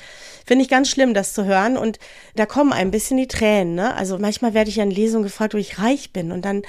Finde 0.46 0.64
ich 0.64 0.70
ganz 0.70 0.90
schlimm, 0.90 1.14
das 1.14 1.34
zu 1.34 1.46
hören. 1.46 1.78
Und 1.78 2.00
da 2.36 2.46
kommen 2.46 2.74
ein 2.74 2.90
bisschen 2.90 3.18
die 3.18 3.28
Tränen. 3.28 3.76
Ne? 3.76 3.94
Also 3.96 4.18
manchmal 4.18 4.54
werde 4.54 4.70
ich 4.70 4.82
an 4.82 4.90
Lesungen 4.90 5.24
gefragt, 5.24 5.54
ob 5.54 5.60
ich 5.60 5.78
reich 5.78 6.14
bin. 6.14 6.32
Und 6.32 6.46
dann 6.46 6.64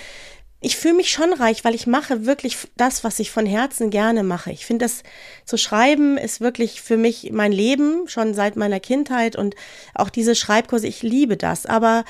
ich 0.62 0.76
fühle 0.76 0.94
mich 0.94 1.10
schon 1.10 1.32
reich, 1.32 1.64
weil 1.64 1.74
ich 1.74 1.86
mache 1.86 2.26
wirklich 2.26 2.58
das, 2.76 3.02
was 3.02 3.18
ich 3.18 3.30
von 3.30 3.46
Herzen 3.46 3.88
gerne 3.88 4.22
mache. 4.22 4.52
Ich 4.52 4.66
finde, 4.66 4.84
das 4.84 5.02
zu 5.46 5.56
schreiben 5.56 6.18
ist 6.18 6.42
wirklich 6.42 6.82
für 6.82 6.98
mich 6.98 7.30
mein 7.32 7.50
Leben, 7.50 8.06
schon 8.08 8.34
seit 8.34 8.56
meiner 8.56 8.78
Kindheit 8.78 9.36
und 9.36 9.54
auch 9.94 10.10
diese 10.10 10.34
Schreibkurse, 10.34 10.86
ich 10.86 11.02
liebe 11.02 11.38
das. 11.38 11.64
Aber 11.64 12.04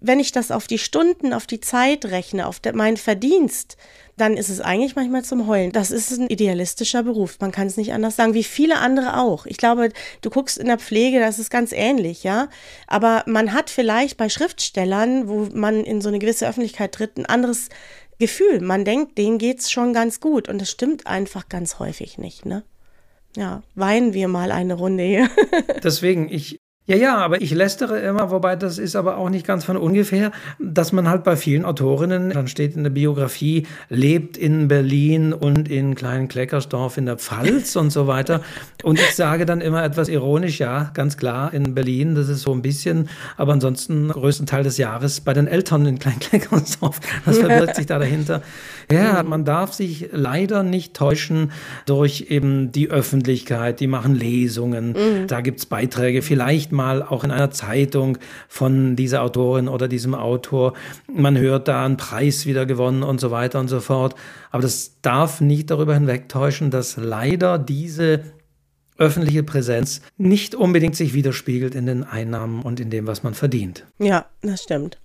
wenn 0.00 0.18
ich 0.18 0.32
das 0.32 0.50
auf 0.50 0.66
die 0.66 0.78
Stunden, 0.78 1.32
auf 1.32 1.46
die 1.46 1.60
Zeit 1.60 2.06
rechne, 2.06 2.48
auf 2.48 2.60
meinen 2.74 2.96
Verdienst, 2.96 3.76
dann 4.22 4.36
ist 4.36 4.50
es 4.50 4.60
eigentlich 4.60 4.94
manchmal 4.94 5.24
zum 5.24 5.48
Heulen. 5.48 5.72
Das 5.72 5.90
ist 5.90 6.12
ein 6.12 6.28
idealistischer 6.28 7.02
Beruf. 7.02 7.38
Man 7.40 7.50
kann 7.50 7.66
es 7.66 7.76
nicht 7.76 7.92
anders 7.92 8.14
sagen, 8.14 8.34
wie 8.34 8.44
viele 8.44 8.78
andere 8.78 9.18
auch. 9.18 9.46
Ich 9.46 9.56
glaube, 9.56 9.88
du 10.20 10.30
guckst 10.30 10.58
in 10.58 10.66
der 10.66 10.78
Pflege, 10.78 11.18
das 11.18 11.40
ist 11.40 11.50
ganz 11.50 11.72
ähnlich, 11.72 12.22
ja. 12.22 12.48
Aber 12.86 13.24
man 13.26 13.52
hat 13.52 13.68
vielleicht 13.68 14.16
bei 14.16 14.28
Schriftstellern, 14.28 15.26
wo 15.26 15.48
man 15.52 15.82
in 15.82 16.00
so 16.00 16.08
eine 16.08 16.20
gewisse 16.20 16.48
Öffentlichkeit 16.48 16.92
tritt, 16.92 17.18
ein 17.18 17.26
anderes 17.26 17.68
Gefühl. 18.20 18.60
Man 18.60 18.84
denkt, 18.84 19.18
denen 19.18 19.38
geht's 19.38 19.72
schon 19.72 19.92
ganz 19.92 20.20
gut. 20.20 20.48
Und 20.48 20.60
das 20.60 20.70
stimmt 20.70 21.08
einfach 21.08 21.48
ganz 21.48 21.80
häufig 21.80 22.16
nicht, 22.16 22.46
ne? 22.46 22.62
Ja, 23.36 23.64
weinen 23.74 24.14
wir 24.14 24.28
mal 24.28 24.52
eine 24.52 24.74
Runde 24.74 25.02
hier. 25.02 25.30
Deswegen, 25.82 26.28
ich 26.28 26.60
ja, 26.84 26.96
ja, 26.96 27.16
aber 27.18 27.40
ich 27.40 27.52
lästere 27.52 28.00
immer, 28.00 28.32
wobei 28.32 28.56
das 28.56 28.78
ist 28.78 28.96
aber 28.96 29.16
auch 29.16 29.30
nicht 29.30 29.46
ganz 29.46 29.64
von 29.64 29.76
ungefähr, 29.76 30.32
dass 30.58 30.90
man 30.90 31.08
halt 31.08 31.22
bei 31.22 31.36
vielen 31.36 31.64
Autorinnen, 31.64 32.30
dann 32.30 32.48
steht 32.48 32.74
in 32.74 32.82
der 32.82 32.90
Biografie, 32.90 33.68
lebt 33.88 34.36
in 34.36 34.66
Berlin 34.66 35.32
und 35.32 35.70
in 35.70 35.94
kleinen 35.94 36.26
Kleckersdorf 36.26 36.96
in 36.96 37.06
der 37.06 37.18
Pfalz 37.18 37.76
und 37.76 37.90
so 37.90 38.08
weiter. 38.08 38.40
Und 38.82 38.98
ich 38.98 39.14
sage 39.14 39.46
dann 39.46 39.60
immer 39.60 39.84
etwas 39.84 40.08
ironisch, 40.08 40.58
ja, 40.58 40.90
ganz 40.92 41.16
klar, 41.16 41.54
in 41.54 41.72
Berlin, 41.72 42.16
das 42.16 42.28
ist 42.28 42.42
so 42.42 42.52
ein 42.52 42.62
bisschen, 42.62 43.08
aber 43.36 43.52
ansonsten 43.52 44.08
größten 44.08 44.46
Teil 44.46 44.64
des 44.64 44.76
Jahres 44.76 45.20
bei 45.20 45.34
den 45.34 45.46
Eltern 45.46 45.86
in 45.86 46.00
kleinen 46.00 46.18
Kleckersdorf. 46.18 46.98
Das 47.24 47.38
verbirgt 47.38 47.76
sich 47.76 47.86
da 47.86 48.00
dahinter. 48.00 48.42
Ja, 48.90 49.22
man 49.22 49.44
darf 49.44 49.72
sich 49.72 50.08
leider 50.10 50.64
nicht 50.64 50.94
täuschen 50.94 51.52
durch 51.86 52.26
eben 52.28 52.72
die 52.72 52.90
Öffentlichkeit, 52.90 53.78
die 53.78 53.86
machen 53.86 54.16
Lesungen, 54.16 54.88
mhm. 54.88 55.26
da 55.28 55.42
gibt's 55.42 55.64
Beiträge, 55.64 56.22
vielleicht 56.22 56.71
mal 56.72 57.02
auch 57.02 57.24
in 57.24 57.30
einer 57.30 57.50
Zeitung 57.50 58.18
von 58.48 58.96
dieser 58.96 59.22
Autorin 59.22 59.68
oder 59.68 59.88
diesem 59.88 60.14
Autor. 60.14 60.72
Man 61.12 61.38
hört 61.38 61.68
da 61.68 61.84
einen 61.84 61.96
Preis 61.96 62.46
wieder 62.46 62.66
gewonnen 62.66 63.02
und 63.02 63.20
so 63.20 63.30
weiter 63.30 63.60
und 63.60 63.68
so 63.68 63.80
fort. 63.80 64.14
Aber 64.50 64.62
das 64.62 65.00
darf 65.02 65.40
nicht 65.40 65.70
darüber 65.70 65.94
hinwegtäuschen, 65.94 66.70
dass 66.70 66.96
leider 66.96 67.58
diese 67.58 68.20
öffentliche 68.98 69.42
Präsenz 69.42 70.02
nicht 70.16 70.54
unbedingt 70.54 70.96
sich 70.96 71.14
widerspiegelt 71.14 71.74
in 71.74 71.86
den 71.86 72.04
Einnahmen 72.04 72.62
und 72.62 72.78
in 72.78 72.90
dem, 72.90 73.06
was 73.06 73.22
man 73.22 73.34
verdient. 73.34 73.86
Ja, 73.98 74.26
das 74.42 74.62
stimmt. 74.62 74.98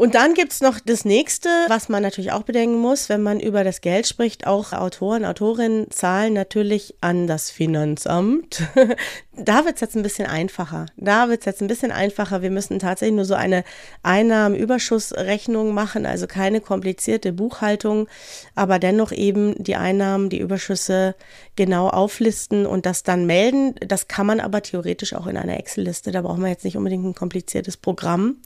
Und 0.00 0.14
dann 0.14 0.32
gibt 0.32 0.52
es 0.52 0.62
noch 0.62 0.80
das 0.80 1.04
nächste, 1.04 1.50
was 1.68 1.90
man 1.90 2.02
natürlich 2.02 2.32
auch 2.32 2.44
bedenken 2.44 2.78
muss, 2.78 3.10
wenn 3.10 3.22
man 3.22 3.38
über 3.38 3.64
das 3.64 3.82
Geld 3.82 4.06
spricht. 4.06 4.46
Auch 4.46 4.72
Autoren, 4.72 5.26
Autorinnen 5.26 5.90
zahlen 5.90 6.32
natürlich 6.32 6.94
an 7.02 7.26
das 7.26 7.50
Finanzamt. 7.50 8.62
da 9.36 9.66
wird 9.66 9.74
es 9.74 9.82
jetzt 9.82 9.96
ein 9.96 10.02
bisschen 10.02 10.26
einfacher. 10.26 10.86
Da 10.96 11.28
wird 11.28 11.40
es 11.40 11.44
jetzt 11.44 11.60
ein 11.60 11.68
bisschen 11.68 11.92
einfacher. 11.92 12.40
Wir 12.40 12.50
müssen 12.50 12.78
tatsächlich 12.78 13.14
nur 13.14 13.26
so 13.26 13.34
eine 13.34 13.62
Einnahmenüberschussrechnung 14.02 15.74
machen, 15.74 16.06
also 16.06 16.26
keine 16.26 16.62
komplizierte 16.62 17.34
Buchhaltung, 17.34 18.08
aber 18.54 18.78
dennoch 18.78 19.12
eben 19.12 19.62
die 19.62 19.76
Einnahmen, 19.76 20.30
die 20.30 20.40
Überschüsse 20.40 21.14
genau 21.56 21.88
auflisten 21.88 22.64
und 22.64 22.86
das 22.86 23.02
dann 23.02 23.26
melden. 23.26 23.74
Das 23.86 24.08
kann 24.08 24.24
man 24.24 24.40
aber 24.40 24.62
theoretisch 24.62 25.12
auch 25.12 25.26
in 25.26 25.36
einer 25.36 25.58
Excel-Liste. 25.58 26.10
Da 26.10 26.22
brauchen 26.22 26.42
wir 26.42 26.48
jetzt 26.48 26.64
nicht 26.64 26.78
unbedingt 26.78 27.04
ein 27.04 27.14
kompliziertes 27.14 27.76
Programm. 27.76 28.36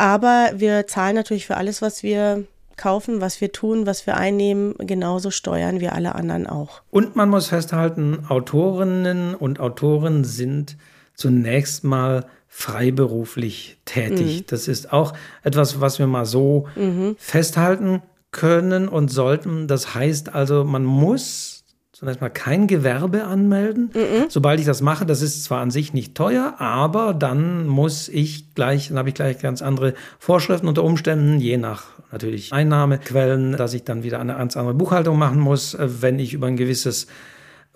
Aber 0.00 0.52
wir 0.54 0.86
zahlen 0.86 1.14
natürlich 1.14 1.44
für 1.44 1.58
alles, 1.58 1.82
was 1.82 2.02
wir 2.02 2.44
kaufen, 2.78 3.20
was 3.20 3.42
wir 3.42 3.52
tun, 3.52 3.84
was 3.84 4.06
wir 4.06 4.16
einnehmen, 4.16 4.74
genauso 4.78 5.30
steuern 5.30 5.80
wie 5.80 5.90
alle 5.90 6.14
anderen 6.14 6.46
auch. 6.46 6.80
Und 6.90 7.16
man 7.16 7.28
muss 7.28 7.48
festhalten, 7.48 8.24
Autorinnen 8.26 9.34
und 9.34 9.60
Autoren 9.60 10.24
sind 10.24 10.78
zunächst 11.12 11.84
mal 11.84 12.24
freiberuflich 12.48 13.76
tätig. 13.84 14.38
Mhm. 14.38 14.44
Das 14.46 14.68
ist 14.68 14.90
auch 14.90 15.12
etwas, 15.42 15.82
was 15.82 15.98
wir 15.98 16.06
mal 16.06 16.24
so 16.24 16.66
mhm. 16.76 17.16
festhalten 17.18 18.00
können 18.30 18.88
und 18.88 19.10
sollten. 19.10 19.68
Das 19.68 19.94
heißt 19.94 20.34
also, 20.34 20.64
man 20.64 20.86
muss 20.86 21.59
zunächst 22.00 22.22
mal 22.22 22.30
kein 22.30 22.66
Gewerbe 22.66 23.24
anmelden. 23.24 23.90
Mhm. 23.94 24.30
Sobald 24.30 24.58
ich 24.58 24.64
das 24.64 24.80
mache, 24.80 25.04
das 25.04 25.20
ist 25.20 25.44
zwar 25.44 25.60
an 25.60 25.70
sich 25.70 25.92
nicht 25.92 26.14
teuer, 26.14 26.54
aber 26.56 27.12
dann 27.12 27.66
muss 27.66 28.08
ich 28.08 28.54
gleich, 28.54 28.88
dann 28.88 28.96
habe 28.96 29.10
ich 29.10 29.14
gleich 29.14 29.38
ganz 29.38 29.60
andere 29.60 29.92
Vorschriften 30.18 30.66
unter 30.66 30.82
Umständen, 30.82 31.40
je 31.40 31.58
nach 31.58 31.88
natürlich 32.10 32.54
Einnahmequellen, 32.54 33.54
dass 33.54 33.74
ich 33.74 33.84
dann 33.84 34.02
wieder 34.02 34.18
eine 34.18 34.34
ganz 34.34 34.56
andere 34.56 34.72
Buchhaltung 34.74 35.18
machen 35.18 35.40
muss. 35.40 35.76
Wenn 35.78 36.18
ich 36.18 36.32
über 36.32 36.46
ein 36.46 36.56
gewisses 36.56 37.06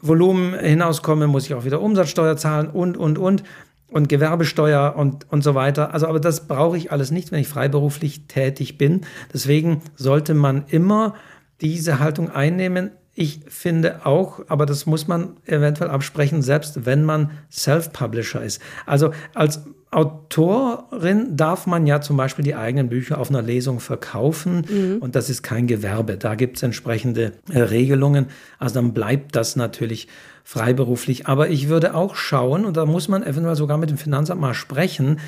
Volumen 0.01 0.59
hinauskomme, 0.59 1.27
muss 1.27 1.45
ich 1.45 1.53
auch 1.53 1.67
wieder 1.67 1.83
Umsatzsteuer 1.83 2.39
zahlen 2.39 2.69
und, 2.69 2.97
und, 2.97 3.19
und. 3.19 3.45
Und 3.91 4.09
Gewerbesteuer 4.09 4.95
und, 4.97 5.31
und 5.31 5.45
so 5.45 5.55
weiter. 5.55 5.93
Also, 5.93 6.09
aber 6.09 6.19
das 6.19 6.49
brauche 6.49 6.79
ich 6.79 6.91
alles 6.91 7.11
nicht, 7.11 7.31
wenn 7.31 7.41
ich 7.41 7.47
freiberuflich 7.47 8.27
tätig 8.27 8.79
bin. 8.79 9.03
Deswegen 9.33 9.83
sollte 9.95 10.33
man 10.33 10.65
immer 10.67 11.15
diese 11.61 12.01
Haltung 12.01 12.31
einnehmen, 12.31 12.91
ich 13.15 13.41
finde 13.47 14.05
auch, 14.07 14.41
aber 14.49 14.67
das 14.67 14.87
muss 14.87 15.07
man 15.07 15.37
eventuell 15.47 15.91
absprechen, 15.91 16.43
selbst 16.43 16.85
wenn 16.85 17.05
man 17.05 17.31
Self-Publisher 17.51 18.43
ist. 18.43 18.61
Also 18.87 19.13
als 19.35 19.63
Autorin 19.93 21.37
darf 21.37 21.67
man 21.67 21.87
ja 21.87 22.01
zum 22.01 22.17
Beispiel 22.17 22.45
die 22.45 22.57
eigenen 22.57 22.89
Bücher 22.89 23.19
auf 23.19 23.31
einer 23.31 23.43
Lesung 23.43 23.79
verkaufen 23.79 24.67
mhm. 24.69 24.97
und 24.99 25.15
das 25.15 25.31
ist 25.31 25.43
kein 25.43 25.69
Gewerbe. 25.69 26.17
Da 26.17 26.35
gibt 26.35 26.57
es 26.57 26.65
entsprechende 26.65 27.33
äh, 27.49 27.61
Regelungen. 27.61 28.27
Also 28.59 28.75
dann 28.75 28.93
bleibt 28.93 29.37
das 29.37 29.55
natürlich 29.55 30.09
freiberuflich. 30.43 31.29
Aber 31.29 31.49
ich 31.49 31.69
würde 31.69 31.95
auch 31.95 32.17
schauen, 32.17 32.65
und 32.65 32.77
da 32.77 32.85
muss 32.85 33.07
man 33.07 33.23
eventuell 33.23 33.57
sogar 33.57 33.79
mit 33.79 33.91
dem 33.91 33.99
Finanzamt 33.99 34.41
mal 34.41 34.55
sprechen, 34.55 35.21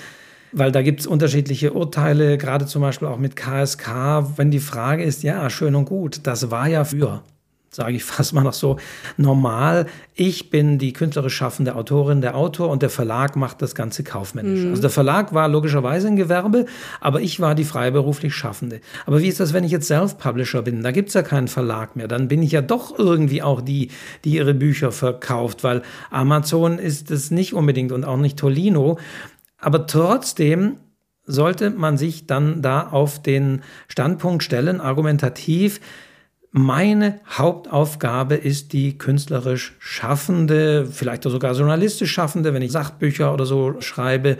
weil 0.50 0.72
da 0.72 0.82
gibt 0.82 1.00
es 1.00 1.06
unterschiedliche 1.06 1.72
Urteile, 1.72 2.36
gerade 2.36 2.66
zum 2.66 2.82
Beispiel 2.82 3.06
auch 3.08 3.18
mit 3.18 3.36
KSK, 3.36 4.36
wenn 4.36 4.50
die 4.50 4.58
Frage 4.58 5.04
ist, 5.04 5.22
ja, 5.22 5.48
schön 5.50 5.76
und 5.76 5.84
gut, 5.84 6.20
das 6.24 6.50
war 6.50 6.66
ja 6.66 6.84
für 6.84 7.22
sage 7.76 7.94
ich 7.96 8.04
fast 8.04 8.32
mal 8.32 8.42
noch 8.42 8.52
so, 8.52 8.78
normal. 9.16 9.86
Ich 10.14 10.50
bin 10.50 10.78
die 10.78 10.92
künstlerisch 10.92 11.36
schaffende 11.36 11.76
Autorin, 11.76 12.20
der 12.20 12.36
Autor 12.36 12.70
und 12.70 12.82
der 12.82 12.90
Verlag 12.90 13.36
macht 13.36 13.62
das 13.62 13.74
Ganze 13.74 14.02
kaufmännisch. 14.02 14.60
Mhm. 14.60 14.70
Also 14.70 14.82
der 14.82 14.90
Verlag 14.90 15.34
war 15.34 15.46
logischerweise 15.46 16.08
ein 16.08 16.16
Gewerbe, 16.16 16.66
aber 17.00 17.20
ich 17.20 17.38
war 17.38 17.54
die 17.54 17.64
freiberuflich 17.64 18.34
Schaffende. 18.34 18.80
Aber 19.04 19.20
wie 19.20 19.28
ist 19.28 19.40
das, 19.40 19.52
wenn 19.52 19.64
ich 19.64 19.72
jetzt 19.72 19.86
Self-Publisher 19.86 20.62
bin? 20.62 20.82
Da 20.82 20.90
gibt 20.90 21.08
es 21.08 21.14
ja 21.14 21.22
keinen 21.22 21.48
Verlag 21.48 21.96
mehr. 21.96 22.08
Dann 22.08 22.28
bin 22.28 22.42
ich 22.42 22.52
ja 22.52 22.62
doch 22.62 22.98
irgendwie 22.98 23.42
auch 23.42 23.60
die, 23.60 23.90
die 24.24 24.36
ihre 24.36 24.54
Bücher 24.54 24.90
verkauft, 24.90 25.62
weil 25.62 25.82
Amazon 26.10 26.78
ist 26.78 27.10
es 27.10 27.30
nicht 27.30 27.52
unbedingt 27.54 27.92
und 27.92 28.04
auch 28.04 28.16
nicht 28.16 28.38
Tolino. 28.38 28.98
Aber 29.58 29.86
trotzdem 29.86 30.78
sollte 31.26 31.70
man 31.70 31.98
sich 31.98 32.26
dann 32.26 32.62
da 32.62 32.88
auf 32.88 33.20
den 33.20 33.62
Standpunkt 33.88 34.42
stellen, 34.42 34.80
argumentativ, 34.80 35.80
meine 36.56 37.20
Hauptaufgabe 37.28 38.34
ist 38.34 38.72
die 38.72 38.96
künstlerisch 38.96 39.74
Schaffende, 39.78 40.86
vielleicht 40.90 41.24
sogar 41.24 41.54
journalistisch 41.54 42.10
Schaffende, 42.10 42.54
wenn 42.54 42.62
ich 42.62 42.72
Sachbücher 42.72 43.34
oder 43.34 43.44
so 43.44 43.78
schreibe. 43.80 44.38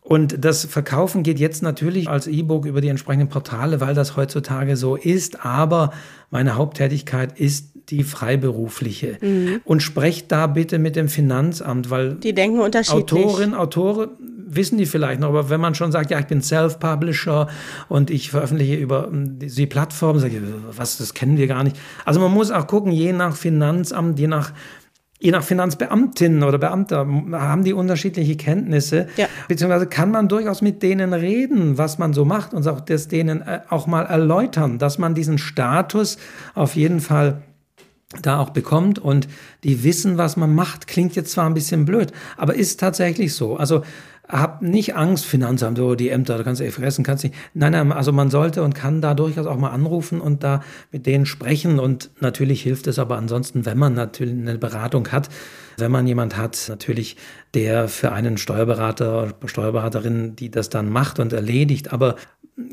Und 0.00 0.42
das 0.42 0.64
Verkaufen 0.64 1.22
geht 1.22 1.38
jetzt 1.38 1.62
natürlich 1.62 2.08
als 2.08 2.26
E-Book 2.26 2.64
über 2.64 2.80
die 2.80 2.88
entsprechenden 2.88 3.28
Portale, 3.28 3.80
weil 3.82 3.94
das 3.94 4.16
heutzutage 4.16 4.76
so 4.76 4.96
ist. 4.96 5.44
Aber 5.44 5.92
meine 6.30 6.56
Haupttätigkeit 6.56 7.38
ist 7.38 7.74
die 7.90 8.04
freiberufliche. 8.04 9.18
Mhm. 9.20 9.60
Und 9.64 9.82
sprecht 9.82 10.32
da 10.32 10.46
bitte 10.46 10.78
mit 10.78 10.96
dem 10.96 11.08
Finanzamt, 11.08 11.90
weil 11.90 12.14
die 12.14 12.32
denken 12.32 12.60
unterschiedlich. 12.60 13.24
Autorin, 13.26 13.54
Autore 13.54 14.10
wissen 14.56 14.78
die 14.78 14.86
vielleicht 14.86 15.20
noch, 15.20 15.28
aber 15.28 15.50
wenn 15.50 15.60
man 15.60 15.74
schon 15.74 15.92
sagt, 15.92 16.10
ja, 16.10 16.18
ich 16.18 16.26
bin 16.26 16.42
Self-Publisher 16.42 17.48
und 17.88 18.10
ich 18.10 18.30
veröffentliche 18.30 18.76
über 18.76 19.06
hm, 19.06 19.38
die 19.38 19.66
Plattform, 19.66 20.18
sage 20.18 20.36
ich, 20.36 20.42
was, 20.76 20.98
das 20.98 21.14
kennen 21.14 21.36
wir 21.36 21.46
gar 21.46 21.64
nicht. 21.64 21.76
Also 22.04 22.20
man 22.20 22.32
muss 22.32 22.50
auch 22.50 22.66
gucken, 22.66 22.92
je 22.92 23.12
nach 23.12 23.36
Finanzamt, 23.36 24.18
je 24.18 24.26
nach 24.26 24.52
je 25.20 25.30
nach 25.30 25.42
Finanzbeamtin 25.42 26.42
oder 26.42 26.58
Beamter 26.58 27.06
haben 27.32 27.64
die 27.64 27.72
unterschiedliche 27.72 28.36
Kenntnisse, 28.36 29.06
ja. 29.16 29.26
beziehungsweise 29.48 29.86
kann 29.86 30.10
man 30.10 30.28
durchaus 30.28 30.60
mit 30.60 30.82
denen 30.82 31.14
reden, 31.14 31.78
was 31.78 31.98
man 31.98 32.12
so 32.12 32.26
macht 32.26 32.52
und 32.52 32.66
auch 32.68 32.80
das 32.80 33.08
denen 33.08 33.40
äh, 33.40 33.60
auch 33.70 33.86
mal 33.86 34.04
erläutern, 34.04 34.78
dass 34.78 34.98
man 34.98 35.14
diesen 35.14 35.38
Status 35.38 36.18
auf 36.54 36.76
jeden 36.76 37.00
Fall 37.00 37.42
da 38.22 38.38
auch 38.38 38.50
bekommt 38.50 38.98
und 38.98 39.28
die 39.64 39.82
wissen, 39.82 40.18
was 40.18 40.36
man 40.36 40.54
macht. 40.54 40.86
Klingt 40.86 41.16
jetzt 41.16 41.32
zwar 41.32 41.46
ein 41.46 41.54
bisschen 41.54 41.84
blöd, 41.84 42.12
aber 42.36 42.54
ist 42.54 42.78
tatsächlich 42.78 43.34
so. 43.34 43.56
Also 43.56 43.82
hab 44.28 44.62
nicht 44.62 44.96
Angst, 44.96 45.26
Finanzamt, 45.26 45.76
so 45.76 45.94
die 45.94 46.08
Ämter, 46.08 46.38
da 46.38 46.44
kannst 46.44 46.60
du 46.60 46.64
eh 46.64 46.70
fressen, 46.70 47.04
kannst 47.04 47.24
nicht. 47.24 47.36
Nein, 47.52 47.72
nein, 47.72 47.92
also 47.92 48.10
man 48.12 48.30
sollte 48.30 48.62
und 48.62 48.74
kann 48.74 49.00
da 49.00 49.14
durchaus 49.14 49.46
auch 49.46 49.58
mal 49.58 49.70
anrufen 49.70 50.20
und 50.20 50.42
da 50.42 50.62
mit 50.92 51.06
denen 51.06 51.26
sprechen. 51.26 51.78
Und 51.78 52.10
natürlich 52.20 52.62
hilft 52.62 52.86
es 52.86 52.98
aber 52.98 53.16
ansonsten, 53.16 53.66
wenn 53.66 53.78
man 53.78 53.94
natürlich 53.94 54.34
eine 54.34 54.56
Beratung 54.56 55.08
hat, 55.12 55.28
wenn 55.76 55.92
man 55.92 56.06
jemand 56.06 56.36
hat, 56.36 56.66
natürlich, 56.68 57.16
der 57.52 57.88
für 57.88 58.12
einen 58.12 58.38
Steuerberater, 58.38 59.34
Steuerberaterin, 59.44 60.36
die 60.36 60.50
das 60.50 60.70
dann 60.70 60.88
macht 60.88 61.18
und 61.18 61.32
erledigt, 61.32 61.92
aber 61.92 62.16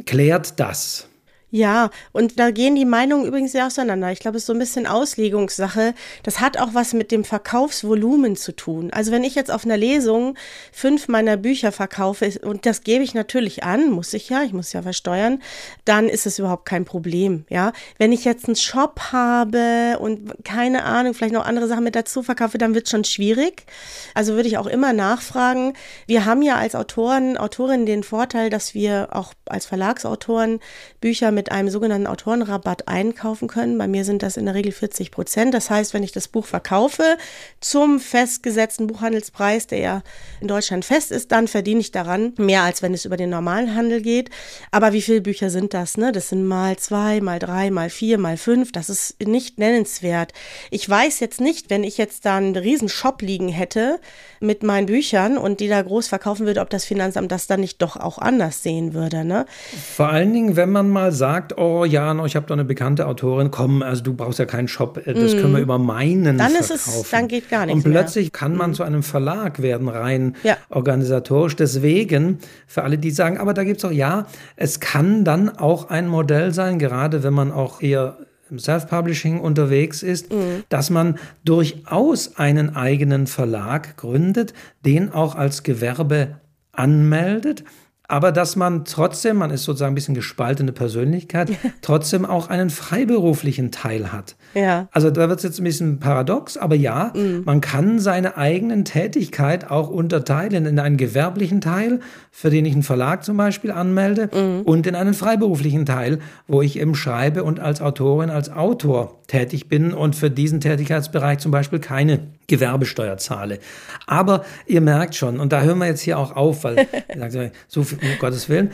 klärt 0.05 0.59
das. 0.59 1.10
Ja, 1.53 1.89
und 2.13 2.39
da 2.39 2.51
gehen 2.51 2.75
die 2.75 2.85
Meinungen 2.85 3.25
übrigens 3.25 3.51
sehr 3.51 3.67
auseinander. 3.67 4.09
Ich 4.13 4.19
glaube, 4.19 4.37
es 4.37 4.43
ist 4.43 4.47
so 4.47 4.53
ein 4.53 4.59
bisschen 4.59 4.87
Auslegungssache. 4.87 5.93
Das 6.23 6.39
hat 6.39 6.57
auch 6.57 6.73
was 6.73 6.93
mit 6.93 7.11
dem 7.11 7.25
Verkaufsvolumen 7.25 8.37
zu 8.37 8.55
tun. 8.55 8.89
Also 8.93 9.11
wenn 9.11 9.25
ich 9.25 9.35
jetzt 9.35 9.51
auf 9.51 9.65
einer 9.65 9.75
Lesung 9.75 10.37
fünf 10.71 11.09
meiner 11.09 11.35
Bücher 11.35 11.73
verkaufe, 11.73 12.39
und 12.41 12.65
das 12.65 12.83
gebe 12.83 13.03
ich 13.03 13.13
natürlich 13.13 13.63
an, 13.63 13.91
muss 13.91 14.13
ich 14.13 14.29
ja, 14.29 14.43
ich 14.43 14.53
muss 14.53 14.71
ja 14.71 14.81
versteuern, 14.81 15.41
dann 15.83 16.07
ist 16.07 16.25
es 16.25 16.39
überhaupt 16.39 16.65
kein 16.65 16.85
Problem, 16.85 17.43
ja. 17.49 17.73
Wenn 17.97 18.13
ich 18.13 18.23
jetzt 18.23 18.45
einen 18.45 18.55
Shop 18.55 19.11
habe 19.11 19.97
und 19.99 20.45
keine 20.45 20.85
Ahnung, 20.85 21.13
vielleicht 21.13 21.33
noch 21.33 21.45
andere 21.45 21.67
Sachen 21.67 21.83
mit 21.83 21.95
dazu 21.95 22.23
verkaufe, 22.23 22.59
dann 22.59 22.73
wird 22.75 22.85
es 22.85 22.91
schon 22.91 23.03
schwierig. 23.03 23.65
Also 24.13 24.35
würde 24.35 24.47
ich 24.47 24.57
auch 24.57 24.67
immer 24.67 24.93
nachfragen. 24.93 25.73
Wir 26.07 26.23
haben 26.23 26.43
ja 26.43 26.55
als 26.55 26.75
Autoren, 26.75 27.35
Autorinnen 27.37 27.85
den 27.85 28.03
Vorteil, 28.03 28.49
dass 28.49 28.73
wir 28.73 29.09
auch 29.11 29.33
als 29.47 29.65
Verlagsautoren 29.65 30.61
Bücher 31.01 31.31
mit 31.31 31.40
mit 31.41 31.51
einem 31.51 31.69
sogenannten 31.69 32.05
Autorenrabatt 32.05 32.87
einkaufen 32.87 33.47
können. 33.47 33.75
Bei 33.79 33.87
mir 33.87 34.05
sind 34.05 34.21
das 34.21 34.37
in 34.37 34.45
der 34.45 34.53
Regel 34.53 34.71
40 34.71 35.09
Prozent. 35.09 35.55
Das 35.55 35.71
heißt, 35.71 35.91
wenn 35.95 36.03
ich 36.03 36.11
das 36.11 36.27
Buch 36.27 36.45
verkaufe 36.45 37.17
zum 37.59 37.99
festgesetzten 37.99 38.85
Buchhandelspreis, 38.85 39.65
der 39.65 39.79
ja 39.79 40.03
in 40.39 40.47
Deutschland 40.47 40.85
fest 40.85 41.11
ist, 41.11 41.31
dann 41.31 41.47
verdiene 41.47 41.79
ich 41.79 41.91
daran 41.91 42.33
mehr, 42.37 42.61
als 42.61 42.83
wenn 42.83 42.93
es 42.93 43.05
über 43.05 43.17
den 43.17 43.31
normalen 43.31 43.73
Handel 43.73 44.03
geht. 44.03 44.29
Aber 44.69 44.93
wie 44.93 45.01
viele 45.01 45.21
Bücher 45.21 45.49
sind 45.49 45.73
das? 45.73 45.97
Ne? 45.97 46.11
Das 46.11 46.29
sind 46.29 46.45
mal 46.45 46.77
zwei, 46.77 47.21
mal 47.21 47.39
drei, 47.39 47.71
mal 47.71 47.89
vier, 47.89 48.19
mal 48.19 48.37
fünf. 48.37 48.71
Das 48.71 48.91
ist 48.91 49.19
nicht 49.25 49.57
nennenswert. 49.57 50.33
Ich 50.69 50.87
weiß 50.87 51.21
jetzt 51.21 51.41
nicht, 51.41 51.71
wenn 51.71 51.83
ich 51.83 51.97
jetzt 51.97 52.25
da 52.25 52.37
einen 52.37 52.55
riesen 52.55 52.87
Shop 52.87 53.23
liegen 53.23 53.49
hätte 53.49 53.99
mit 54.39 54.61
meinen 54.61 54.85
Büchern 54.85 55.39
und 55.39 55.59
die 55.59 55.69
da 55.69 55.81
groß 55.81 56.07
verkaufen 56.07 56.45
würde, 56.45 56.61
ob 56.61 56.69
das 56.69 56.85
Finanzamt 56.85 57.31
das 57.31 57.47
dann 57.47 57.61
nicht 57.61 57.81
doch 57.81 57.95
auch 57.95 58.19
anders 58.19 58.61
sehen 58.61 58.93
würde. 58.93 59.25
Ne? 59.25 59.47
Vor 59.95 60.09
allen 60.09 60.33
Dingen, 60.33 60.55
wenn 60.55 60.71
man 60.71 60.87
mal 60.87 61.11
sagt, 61.11 61.30
sagt, 61.31 61.57
oh 61.57 61.85
ja, 61.85 62.13
no, 62.13 62.25
ich 62.25 62.35
habe 62.35 62.45
da 62.45 62.53
eine 62.53 62.65
bekannte 62.65 63.07
Autorin, 63.07 63.51
komm, 63.51 63.81
also 63.81 64.03
du 64.03 64.13
brauchst 64.13 64.39
ja 64.39 64.45
keinen 64.45 64.67
Shop, 64.67 64.97
äh, 65.05 65.13
das 65.13 65.33
mm. 65.33 65.37
können 65.37 65.53
wir 65.53 65.59
mhm. 65.59 65.63
über 65.63 65.79
meinen 65.79 66.37
dann 66.37 66.51
verkaufen. 66.51 66.75
Ist 66.75 66.87
es, 66.87 67.09
dann 67.09 67.27
geht 67.27 67.49
gar 67.49 67.65
nichts 67.65 67.85
Und 67.85 67.91
plötzlich 67.91 68.25
mehr. 68.25 68.31
kann 68.31 68.55
man 68.55 68.71
mm. 68.71 68.73
zu 68.73 68.83
einem 68.83 69.03
Verlag 69.03 69.61
werden, 69.61 69.87
rein 69.87 70.35
ja. 70.43 70.57
organisatorisch. 70.69 71.55
Deswegen, 71.55 72.39
für 72.67 72.83
alle, 72.83 72.97
die 72.97 73.11
sagen, 73.11 73.37
aber 73.37 73.53
da 73.53 73.63
gibt 73.63 73.77
es 73.77 73.85
auch, 73.85 73.91
ja, 73.91 74.25
es 74.57 74.79
kann 74.79 75.23
dann 75.23 75.49
auch 75.49 75.89
ein 75.89 76.07
Modell 76.07 76.53
sein, 76.53 76.79
gerade 76.79 77.23
wenn 77.23 77.33
man 77.33 77.51
auch 77.51 77.81
eher 77.81 78.17
im 78.49 78.59
Self-Publishing 78.59 79.39
unterwegs 79.39 80.03
ist, 80.03 80.33
mhm. 80.33 80.63
dass 80.67 80.89
man 80.89 81.17
durchaus 81.45 82.35
einen 82.35 82.75
eigenen 82.75 83.27
Verlag 83.27 83.95
gründet, 83.95 84.53
den 84.85 85.13
auch 85.13 85.35
als 85.35 85.63
Gewerbe 85.63 86.41
anmeldet 86.73 87.63
aber 88.11 88.33
dass 88.33 88.57
man 88.57 88.83
trotzdem, 88.83 89.37
man 89.37 89.51
ist 89.51 89.63
sozusagen 89.63 89.93
ein 89.93 89.95
bisschen 89.95 90.15
gespaltene 90.15 90.73
Persönlichkeit, 90.73 91.51
trotzdem 91.81 92.25
auch 92.25 92.49
einen 92.49 92.69
freiberuflichen 92.69 93.71
Teil 93.71 94.11
hat. 94.11 94.35
Ja. 94.53 94.87
Also 94.91 95.09
da 95.09 95.29
wird 95.29 95.39
es 95.39 95.43
jetzt 95.43 95.59
ein 95.59 95.63
bisschen 95.63 95.99
paradox, 95.99 96.57
aber 96.57 96.75
ja, 96.75 97.13
mhm. 97.15 97.43
man 97.45 97.61
kann 97.61 97.99
seine 97.99 98.37
eigenen 98.37 98.85
Tätigkeit 98.85 99.69
auch 99.69 99.89
unterteilen 99.89 100.65
in 100.65 100.79
einen 100.79 100.97
gewerblichen 100.97 101.61
Teil, 101.61 101.99
für 102.31 102.49
den 102.49 102.65
ich 102.65 102.73
einen 102.73 102.83
Verlag 102.83 103.23
zum 103.23 103.37
Beispiel 103.37 103.71
anmelde, 103.71 104.29
mhm. 104.33 104.61
und 104.61 104.87
in 104.87 104.95
einen 104.95 105.13
freiberuflichen 105.13 105.85
Teil, 105.85 106.19
wo 106.47 106.61
ich 106.61 106.79
eben 106.79 106.95
schreibe 106.95 107.43
und 107.43 107.59
als 107.59 107.81
Autorin, 107.81 108.29
als 108.29 108.51
Autor 108.51 109.21
tätig 109.27 109.69
bin 109.69 109.93
und 109.93 110.15
für 110.15 110.29
diesen 110.29 110.59
Tätigkeitsbereich 110.59 111.39
zum 111.39 111.51
Beispiel 111.51 111.79
keine 111.79 112.19
Gewerbesteuer 112.47 113.17
zahle. 113.17 113.59
Aber 114.05 114.43
ihr 114.67 114.81
merkt 114.81 115.15
schon, 115.15 115.39
und 115.39 115.53
da 115.53 115.61
hören 115.61 115.77
wir 115.77 115.87
jetzt 115.87 116.01
hier 116.01 116.19
auch 116.19 116.35
auf, 116.35 116.65
weil 116.65 116.85
so 117.67 117.83
viel, 117.83 117.97
um 117.99 118.19
Gottes 118.19 118.49
Willen, 118.49 118.71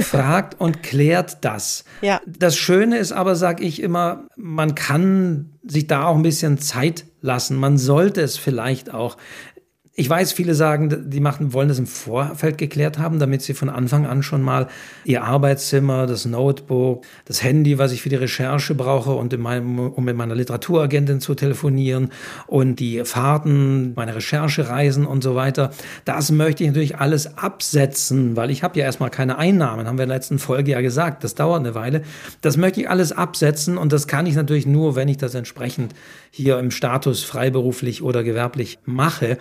fragt 0.00 0.60
und 0.60 0.84
klärt 0.84 1.44
das. 1.44 1.84
Ja. 2.00 2.20
Das 2.26 2.56
Schöne 2.56 2.98
ist 2.98 3.10
aber, 3.10 3.34
sage 3.34 3.64
ich 3.64 3.82
immer, 3.82 4.28
man 4.36 4.76
kann 4.76 5.07
sich 5.66 5.86
da 5.86 6.06
auch 6.06 6.16
ein 6.16 6.22
bisschen 6.22 6.58
Zeit 6.58 7.04
lassen. 7.20 7.56
Man 7.56 7.78
sollte 7.78 8.20
es 8.20 8.36
vielleicht 8.36 8.92
auch. 8.92 9.16
Ich 10.00 10.08
weiß, 10.08 10.32
viele 10.32 10.54
sagen, 10.54 11.10
die 11.10 11.18
machen, 11.18 11.52
wollen 11.52 11.66
das 11.66 11.80
im 11.80 11.88
Vorfeld 11.88 12.56
geklärt 12.56 12.98
haben, 12.98 13.18
damit 13.18 13.42
sie 13.42 13.52
von 13.52 13.68
Anfang 13.68 14.06
an 14.06 14.22
schon 14.22 14.42
mal 14.42 14.68
ihr 15.04 15.24
Arbeitszimmer, 15.24 16.06
das 16.06 16.24
Notebook, 16.24 17.04
das 17.24 17.42
Handy, 17.42 17.78
was 17.78 17.90
ich 17.90 18.02
für 18.02 18.08
die 18.08 18.14
Recherche 18.14 18.76
brauche 18.76 19.10
und 19.10 19.36
meinem, 19.36 19.80
um 19.80 20.04
mit 20.04 20.16
meiner 20.16 20.36
Literaturagentin 20.36 21.20
zu 21.20 21.34
telefonieren 21.34 22.12
und 22.46 22.78
die 22.78 23.04
Fahrten, 23.04 23.94
meine 23.96 24.14
Recherchereisen 24.14 25.04
und 25.04 25.24
so 25.24 25.34
weiter. 25.34 25.72
Das 26.04 26.30
möchte 26.30 26.62
ich 26.62 26.68
natürlich 26.68 26.98
alles 26.98 27.36
absetzen, 27.36 28.36
weil 28.36 28.52
ich 28.52 28.62
habe 28.62 28.78
ja 28.78 28.84
erstmal 28.84 29.10
keine 29.10 29.36
Einnahmen, 29.36 29.88
haben 29.88 29.98
wir 29.98 30.04
in 30.04 30.10
der 30.10 30.18
letzten 30.18 30.38
Folge 30.38 30.70
ja 30.70 30.80
gesagt. 30.80 31.24
Das 31.24 31.34
dauert 31.34 31.58
eine 31.58 31.74
Weile. 31.74 32.02
Das 32.40 32.56
möchte 32.56 32.82
ich 32.82 32.88
alles 32.88 33.10
absetzen 33.10 33.76
und 33.76 33.92
das 33.92 34.06
kann 34.06 34.26
ich 34.26 34.36
natürlich 34.36 34.64
nur, 34.64 34.94
wenn 34.94 35.08
ich 35.08 35.16
das 35.16 35.34
entsprechend 35.34 35.92
hier 36.30 36.60
im 36.60 36.70
Status 36.70 37.24
freiberuflich 37.24 38.00
oder 38.00 38.22
gewerblich 38.22 38.78
mache. 38.84 39.38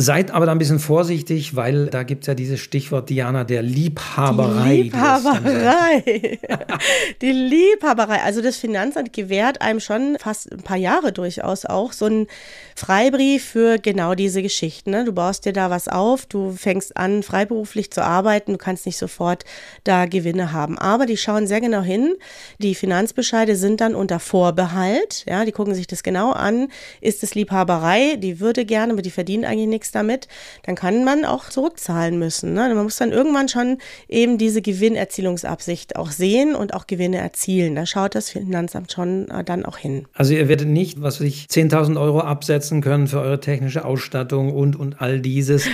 Seid 0.00 0.30
aber 0.30 0.46
da 0.46 0.52
ein 0.52 0.58
bisschen 0.58 0.78
vorsichtig, 0.78 1.56
weil 1.56 1.86
da 1.86 2.04
gibt 2.04 2.22
es 2.22 2.28
ja 2.28 2.34
dieses 2.34 2.60
Stichwort 2.60 3.10
Diana 3.10 3.42
der 3.42 3.62
Liebhaberei. 3.62 4.76
Die 4.76 4.82
Liebhaberei. 4.82 6.38
die 7.20 7.32
Liebhaberei. 7.32 8.22
Also 8.22 8.40
das 8.40 8.58
Finanzamt 8.58 9.12
gewährt 9.12 9.60
einem 9.60 9.80
schon 9.80 10.16
fast 10.20 10.52
ein 10.52 10.62
paar 10.62 10.76
Jahre 10.76 11.12
durchaus 11.12 11.64
auch 11.64 11.92
so 11.92 12.04
einen 12.04 12.28
Freibrief 12.76 13.44
für 13.44 13.78
genau 13.78 14.14
diese 14.14 14.40
Geschichten. 14.40 14.92
Ne? 14.92 15.04
Du 15.04 15.10
baust 15.10 15.44
dir 15.46 15.52
da 15.52 15.68
was 15.68 15.88
auf, 15.88 16.26
du 16.26 16.52
fängst 16.52 16.96
an, 16.96 17.24
freiberuflich 17.24 17.90
zu 17.90 18.04
arbeiten, 18.04 18.52
du 18.52 18.58
kannst 18.58 18.86
nicht 18.86 18.98
sofort 18.98 19.44
da 19.82 20.06
Gewinne 20.06 20.52
haben. 20.52 20.78
Aber 20.78 21.06
die 21.06 21.16
schauen 21.16 21.48
sehr 21.48 21.60
genau 21.60 21.82
hin. 21.82 22.14
Die 22.58 22.76
Finanzbescheide 22.76 23.56
sind 23.56 23.80
dann 23.80 23.96
unter 23.96 24.20
Vorbehalt. 24.20 25.24
Ja, 25.28 25.44
die 25.44 25.50
gucken 25.50 25.74
sich 25.74 25.88
das 25.88 26.04
genau 26.04 26.30
an. 26.30 26.68
Ist 27.00 27.24
es 27.24 27.34
Liebhaberei? 27.34 28.14
Die 28.14 28.38
würde 28.38 28.64
gerne, 28.64 28.92
aber 28.92 29.02
die 29.02 29.10
verdient 29.10 29.44
eigentlich 29.44 29.66
nichts 29.66 29.87
Text 29.88 29.94
damit, 29.94 30.28
dann 30.64 30.74
kann 30.74 31.04
man 31.04 31.24
auch 31.24 31.48
zurückzahlen 31.48 32.18
müssen. 32.18 32.52
Ne? 32.52 32.72
Man 32.74 32.84
muss 32.84 32.96
dann 32.96 33.12
irgendwann 33.12 33.48
schon 33.48 33.78
eben 34.08 34.38
diese 34.38 34.62
Gewinnerzielungsabsicht 34.62 35.96
auch 35.96 36.10
sehen 36.10 36.54
und 36.54 36.74
auch 36.74 36.86
Gewinne 36.86 37.18
erzielen. 37.18 37.74
Da 37.74 37.86
schaut 37.86 38.14
das 38.14 38.30
Finanzamt 38.30 38.92
schon 38.92 39.28
äh, 39.30 39.44
dann 39.44 39.64
auch 39.64 39.78
hin. 39.78 40.06
Also 40.14 40.34
ihr 40.34 40.48
werdet 40.48 40.68
nicht, 40.68 41.00
was 41.00 41.20
weiß 41.20 41.26
ich, 41.26 41.46
10.000 41.46 42.00
Euro 42.00 42.20
absetzen 42.20 42.80
können 42.80 43.06
für 43.06 43.20
eure 43.20 43.40
technische 43.40 43.84
Ausstattung 43.84 44.52
und, 44.52 44.76
und 44.76 45.00
all 45.00 45.20
dieses. 45.20 45.66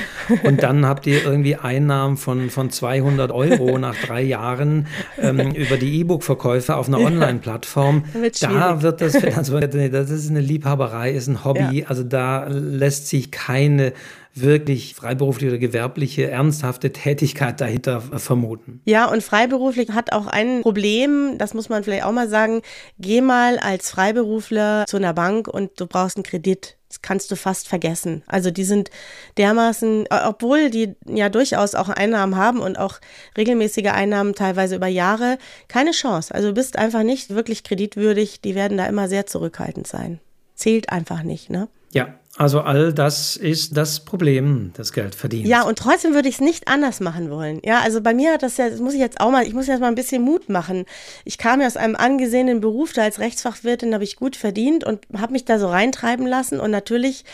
Und 0.45 0.63
dann 0.63 0.87
habt 0.87 1.07
ihr 1.07 1.25
irgendwie 1.25 1.57
Einnahmen 1.57 2.17
von, 2.17 2.51
von 2.51 2.71
200 2.71 3.33
Euro 3.33 3.79
nach 3.79 3.97
drei 3.97 4.23
Jahren 4.23 4.87
ähm, 5.21 5.53
über 5.53 5.77
die 5.77 6.01
E-Book-Verkäufe 6.01 6.77
auf 6.77 6.89
einer 6.89 7.01
Online-Plattform. 7.01 8.05
Da 8.41 8.83
wird 8.83 9.01
das 9.01 9.17
Finanzamt, 9.17 9.75
das 9.75 10.11
ist 10.11 10.31
eine 10.31 10.41
Liebhaberei, 10.41 11.13
ist 11.13 11.29
ein 11.29 11.45
Hobby. 11.45 11.81
Ja. 11.81 11.87
Also 11.89 12.03
da 12.03 12.47
lässt 12.49 13.09
sich 13.09 13.31
keine 13.31 13.93
wirklich 14.35 14.95
freiberufliche 14.95 15.53
oder 15.53 15.59
gewerbliche, 15.59 16.31
ernsthafte 16.31 16.93
Tätigkeit 16.93 17.61
dahinter 17.61 18.01
vermuten. 18.01 18.81
Ja, 18.85 19.07
und 19.07 19.23
freiberuflich 19.23 19.91
hat 19.91 20.13
auch 20.13 20.27
ein 20.27 20.63
Problem, 20.63 21.39
das 21.39 21.55
muss 21.55 21.69
man 21.69 21.85
vielleicht 21.85 22.05
auch 22.05 22.13
mal 22.13 22.29
sagen, 22.29 22.63
geh 22.99 23.21
mal 23.21 23.59
als 23.59 23.91
Freiberufler 23.91 24.85
zu 24.87 24.97
einer 24.97 25.15
Bank 25.15 25.49
und 25.49 25.81
du 25.81 25.87
brauchst 25.87 26.17
einen 26.17 26.25
Kredit. 26.25 26.77
Das 26.89 27.03
kannst 27.03 27.31
du 27.31 27.37
fast 27.37 27.69
vergessen. 27.69 28.23
Also 28.27 28.51
die 28.53 28.63
sind 28.63 28.91
dermaßen, 29.37 30.07
obwohl 30.27 30.71
die 30.71 30.95
ja 31.07 31.29
durchaus 31.29 31.75
auch 31.75 31.89
Einnahmen 31.89 32.37
haben 32.37 32.61
und 32.61 32.79
auch 32.79 33.01
regelmäßige 33.37 33.89
Einnahmen 33.89 34.35
teilweise 34.35 34.77
über 34.77 34.87
Jahre, 34.87 35.39
keine 35.67 35.91
Chance. 35.91 36.33
Also 36.33 36.49
du 36.49 36.55
bist 36.55 36.77
einfach 36.77 37.03
nicht 37.03 37.31
wirklich 37.31 37.65
kreditwürdig. 37.65 38.43
Die 38.43 38.55
werden 38.55 38.79
da 38.79 38.87
immer 38.87 39.09
sehr 39.09 39.27
zurückhaltend 39.27 39.89
sein. 39.89 40.21
Zählt 40.55 40.91
einfach 40.91 41.25
nicht, 41.25 41.51
ne? 41.51 41.69
Ja, 41.93 42.15
also 42.37 42.63
all 42.63 42.93
das 42.93 43.37
ist 43.37 43.77
das 43.77 44.05
Problem 44.05 44.73
des 44.77 44.93
Geldverdienens. 44.93 45.49
Ja, 45.49 45.63
und 45.63 45.79
trotzdem 45.79 46.15
würde 46.15 46.29
ich 46.29 46.37
es 46.37 46.41
nicht 46.41 46.67
anders 46.67 46.99
machen 46.99 47.31
wollen. 47.31 47.61
Ja, 47.63 47.81
also 47.81 48.01
bei 48.01 48.13
mir 48.13 48.33
hat 48.33 48.43
das 48.43 48.57
ja, 48.57 48.69
das 48.69 48.81
muss 48.81 48.95
ich 48.95 48.99
jetzt 48.99 49.21
auch 49.21 49.31
mal, 49.31 49.47
ich 49.47 49.55
muss 49.55 49.69
jetzt 49.69 49.79
mal 49.79 49.87
ein 49.87 49.95
bisschen 49.95 50.23
Mut 50.23 50.49
machen. 50.49 50.85
Ich 51.25 51.39
kam 51.39 51.61
ja 51.61 51.69
aus 51.69 51.77
einem 51.77 51.95
angesehenen 51.95 52.61
Beruf, 52.61 52.93
da 52.93 53.03
als 53.03 53.21
Rechtsfachwirtin 53.21 53.95
habe 53.95 54.03
ich 54.03 54.17
gut 54.17 54.35
verdient 54.35 54.83
und 54.83 55.01
habe 55.17 55.33
mich 55.33 55.45
da 55.45 55.61
so 55.61 55.69
reintreiben 55.69 56.27
lassen. 56.27 56.59
Und 56.59 56.73
natürlich 56.73 57.25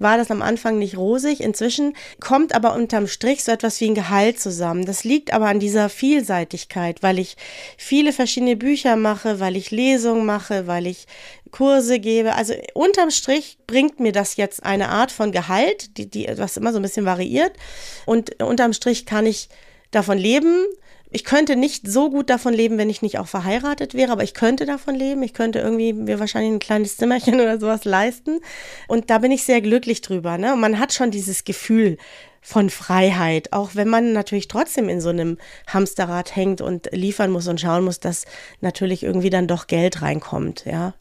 war 0.00 0.16
das 0.16 0.30
am 0.32 0.42
Anfang 0.42 0.78
nicht 0.78 0.96
rosig. 0.96 1.40
Inzwischen 1.40 1.94
kommt 2.18 2.52
aber 2.52 2.74
unterm 2.74 3.06
Strich 3.06 3.44
so 3.44 3.52
etwas 3.52 3.80
wie 3.80 3.88
ein 3.88 3.94
Gehalt 3.94 4.40
zusammen. 4.40 4.86
Das 4.86 5.04
liegt 5.04 5.32
aber 5.32 5.46
an 5.46 5.60
dieser 5.60 5.88
Vielseitigkeit, 5.88 7.00
weil 7.04 7.20
ich 7.20 7.36
viele 7.76 8.12
verschiedene 8.12 8.56
Bücher 8.56 8.96
mache, 8.96 9.38
weil 9.38 9.56
ich 9.56 9.70
Lesungen 9.70 10.26
mache, 10.26 10.66
weil 10.66 10.88
ich 10.88 11.06
Kurse 11.50 11.98
gebe. 11.98 12.34
Also 12.34 12.54
unterm 12.74 13.10
Strich 13.10 13.58
bringt 13.66 14.00
mir 14.00 14.12
das 14.12 14.36
jetzt 14.36 14.64
eine 14.64 14.88
Art 14.88 15.10
von 15.12 15.32
Gehalt, 15.32 15.96
die, 15.96 16.08
die, 16.08 16.28
was 16.36 16.56
immer 16.56 16.72
so 16.72 16.78
ein 16.78 16.82
bisschen 16.82 17.06
variiert. 17.06 17.52
Und 18.06 18.42
unterm 18.42 18.72
Strich 18.72 19.06
kann 19.06 19.26
ich 19.26 19.48
davon 19.90 20.18
leben. 20.18 20.64
Ich 21.10 21.24
könnte 21.24 21.56
nicht 21.56 21.88
so 21.88 22.10
gut 22.10 22.28
davon 22.28 22.52
leben, 22.52 22.76
wenn 22.76 22.90
ich 22.90 23.00
nicht 23.00 23.18
auch 23.18 23.26
verheiratet 23.26 23.94
wäre, 23.94 24.12
aber 24.12 24.24
ich 24.24 24.34
könnte 24.34 24.66
davon 24.66 24.94
leben. 24.94 25.22
Ich 25.22 25.32
könnte 25.32 25.58
irgendwie 25.58 25.94
mir 25.94 26.20
wahrscheinlich 26.20 26.52
ein 26.52 26.58
kleines 26.58 26.98
Zimmerchen 26.98 27.34
oder 27.40 27.58
sowas 27.58 27.84
leisten. 27.84 28.40
Und 28.88 29.08
da 29.08 29.18
bin 29.18 29.32
ich 29.32 29.44
sehr 29.44 29.62
glücklich 29.62 30.02
drüber. 30.02 30.36
Ne? 30.36 30.52
Und 30.52 30.60
man 30.60 30.78
hat 30.78 30.92
schon 30.92 31.10
dieses 31.10 31.44
Gefühl 31.44 31.96
von 32.42 32.70
Freiheit, 32.70 33.52
auch 33.52 33.70
wenn 33.74 33.88
man 33.88 34.12
natürlich 34.12 34.48
trotzdem 34.48 34.88
in 34.88 35.00
so 35.00 35.08
einem 35.08 35.38
Hamsterrad 35.66 36.36
hängt 36.36 36.60
und 36.60 36.88
liefern 36.92 37.30
muss 37.30 37.48
und 37.48 37.60
schauen 37.60 37.84
muss, 37.84 38.00
dass 38.00 38.26
natürlich 38.60 39.02
irgendwie 39.02 39.30
dann 39.30 39.48
doch 39.48 39.66
Geld 39.66 40.02
reinkommt, 40.02 40.64
ja 40.64 40.94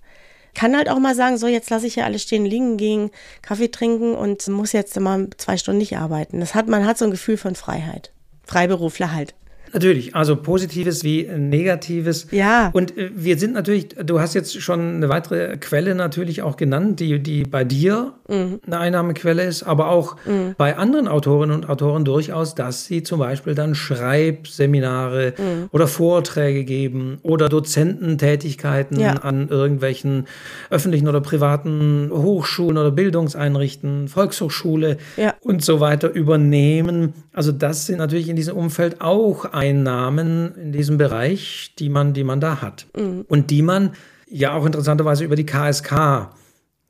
kann 0.54 0.76
halt 0.76 0.90
auch 0.90 1.00
mal 1.00 1.16
sagen, 1.16 1.38
so 1.38 1.48
jetzt 1.48 1.70
lasse 1.70 1.88
ich 1.88 1.96
ja 1.96 2.06
alles 2.06 2.24
stehen 2.24 2.46
liegen, 2.46 2.78
gehen 2.78 3.12
Kaffee 3.42 3.70
trinken 3.70 4.16
und 4.16 4.48
muss 4.48 4.72
jetzt 4.72 5.00
mal 5.00 5.30
zwei 5.38 5.58
Stunden 5.58 5.80
nicht 5.80 5.98
arbeiten. 5.98 6.40
Das 6.40 6.56
hat, 6.56 6.68
man 6.68 6.86
hat 6.86 6.98
so 6.98 7.06
ein 7.06 7.12
Gefühl 7.12 7.38
von 7.38 7.56
Freiheit. 7.56 8.12
Freiberufler 8.46 9.14
halt. 9.14 9.36
Natürlich, 9.74 10.16
also 10.16 10.36
Positives 10.36 11.04
wie 11.04 11.24
Negatives. 11.24 12.28
Ja. 12.32 12.70
Und 12.74 12.98
äh, 12.98 13.10
wir 13.14 13.38
sind 13.38 13.54
natürlich, 13.54 13.90
du 13.90 14.20
hast 14.20 14.34
jetzt 14.34 14.62
schon 14.62 14.96
eine 14.96 15.10
weitere 15.10 15.58
Quelle 15.58 15.96
natürlich 15.96 16.42
auch 16.42 16.58
genannt, 16.58 17.00
die, 17.00 17.20
die 17.20 17.44
bei 17.44 17.64
dir 17.64 18.14
mhm. 18.28 18.60
eine 18.66 18.80
Einnahmequelle 18.80 19.44
ist, 19.44 19.64
aber 19.64 19.90
auch 19.90 20.16
mhm. 20.26 20.56
bei 20.58 20.78
anderen 20.78 21.08
Autorinnen 21.08 21.56
und 21.56 21.70
Autoren 21.70 22.06
durchaus, 22.06 22.56
dass 22.56 22.86
sie 22.86 23.04
zum 23.04 23.20
Beispiel 23.20 23.56
dann 23.56 23.76
Schreibseminare 23.76 25.34
mhm. 25.38 25.70
oder 25.72 25.88
Vorträge 25.88 26.64
geben 26.64 27.20
oder 27.24 27.50
Dozententätigkeiten 27.50 29.00
ja. 29.00 29.14
an 29.14 29.50
irgendwelchen 29.50 30.28
öffentlichen 30.70 31.08
oder 31.08 31.22
privaten 31.22 32.10
Hochschulen 32.12 32.78
oder 32.78 32.92
Bildungseinrichtungen, 32.92 34.08
Volkshochschule 34.08 34.98
ja. 35.18 35.34
und 35.42 35.64
so 35.64 35.80
weiter 35.80 36.12
übernehmen. 36.12 37.14
Also 37.38 37.52
das 37.52 37.86
sind 37.86 38.00
natürlich 38.00 38.30
in 38.30 38.36
diesem 38.36 38.58
Umfeld 38.58 39.00
auch 39.00 39.46
Einnahmen 39.46 40.56
in 40.56 40.72
diesem 40.72 40.98
Bereich, 40.98 41.72
die 41.78 41.88
man, 41.88 42.16
die 42.16 42.24
man 42.24 42.42
da 42.42 42.64
hat. 42.64 42.88
Mhm. 42.98 43.26
Und 43.28 43.52
die 43.52 43.62
man 43.62 43.92
ja 44.28 44.54
auch 44.54 44.66
interessanterweise 44.66 45.24
über 45.24 45.36
die 45.36 45.46
KSK 45.46 46.32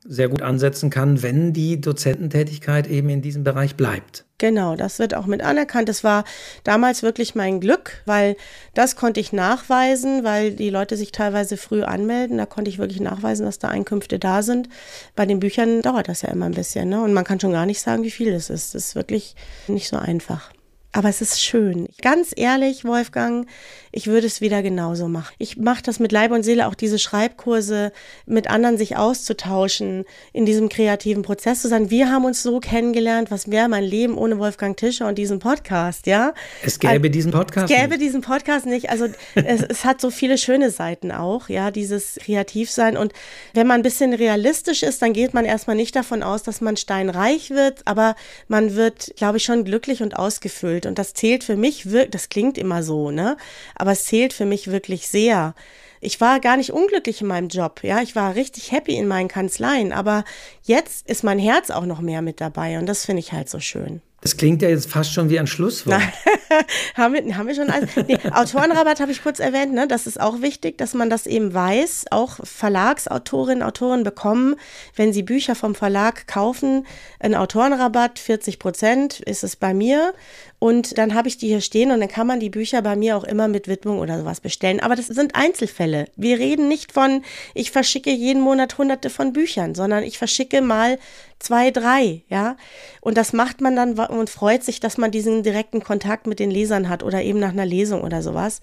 sehr 0.08 0.28
gut 0.28 0.40
ansetzen 0.42 0.88
kann, 0.88 1.22
wenn 1.22 1.52
die 1.52 1.80
Dozententätigkeit 1.80 2.86
eben 2.86 3.10
in 3.10 3.20
diesem 3.20 3.44
Bereich 3.44 3.76
bleibt. 3.76 4.24
Genau, 4.38 4.74
das 4.76 4.98
wird 4.98 5.14
auch 5.14 5.26
mit 5.26 5.42
anerkannt. 5.42 5.88
Das 5.88 6.02
war 6.02 6.24
damals 6.64 7.02
wirklich 7.02 7.34
mein 7.34 7.60
Glück, 7.60 8.02
weil 8.06 8.36
das 8.72 8.96
konnte 8.96 9.20
ich 9.20 9.32
nachweisen, 9.32 10.24
weil 10.24 10.52
die 10.52 10.70
Leute 10.70 10.96
sich 10.96 11.12
teilweise 11.12 11.56
früh 11.56 11.82
anmelden. 11.82 12.38
Da 12.38 12.46
konnte 12.46 12.70
ich 12.70 12.78
wirklich 12.78 13.00
nachweisen, 13.00 13.44
dass 13.44 13.58
da 13.58 13.68
Einkünfte 13.68 14.18
da 14.18 14.42
sind. 14.42 14.68
Bei 15.14 15.26
den 15.26 15.40
Büchern 15.40 15.82
dauert 15.82 16.08
das 16.08 16.22
ja 16.22 16.30
immer 16.30 16.46
ein 16.46 16.54
bisschen. 16.54 16.88
Ne? 16.88 17.02
Und 17.02 17.12
man 17.12 17.24
kann 17.24 17.40
schon 17.40 17.52
gar 17.52 17.66
nicht 17.66 17.80
sagen, 17.80 18.04
wie 18.04 18.12
viel 18.12 18.32
es 18.32 18.48
ist. 18.48 18.74
Das 18.74 18.86
ist 18.86 18.94
wirklich 18.94 19.34
nicht 19.66 19.88
so 19.88 19.96
einfach. 19.96 20.52
Aber 20.92 21.10
es 21.10 21.20
ist 21.20 21.42
schön. 21.42 21.86
Ganz 22.00 22.32
ehrlich, 22.34 22.84
Wolfgang, 22.84 23.46
ich 23.92 24.06
würde 24.06 24.26
es 24.26 24.40
wieder 24.40 24.62
genauso 24.62 25.06
machen. 25.06 25.34
Ich 25.38 25.58
mache 25.58 25.82
das 25.82 26.00
mit 26.00 26.12
Leib 26.12 26.30
und 26.30 26.44
Seele, 26.44 26.66
auch 26.66 26.74
diese 26.74 26.98
Schreibkurse, 26.98 27.92
mit 28.24 28.48
anderen 28.48 28.78
sich 28.78 28.96
auszutauschen, 28.96 30.04
in 30.32 30.46
diesem 30.46 30.70
kreativen 30.70 31.22
Prozess 31.22 31.60
zu 31.60 31.68
sein. 31.68 31.90
Wir 31.90 32.10
haben 32.10 32.24
uns 32.24 32.42
so 32.42 32.58
kennengelernt, 32.58 33.30
was 33.30 33.50
wäre 33.50 33.68
mein 33.68 33.84
Leben 33.84 34.16
ohne 34.16 34.38
Wolfgang 34.38 34.76
Tischer 34.78 35.06
und 35.08 35.18
diesen 35.18 35.40
Podcast, 35.40 36.06
ja? 36.06 36.32
Es 36.62 36.78
gäbe 36.78 37.10
diesen 37.10 37.32
Podcast 37.32 37.70
Es 37.70 37.76
gäbe 37.76 37.90
nicht. 37.90 38.00
diesen 38.00 38.22
Podcast 38.22 38.64
nicht. 38.64 38.88
Also 38.88 39.08
es, 39.34 39.62
es 39.62 39.84
hat 39.84 40.00
so 40.00 40.10
viele 40.10 40.38
schöne 40.38 40.70
Seiten 40.70 41.12
auch, 41.12 41.50
ja, 41.50 41.70
dieses 41.70 42.18
Kreativsein. 42.22 42.96
Und 42.96 43.12
wenn 43.52 43.66
man 43.66 43.80
ein 43.80 43.82
bisschen 43.82 44.14
realistisch 44.14 44.82
ist, 44.82 45.02
dann 45.02 45.12
geht 45.12 45.34
man 45.34 45.44
erstmal 45.44 45.76
nicht 45.76 45.94
davon 45.94 46.22
aus, 46.22 46.42
dass 46.42 46.62
man 46.62 46.78
steinreich 46.78 47.50
wird, 47.50 47.82
aber 47.84 48.16
man 48.48 48.74
wird, 48.74 49.12
glaube 49.16 49.36
ich, 49.36 49.44
schon 49.44 49.64
glücklich 49.64 50.02
und 50.02 50.16
ausgefüllt. 50.16 50.77
Und 50.86 50.98
das 50.98 51.14
zählt 51.14 51.44
für 51.44 51.56
mich 51.56 51.90
wirklich, 51.90 52.10
das 52.10 52.28
klingt 52.28 52.58
immer 52.58 52.82
so, 52.82 53.10
ne? 53.10 53.36
Aber 53.74 53.92
es 53.92 54.04
zählt 54.04 54.32
für 54.32 54.46
mich 54.46 54.70
wirklich 54.70 55.08
sehr. 55.08 55.54
Ich 56.00 56.20
war 56.20 56.40
gar 56.40 56.56
nicht 56.56 56.72
unglücklich 56.72 57.20
in 57.20 57.26
meinem 57.26 57.48
Job, 57.48 57.80
ja, 57.82 58.00
ich 58.00 58.14
war 58.14 58.36
richtig 58.36 58.70
happy 58.70 58.94
in 58.94 59.08
meinen 59.08 59.28
Kanzleien, 59.28 59.92
aber 59.92 60.24
jetzt 60.62 61.08
ist 61.08 61.24
mein 61.24 61.40
Herz 61.40 61.70
auch 61.70 61.86
noch 61.86 62.00
mehr 62.00 62.22
mit 62.22 62.40
dabei 62.40 62.78
und 62.78 62.86
das 62.86 63.04
finde 63.04 63.20
ich 63.20 63.32
halt 63.32 63.48
so 63.48 63.58
schön. 63.58 64.00
Das 64.20 64.36
klingt 64.36 64.62
ja 64.62 64.68
jetzt 64.68 64.90
fast 64.90 65.12
schon 65.12 65.30
wie 65.30 65.38
ein 65.38 65.46
Schlusswort. 65.46 66.02
haben, 66.94 67.14
wir, 67.14 67.36
haben 67.36 67.46
wir 67.46 67.54
schon 67.54 67.70
alles? 67.70 67.90
Nee, 68.08 68.18
Autorenrabatt 68.32 68.98
habe 68.98 69.12
ich 69.12 69.22
kurz 69.22 69.38
erwähnt, 69.38 69.72
ne? 69.72 69.86
Das 69.86 70.08
ist 70.08 70.20
auch 70.20 70.40
wichtig, 70.40 70.76
dass 70.76 70.92
man 70.94 71.08
das 71.08 71.28
eben 71.28 71.54
weiß. 71.54 72.06
Auch 72.10 72.40
Verlagsautorinnen, 72.42 73.62
Autoren 73.62 74.02
bekommen, 74.02 74.56
wenn 74.96 75.12
sie 75.12 75.22
Bücher 75.22 75.54
vom 75.54 75.76
Verlag 75.76 76.26
kaufen, 76.26 76.84
einen 77.20 77.36
Autorenrabatt, 77.36 78.18
40 78.18 78.58
Prozent 78.58 79.20
ist 79.20 79.44
es 79.44 79.54
bei 79.54 79.72
mir. 79.72 80.12
Und 80.60 80.98
dann 80.98 81.14
habe 81.14 81.28
ich 81.28 81.38
die 81.38 81.46
hier 81.46 81.60
stehen 81.60 81.92
und 81.92 82.00
dann 82.00 82.08
kann 82.08 82.26
man 82.26 82.40
die 82.40 82.50
Bücher 82.50 82.82
bei 82.82 82.96
mir 82.96 83.16
auch 83.16 83.24
immer 83.24 83.46
mit 83.46 83.68
Widmung 83.68 84.00
oder 84.00 84.18
sowas 84.18 84.40
bestellen. 84.40 84.80
Aber 84.80 84.96
das 84.96 85.06
sind 85.06 85.36
Einzelfälle. 85.36 86.06
Wir 86.16 86.38
reden 86.38 86.66
nicht 86.66 86.92
von, 86.92 87.22
ich 87.54 87.70
verschicke 87.70 88.10
jeden 88.10 88.42
Monat 88.42 88.76
hunderte 88.76 89.08
von 89.08 89.32
Büchern, 89.32 89.76
sondern 89.76 90.02
ich 90.02 90.18
verschicke 90.18 90.60
mal 90.60 90.98
zwei, 91.38 91.70
drei, 91.70 92.24
ja. 92.28 92.56
Und 93.00 93.16
das 93.16 93.32
macht 93.32 93.60
man 93.60 93.76
dann 93.76 93.96
und 93.96 94.30
freut 94.30 94.64
sich, 94.64 94.80
dass 94.80 94.98
man 94.98 95.12
diesen 95.12 95.44
direkten 95.44 95.82
Kontakt 95.82 96.26
mit 96.26 96.40
den 96.40 96.50
Lesern 96.50 96.88
hat 96.88 97.04
oder 97.04 97.22
eben 97.22 97.38
nach 97.38 97.52
einer 97.52 97.66
Lesung 97.66 98.02
oder 98.02 98.22
sowas. 98.22 98.60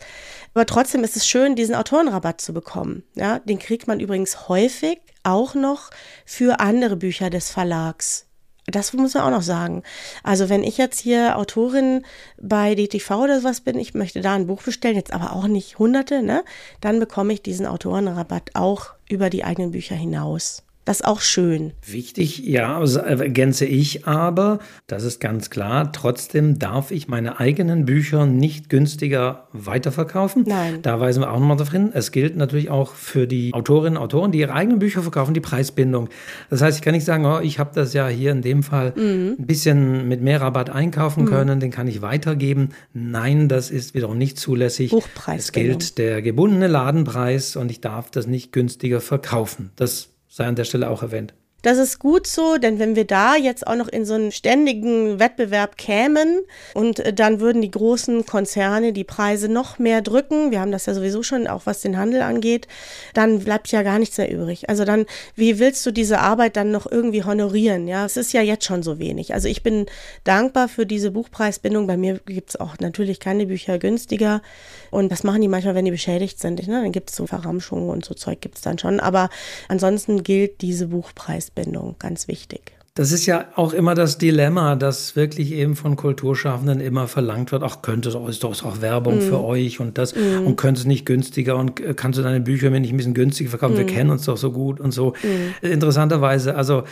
Aber 0.53 0.65
trotzdem 0.65 1.03
ist 1.05 1.15
es 1.15 1.25
schön, 1.25 1.55
diesen 1.55 1.75
Autorenrabatt 1.75 2.41
zu 2.41 2.53
bekommen. 2.53 3.03
Ja, 3.15 3.39
den 3.39 3.59
kriegt 3.59 3.87
man 3.87 4.01
übrigens 4.01 4.49
häufig 4.49 4.99
auch 5.23 5.55
noch 5.55 5.91
für 6.25 6.59
andere 6.59 6.97
Bücher 6.97 7.29
des 7.29 7.49
Verlags. 7.49 8.25
Das 8.67 8.93
muss 8.93 9.13
man 9.13 9.23
auch 9.23 9.29
noch 9.29 9.43
sagen. 9.43 9.83
Also 10.23 10.49
wenn 10.49 10.63
ich 10.63 10.77
jetzt 10.77 10.99
hier 10.99 11.37
Autorin 11.37 12.03
bei 12.41 12.73
DTV 12.73 13.11
oder 13.23 13.39
sowas 13.39 13.61
bin, 13.61 13.77
ich 13.77 13.93
möchte 13.93 14.21
da 14.21 14.33
ein 14.33 14.47
Buch 14.47 14.63
bestellen, 14.63 14.95
jetzt 14.95 15.13
aber 15.13 15.33
auch 15.33 15.47
nicht 15.47 15.77
hunderte, 15.77 16.23
ne? 16.23 16.43
Dann 16.81 16.99
bekomme 16.99 17.33
ich 17.33 17.43
diesen 17.43 17.67
Autorenrabatt 17.67 18.51
auch 18.55 18.93
über 19.07 19.29
die 19.29 19.43
eigenen 19.43 19.71
Bücher 19.71 19.95
hinaus. 19.95 20.64
Das 20.85 20.99
ist 20.99 21.05
auch 21.05 21.21
schön. 21.21 21.73
Wichtig, 21.83 22.39
ja, 22.45 22.77
also 22.77 22.99
ergänze 22.99 23.65
ich 23.65 24.07
aber, 24.07 24.59
das 24.85 25.03
ist 25.03 25.19
ganz 25.19 25.49
klar, 25.49 25.91
trotzdem 25.91 26.59
darf 26.59 26.91
ich 26.91 27.07
meine 27.07 27.39
eigenen 27.39 27.85
Bücher 27.85 28.27
nicht 28.27 28.69
günstiger 28.69 29.47
weiterverkaufen. 29.51 30.43
Nein. 30.47 30.83
Da 30.83 30.99
weisen 30.99 31.23
wir 31.23 31.31
auch 31.31 31.39
nochmal 31.39 31.57
darauf 31.57 31.71
hin. 31.71 31.89
Es 31.91 32.11
gilt 32.11 32.37
natürlich 32.37 32.69
auch 32.69 32.93
für 32.93 33.25
die 33.25 33.51
Autorinnen 33.53 33.97
und 33.97 34.03
Autoren, 34.03 34.31
die 34.31 34.39
ihre 34.39 34.53
eigenen 34.53 34.77
Bücher 34.77 35.01
verkaufen, 35.01 35.33
die 35.33 35.39
Preisbindung. 35.39 36.09
Das 36.51 36.61
heißt, 36.61 36.77
ich 36.77 36.83
kann 36.83 36.93
nicht 36.93 37.05
sagen, 37.05 37.25
oh, 37.25 37.39
ich 37.39 37.57
habe 37.57 37.71
das 37.73 37.93
ja 37.93 38.07
hier 38.07 38.31
in 38.31 38.43
dem 38.43 38.61
Fall 38.61 38.93
mhm. 38.95 39.37
ein 39.39 39.47
bisschen 39.47 40.07
mit 40.07 40.21
mehr 40.21 40.39
Rabatt 40.39 40.69
einkaufen 40.69 41.23
mhm. 41.23 41.29
können, 41.29 41.59
den 41.59 41.71
kann 41.71 41.87
ich 41.87 42.03
weitergeben. 42.03 42.69
Nein, 42.93 43.49
das 43.49 43.71
ist 43.71 43.95
wiederum 43.95 44.19
nicht 44.19 44.37
zulässig. 44.37 44.91
Buchpreis. 44.91 45.45
Es 45.45 45.51
gilt 45.51 45.97
der 45.97 46.21
gebundene 46.21 46.67
Ladenpreis 46.67 47.55
und 47.55 47.71
ich 47.71 47.81
darf 47.81 48.11
das 48.11 48.27
nicht 48.27 48.51
günstiger 48.51 49.01
verkaufen. 49.01 49.71
Das 49.75 50.09
sei 50.35 50.47
an 50.47 50.55
der 50.55 50.65
Stelle 50.65 50.89
auch 50.89 51.01
erwähnt. 51.01 51.33
Das 51.65 51.79
ist 51.79 51.97
gut 51.97 52.27
so, 52.27 52.57
denn 52.59 52.77
wenn 52.77 52.95
wir 52.95 53.05
da 53.05 53.35
jetzt 53.35 53.65
auch 53.65 53.75
noch 53.75 53.87
in 53.87 54.05
so 54.05 54.13
einen 54.13 54.31
ständigen 54.31 55.19
Wettbewerb 55.19 55.77
kämen 55.77 56.41
und 56.75 56.99
äh, 56.99 57.11
dann 57.11 57.39
würden 57.39 57.63
die 57.63 57.71
großen 57.71 58.27
Konzerne 58.27 58.93
die 58.93 59.03
Preise 59.03 59.49
noch 59.49 59.79
mehr 59.79 60.03
drücken, 60.03 60.51
wir 60.51 60.59
haben 60.59 60.71
das 60.71 60.85
ja 60.85 60.93
sowieso 60.93 61.23
schon, 61.23 61.47
auch 61.47 61.65
was 61.65 61.81
den 61.81 61.97
Handel 61.97 62.21
angeht, 62.21 62.67
dann 63.15 63.39
bleibt 63.39 63.71
ja 63.71 63.81
gar 63.81 63.97
nichts 63.97 64.15
mehr 64.19 64.31
übrig. 64.31 64.69
Also 64.69 64.85
dann, 64.85 65.07
wie 65.33 65.57
willst 65.57 65.83
du 65.87 65.91
diese 65.91 66.19
Arbeit 66.19 66.55
dann 66.55 66.69
noch 66.69 66.85
irgendwie 66.85 67.23
honorieren? 67.23 67.87
Ja, 67.87 68.05
es 68.05 68.15
ist 68.15 68.31
ja 68.31 68.43
jetzt 68.43 68.65
schon 68.65 68.83
so 68.83 68.99
wenig. 68.99 69.33
Also 69.33 69.47
ich 69.47 69.63
bin 69.63 69.87
dankbar 70.23 70.67
für 70.67 70.85
diese 70.85 71.09
Buchpreisbindung. 71.09 71.87
Bei 71.87 71.97
mir 71.97 72.19
gibt 72.27 72.51
es 72.51 72.59
auch 72.59 72.77
natürlich 72.77 73.19
keine 73.19 73.47
Bücher 73.47 73.79
günstiger. 73.79 74.43
Und 74.91 75.11
das 75.11 75.23
machen 75.23 75.41
die 75.41 75.47
manchmal, 75.47 75.73
wenn 75.73 75.85
die 75.85 75.91
beschädigt 75.91 76.39
sind. 76.39 76.67
Ne? 76.67 76.83
Dann 76.83 76.91
gibt 76.91 77.09
es 77.09 77.15
so 77.15 77.25
Verramschungen 77.25 77.89
und 77.89 78.05
so 78.05 78.13
Zeug 78.13 78.39
gibt 78.39 78.57
es 78.57 78.61
dann 78.61 78.77
schon. 78.77 78.99
Aber 78.99 79.31
ansonsten 79.67 80.21
gilt 80.21 80.61
diese 80.61 80.89
Buchpreisbindung. 80.89 81.54
Preisbindung, 81.55 81.95
ganz 81.99 82.27
wichtig. 82.27 82.73
Das 82.97 83.11
ist 83.11 83.25
ja 83.25 83.47
auch 83.55 83.73
immer 83.73 83.93
das 83.93 84.17
Dilemma, 84.17 84.77
das 84.77 85.17
wirklich 85.17 85.51
eben 85.51 85.75
von 85.75 85.97
Kulturschaffenden 85.97 86.79
immer 86.79 87.09
verlangt 87.09 87.51
wird. 87.51 87.61
Ach, 87.61 87.81
könnte 87.81 88.07
es 88.07 88.15
ist 88.15 88.43
doch 88.43 88.63
auch 88.63 88.79
Werbung 88.79 89.17
mm. 89.17 89.21
für 89.21 89.43
euch 89.43 89.81
und 89.81 89.97
das 89.97 90.15
mm. 90.15 90.45
und 90.45 90.55
könnte 90.55 90.79
es 90.79 90.85
nicht 90.85 91.05
günstiger 91.05 91.57
und 91.57 91.81
äh, 91.81 91.93
kannst 91.93 92.19
du 92.19 92.23
deine 92.23 92.39
Bücher 92.39 92.69
mir 92.69 92.79
nicht 92.79 92.93
ein 92.93 92.97
bisschen 92.97 93.13
günstiger 93.13 93.49
verkaufen? 93.49 93.75
Mm. 93.75 93.79
Wir 93.79 93.85
kennen 93.85 94.11
uns 94.11 94.23
doch 94.23 94.37
so 94.37 94.53
gut 94.53 94.79
und 94.79 94.91
so. 94.91 95.13
Mm. 95.61 95.65
Interessanterweise, 95.65 96.55
also 96.55 96.83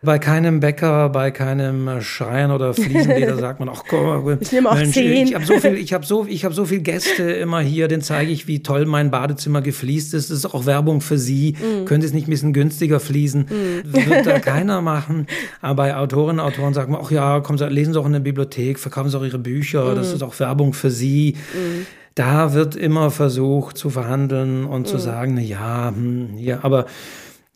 bei 0.00 0.20
keinem 0.20 0.60
Bäcker, 0.60 1.08
bei 1.08 1.32
keinem 1.32 2.00
Schreien 2.02 2.52
oder 2.52 2.72
Fliesenleder 2.72 3.36
sagt 3.38 3.58
man, 3.58 3.68
ach 3.68 3.82
komm, 3.88 4.38
ich 4.40 4.52
nehme 4.52 4.70
auch 4.70 4.76
Mensch, 4.76 4.94
zehn. 4.94 5.26
ich 5.26 5.34
habe 5.34 5.44
so 5.44 5.58
viel, 5.58 5.74
ich 5.74 5.92
habe 5.92 6.06
so, 6.06 6.26
ich 6.28 6.44
habe 6.44 6.54
so 6.54 6.64
viel 6.66 6.80
Gäste 6.80 7.24
immer 7.24 7.60
hier, 7.60 7.88
den 7.88 8.00
zeige 8.00 8.30
ich, 8.30 8.46
wie 8.46 8.62
toll 8.62 8.86
mein 8.86 9.10
Badezimmer 9.10 9.60
gefliest 9.60 10.14
ist. 10.14 10.30
Das 10.30 10.38
ist 10.38 10.46
auch 10.46 10.66
Werbung 10.66 11.00
für 11.00 11.18
Sie. 11.18 11.56
Mm. 11.58 11.84
Könnte 11.84 12.06
es 12.06 12.12
nicht 12.12 12.28
ein 12.28 12.30
bisschen 12.30 12.52
günstiger 12.52 13.00
fließen? 13.00 13.42
Mm. 13.42 13.92
Wird 13.92 14.26
da 14.26 14.38
keiner 14.38 14.82
machen. 14.82 15.26
Aber 15.60 15.74
bei 15.82 15.96
Autorinnen 15.96 16.38
und 16.38 16.46
Autoren 16.46 16.74
sagt 16.74 16.88
man, 16.90 17.00
ach 17.02 17.10
ja, 17.10 17.40
kommen 17.40 17.58
Sie, 17.58 17.66
lesen 17.66 17.92
Sie 17.92 17.98
auch 17.98 18.06
in 18.06 18.12
der 18.12 18.20
Bibliothek, 18.20 18.78
verkaufen 18.78 19.10
Sie 19.10 19.18
auch 19.18 19.24
Ihre 19.24 19.40
Bücher. 19.40 19.92
Mm. 19.92 19.96
Das 19.96 20.12
ist 20.12 20.22
auch 20.22 20.38
Werbung 20.38 20.74
für 20.74 20.92
Sie 20.92 21.34
mm. 21.36 21.86
da 22.14 22.54
wird 22.54 22.76
immer 22.76 23.10
versucht 23.10 23.76
zu 23.76 23.90
verhandeln 23.90 24.64
und 24.64 24.86
zu 24.86 24.96
mm. 24.96 25.00
sagen, 25.00 25.34
na 25.34 25.40
ja, 25.40 25.92
hm, 25.94 26.38
ja, 26.38 26.60
aber 26.62 26.86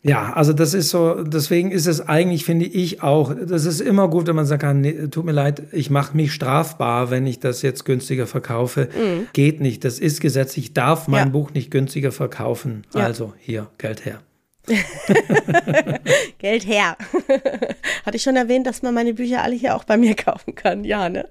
ja, 0.03 0.33
also 0.33 0.51
das 0.51 0.73
ist 0.73 0.89
so, 0.89 1.23
deswegen 1.23 1.71
ist 1.71 1.87
es 1.87 2.01
eigentlich, 2.01 2.43
finde 2.43 2.65
ich 2.65 3.01
auch, 3.01 3.33
das 3.33 3.65
ist 3.65 3.79
immer 3.79 4.09
gut, 4.09 4.27
wenn 4.27 4.35
man 4.35 4.45
sagen 4.45 4.61
kann, 4.61 4.81
nee, 4.81 5.07
tut 5.07 5.23
mir 5.23 5.31
leid, 5.31 5.63
ich 5.71 5.89
mache 5.89 6.15
mich 6.15 6.33
strafbar, 6.33 7.09
wenn 7.09 7.25
ich 7.25 7.39
das 7.39 7.61
jetzt 7.61 7.85
günstiger 7.85 8.27
verkaufe. 8.27 8.89
Mhm. 8.93 9.27
Geht 9.31 9.61
nicht, 9.61 9.85
das 9.85 9.99
ist 9.99 10.19
gesetzlich, 10.19 10.65
ich 10.65 10.73
darf 10.73 11.07
mein 11.07 11.27
ja. 11.27 11.31
Buch 11.31 11.53
nicht 11.53 11.71
günstiger 11.71 12.11
verkaufen. 12.11 12.83
Ja. 12.93 13.05
Also 13.05 13.33
hier, 13.39 13.69
Geld 13.77 14.03
her. 14.05 14.19
Geld 16.39 16.65
her. 16.65 16.95
Hatte 18.05 18.15
ich 18.15 18.23
schon 18.23 18.37
erwähnt, 18.37 18.65
dass 18.65 18.81
man 18.81 18.93
meine 18.93 19.13
Bücher 19.13 19.43
alle 19.43 19.55
hier 19.55 19.75
auch 19.75 19.83
bei 19.83 19.97
mir 19.97 20.15
kaufen 20.15 20.55
kann? 20.55 20.85
Ja, 20.85 21.09
ne? 21.09 21.27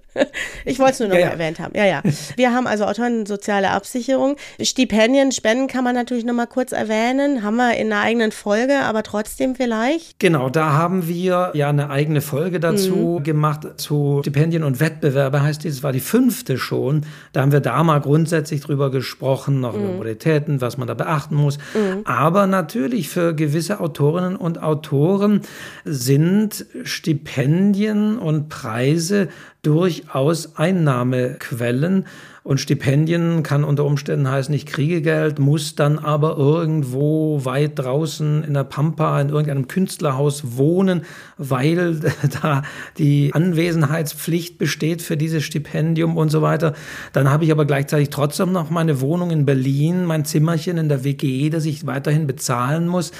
Ich 0.66 0.78
wollte 0.78 0.92
es 0.92 1.00
nur 1.00 1.08
noch 1.08 1.14
ja, 1.14 1.22
mal 1.22 1.26
ja. 1.28 1.32
erwähnt 1.32 1.58
haben. 1.58 1.74
Ja, 1.74 1.86
ja. 1.86 2.02
Wir 2.36 2.52
haben 2.52 2.66
also 2.66 2.84
Autoren 2.84 3.24
soziale 3.24 3.70
Absicherung. 3.70 4.36
Stipendien, 4.60 5.32
Spenden 5.32 5.66
kann 5.66 5.82
man 5.82 5.94
natürlich 5.94 6.24
noch 6.24 6.34
mal 6.34 6.46
kurz 6.46 6.72
erwähnen. 6.72 7.42
Haben 7.42 7.56
wir 7.56 7.74
in 7.76 7.90
einer 7.90 8.02
eigenen 8.02 8.32
Folge, 8.32 8.80
aber 8.80 9.02
trotzdem 9.02 9.54
vielleicht. 9.54 10.18
Genau, 10.18 10.50
da 10.50 10.72
haben 10.72 11.08
wir 11.08 11.52
ja 11.54 11.70
eine 11.70 11.88
eigene 11.88 12.20
Folge 12.20 12.60
dazu 12.60 13.18
mhm. 13.20 13.22
gemacht, 13.24 13.66
zu 13.78 14.18
Stipendien 14.20 14.62
und 14.62 14.78
Wettbewerbe 14.80 15.42
heißt 15.42 15.64
die. 15.64 15.68
Das 15.68 15.82
war 15.82 15.92
die 15.92 16.00
fünfte 16.00 16.58
schon. 16.58 17.06
Da 17.32 17.40
haben 17.40 17.52
wir 17.52 17.60
da 17.60 17.82
mal 17.82 18.00
grundsätzlich 18.00 18.60
drüber 18.60 18.90
gesprochen, 18.90 19.60
noch 19.60 19.74
mhm. 19.74 19.84
über 19.84 19.92
Modalitäten, 19.94 20.60
was 20.60 20.76
man 20.76 20.86
da 20.86 20.94
beachten 20.94 21.36
muss. 21.36 21.56
Mhm. 21.74 22.02
Aber 22.04 22.46
natürlich 22.46 23.08
für 23.08 23.21
für 23.22 23.34
gewisse 23.34 23.78
Autorinnen 23.78 24.34
und 24.34 24.60
Autoren 24.60 25.42
sind 25.84 26.66
Stipendien 26.82 28.18
und 28.18 28.48
Preise 28.48 29.28
durchaus 29.62 30.56
Einnahmequellen. 30.56 32.06
Und 32.44 32.58
Stipendien 32.58 33.44
kann 33.44 33.62
unter 33.62 33.84
Umständen 33.84 34.28
heißen 34.28 34.52
nicht 34.52 34.66
Kriegegeld, 34.66 35.38
muss 35.38 35.76
dann 35.76 36.00
aber 36.00 36.36
irgendwo 36.36 37.44
weit 37.44 37.78
draußen 37.78 38.42
in 38.42 38.54
der 38.54 38.64
Pampa 38.64 39.20
in 39.20 39.28
irgendeinem 39.28 39.68
Künstlerhaus 39.68 40.56
wohnen, 40.56 41.02
weil 41.38 42.00
da 42.42 42.62
die 42.98 43.30
Anwesenheitspflicht 43.32 44.58
besteht 44.58 45.02
für 45.02 45.16
dieses 45.16 45.44
Stipendium 45.44 46.16
und 46.16 46.30
so 46.30 46.42
weiter. 46.42 46.74
Dann 47.12 47.30
habe 47.30 47.44
ich 47.44 47.52
aber 47.52 47.64
gleichzeitig 47.64 48.10
trotzdem 48.10 48.50
noch 48.50 48.70
meine 48.70 49.00
Wohnung 49.00 49.30
in 49.30 49.46
Berlin, 49.46 50.04
mein 50.04 50.24
Zimmerchen 50.24 50.78
in 50.78 50.88
der 50.88 51.04
WG, 51.04 51.48
das 51.48 51.64
ich 51.64 51.86
weiterhin 51.86 52.26
bezahlen 52.26 52.88
muss. 52.88 53.12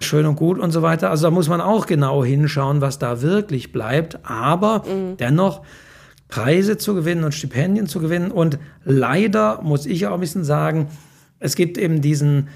Schön 0.00 0.24
und 0.24 0.36
gut 0.36 0.56
und 0.60 0.70
so 0.70 0.82
weiter. 0.82 1.10
Also 1.10 1.26
da 1.26 1.30
muss 1.32 1.48
man 1.48 1.60
auch 1.60 1.86
genau 1.86 2.24
hinschauen, 2.24 2.80
was 2.80 3.00
da 3.00 3.22
wirklich 3.22 3.72
bleibt. 3.72 4.20
Aber 4.22 4.84
mhm. 4.86 5.16
dennoch 5.16 5.62
Preise 6.28 6.76
zu 6.76 6.94
gewinnen 6.94 7.24
und 7.24 7.34
Stipendien 7.34 7.86
zu 7.86 8.00
gewinnen. 8.00 8.30
Und 8.30 8.58
leider 8.84 9.62
muss 9.62 9.86
ich 9.86 10.06
auch 10.06 10.14
ein 10.14 10.20
bisschen 10.20 10.44
sagen, 10.44 10.88
es 11.40 11.56
gibt 11.56 11.78
eben 11.78 12.00
diesen 12.00 12.48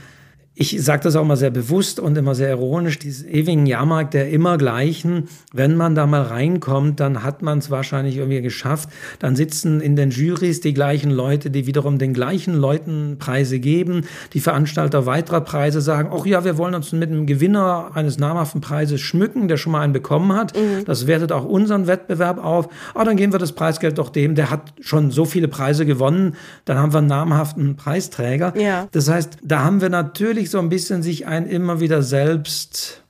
ich 0.55 0.83
sage 0.85 1.03
das 1.05 1.17
auch 1.17 1.25
mal 1.25 1.37
sehr 1.37 1.51
bewusst 1.51 1.99
und 1.99 2.17
immer 2.17 2.35
sehr 2.35 2.51
ironisch, 2.51 2.99
diesen 2.99 3.27
ewigen 3.29 3.65
Jahrmarkt 3.65 4.13
der 4.13 4.29
immer 4.29 4.59
gleichen. 4.59 5.29
Wenn 5.53 5.77
man 5.77 5.95
da 5.95 6.07
mal 6.07 6.23
reinkommt, 6.23 7.01
dann 7.01 7.23
hat 7.23 7.41
man 7.41 7.59
es 7.59 7.71
wahrscheinlich 7.71 8.19
irgendwie 8.19 8.43
geschafft. 8.43 8.91
Dann 9.19 9.35
sitzen 9.35 9.81
in 9.81 9.97
den 9.97 10.11
Jurys 10.11 10.61
die 10.61 10.75
gleichen 10.75 11.11
Leute, 11.11 11.51
die 11.51 11.67
wiederum 11.67 11.99
den 11.99 12.13
gleichen 12.13 12.55
Leuten 12.55 13.17
Preise 13.19 13.61
geben. 13.61 14.03
Die 14.35 14.41
Veranstalter 14.41 15.07
weiterer 15.07 15.41
Preise 15.41 15.81
sagen, 15.81 16.11
ach 16.13 16.27
ja, 16.27 16.45
wir 16.45 16.59
wollen 16.59 16.75
uns 16.75 16.93
mit 16.93 17.11
einem 17.11 17.25
Gewinner 17.25 17.91
eines 17.95 18.19
namhaften 18.19 18.61
Preises 18.61 19.01
schmücken, 19.01 19.49
der 19.49 19.57
schon 19.57 19.73
mal 19.73 19.81
einen 19.81 19.95
bekommen 19.95 20.35
hat. 20.35 20.55
Mhm. 20.55 20.85
Das 20.85 21.07
wertet 21.07 21.33
auch 21.33 21.47
unseren 21.47 21.87
Wettbewerb 21.87 22.45
auf. 22.45 22.69
Ah, 22.95 23.05
dann 23.05 23.17
geben 23.17 23.33
wir 23.33 23.39
das 23.39 23.53
Preisgeld 23.53 23.97
doch 23.97 24.11
dem, 24.11 24.35
der 24.35 24.51
hat 24.51 24.75
schon 24.81 25.11
so 25.11 25.25
viele 25.25 25.49
Preise 25.49 25.87
gewonnen. 25.87 26.37
Dann 26.67 26.77
haben 26.77 26.93
wir 26.93 26.99
einen 26.99 27.09
namhaften 27.09 27.77
Preisträger. 27.77 28.53
Ja. 28.59 28.87
Das 28.93 29.09
heißt, 29.09 29.39
da 29.43 29.65
haben 29.65 29.81
wir 29.81 29.89
natürlich 29.89 30.42
natürlich 30.43 30.51
so 30.51 30.59
ein 30.59 30.69
bisschen 30.69 31.03
sich 31.03 31.27
ein 31.27 31.47
immer 31.47 31.81
wieder 31.81 32.03
selbst, 32.03 33.03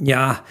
ja, 0.00 0.42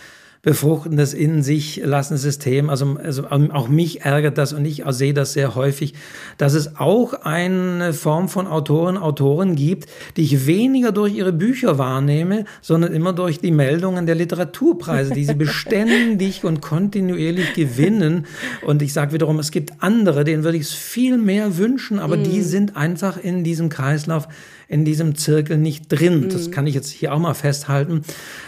befruchtendes 0.43 1.13
in 1.13 1.41
sich 1.41 1.81
lassendes 1.83 2.21
System. 2.21 2.69
Also, 2.69 2.97
also 3.03 3.27
auch 3.27 3.67
mich 3.67 4.01
ärgert 4.01 4.38
das 4.38 4.53
und 4.53 4.63
ich 4.65 4.83
sehe 4.89 5.13
das 5.13 5.33
sehr 5.33 5.55
häufig, 5.55 5.93
dass 6.38 6.53
es 6.53 6.77
auch 6.77 7.13
eine 7.25 7.91
Form 7.91 8.29
von 8.29 8.47
Autoren, 8.47 8.97
Autoren 8.97 9.55
gibt, 9.55 9.88
die 10.15 10.21
ich 10.21 10.45
weniger 10.45 10.91
durch 10.91 11.15
ihre 11.15 11.33
Bücher 11.33 11.77
wahrnehme, 11.77 12.45
sondern 12.61 12.93
immer 12.93 13.13
durch 13.13 13.39
die 13.39 13.51
Meldungen 13.51 14.05
der 14.05 14.15
Literaturpreise, 14.15 15.13
die 15.13 15.25
sie 15.25 15.33
beständig 15.45 16.45
und 16.45 16.61
kontinuierlich 16.61 17.53
gewinnen. 17.53 18.25
Und 18.65 18.81
ich 18.81 18.93
sage 18.93 19.11
wiederum, 19.11 19.39
es 19.39 19.51
gibt 19.51 19.73
andere, 19.79 20.23
denen 20.23 20.43
würde 20.43 20.57
ich 20.57 20.67
es 20.67 20.73
viel 20.73 21.17
mehr 21.17 21.57
wünschen, 21.57 21.99
aber 21.99 22.15
mm. 22.15 22.23
die 22.23 22.41
sind 22.41 22.77
einfach 22.77 23.17
in 23.17 23.43
diesem 23.43 23.69
Kreislauf 23.69 24.27
in 24.68 24.86
diesem 24.86 25.15
Zirkel 25.15 25.57
nicht 25.57 25.91
drin. 25.91 26.22
Mhm. 26.22 26.30
Das 26.30 26.51
kann 26.51 26.68
ich 26.68 26.76
jetzt 26.76 26.89
hier 26.89 27.13
auch 27.13 27.20
mal 27.20 27.34
festhalten. 27.34 28.01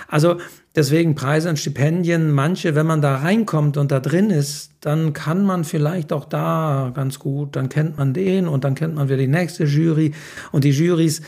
Also 0.07 0.37
deswegen 0.75 1.15
Preise 1.15 1.49
und 1.49 1.59
Stipendien, 1.59 2.31
manche, 2.31 2.75
wenn 2.75 2.85
man 2.85 3.01
da 3.01 3.17
reinkommt 3.17 3.77
und 3.77 3.91
da 3.91 3.99
drin 3.99 4.29
ist, 4.29 4.71
dann 4.81 5.13
kann 5.13 5.43
man 5.43 5.63
vielleicht 5.63 6.13
auch 6.13 6.25
da 6.25 6.91
ganz 6.93 7.19
gut, 7.19 7.55
dann 7.55 7.69
kennt 7.69 7.97
man 7.97 8.13
den 8.13 8.47
und 8.47 8.63
dann 8.63 8.75
kennt 8.75 8.95
man 8.95 9.07
wieder 9.07 9.17
die 9.17 9.27
nächste 9.27 9.65
Jury 9.65 10.13
und 10.51 10.63
die 10.63 10.71
Jurys 10.71 11.21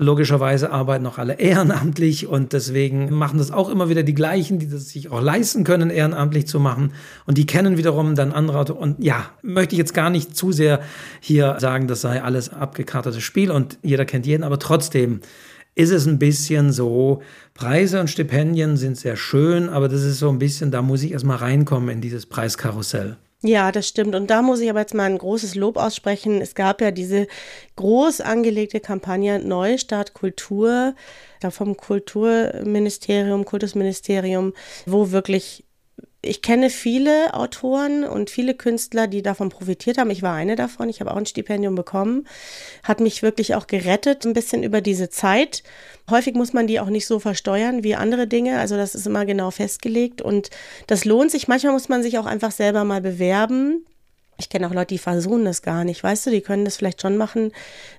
Logischerweise 0.00 0.70
arbeiten 0.70 1.06
auch 1.06 1.18
alle 1.18 1.40
ehrenamtlich 1.40 2.28
und 2.28 2.52
deswegen 2.52 3.12
machen 3.12 3.38
das 3.38 3.50
auch 3.50 3.68
immer 3.68 3.88
wieder 3.88 4.04
die 4.04 4.14
gleichen, 4.14 4.60
die 4.60 4.70
das 4.70 4.90
sich 4.90 5.10
auch 5.10 5.20
leisten 5.20 5.64
können, 5.64 5.90
ehrenamtlich 5.90 6.46
zu 6.46 6.60
machen. 6.60 6.92
Und 7.26 7.36
die 7.36 7.46
kennen 7.46 7.76
wiederum 7.76 8.14
dann 8.14 8.32
andere. 8.32 8.74
Und 8.74 9.02
ja, 9.02 9.30
möchte 9.42 9.74
ich 9.74 9.78
jetzt 9.78 9.94
gar 9.94 10.08
nicht 10.08 10.36
zu 10.36 10.52
sehr 10.52 10.80
hier 11.20 11.56
sagen, 11.58 11.88
das 11.88 12.00
sei 12.00 12.22
alles 12.22 12.48
abgekartetes 12.48 13.22
Spiel 13.22 13.50
und 13.50 13.78
jeder 13.82 14.04
kennt 14.04 14.24
jeden, 14.24 14.44
aber 14.44 14.60
trotzdem 14.60 15.20
ist 15.74 15.90
es 15.90 16.06
ein 16.06 16.18
bisschen 16.18 16.72
so, 16.72 17.22
Preise 17.54 18.00
und 18.00 18.08
Stipendien 18.08 18.76
sind 18.76 18.96
sehr 18.96 19.16
schön, 19.16 19.68
aber 19.68 19.88
das 19.88 20.02
ist 20.02 20.18
so 20.18 20.28
ein 20.28 20.38
bisschen, 20.38 20.70
da 20.70 20.80
muss 20.80 21.02
ich 21.02 21.12
erstmal 21.12 21.38
reinkommen 21.38 21.88
in 21.88 22.00
dieses 22.00 22.26
Preiskarussell. 22.26 23.16
Ja, 23.42 23.70
das 23.70 23.86
stimmt. 23.86 24.16
Und 24.16 24.30
da 24.30 24.42
muss 24.42 24.58
ich 24.60 24.68
aber 24.68 24.80
jetzt 24.80 24.94
mal 24.94 25.04
ein 25.04 25.16
großes 25.16 25.54
Lob 25.54 25.76
aussprechen. 25.76 26.40
Es 26.40 26.56
gab 26.56 26.80
ja 26.80 26.90
diese 26.90 27.28
groß 27.76 28.20
angelegte 28.20 28.80
Kampagne 28.80 29.38
Neustart 29.38 30.12
Kultur 30.12 30.96
vom 31.50 31.76
Kulturministerium, 31.76 33.44
Kultusministerium, 33.44 34.54
wo 34.86 35.12
wirklich 35.12 35.67
ich 36.20 36.42
kenne 36.42 36.68
viele 36.68 37.32
Autoren 37.34 38.02
und 38.02 38.28
viele 38.28 38.54
Künstler, 38.54 39.06
die 39.06 39.22
davon 39.22 39.50
profitiert 39.50 39.98
haben. 39.98 40.10
Ich 40.10 40.22
war 40.22 40.34
eine 40.34 40.56
davon. 40.56 40.88
Ich 40.88 41.00
habe 41.00 41.12
auch 41.12 41.16
ein 41.16 41.26
Stipendium 41.26 41.76
bekommen. 41.76 42.26
Hat 42.82 42.98
mich 42.98 43.22
wirklich 43.22 43.54
auch 43.54 43.68
gerettet, 43.68 44.26
ein 44.26 44.32
bisschen 44.32 44.64
über 44.64 44.80
diese 44.80 45.10
Zeit. 45.10 45.62
Häufig 46.10 46.34
muss 46.34 46.52
man 46.52 46.66
die 46.66 46.80
auch 46.80 46.88
nicht 46.88 47.06
so 47.06 47.20
versteuern 47.20 47.84
wie 47.84 47.94
andere 47.94 48.26
Dinge. 48.26 48.58
Also 48.58 48.76
das 48.76 48.96
ist 48.96 49.06
immer 49.06 49.26
genau 49.26 49.52
festgelegt 49.52 50.20
und 50.20 50.50
das 50.88 51.04
lohnt 51.04 51.30
sich. 51.30 51.46
Manchmal 51.46 51.72
muss 51.72 51.88
man 51.88 52.02
sich 52.02 52.18
auch 52.18 52.26
einfach 52.26 52.50
selber 52.50 52.82
mal 52.82 53.00
bewerben 53.00 53.86
ich 54.40 54.48
kenne 54.48 54.68
auch 54.68 54.72
Leute, 54.72 54.94
die 54.94 54.98
versuchen 54.98 55.44
das 55.44 55.62
gar 55.62 55.84
nicht. 55.84 56.04
Weißt 56.04 56.24
du, 56.26 56.30
die 56.30 56.42
können 56.42 56.64
das 56.64 56.76
vielleicht 56.76 57.02
schon 57.02 57.16
machen. 57.16 57.50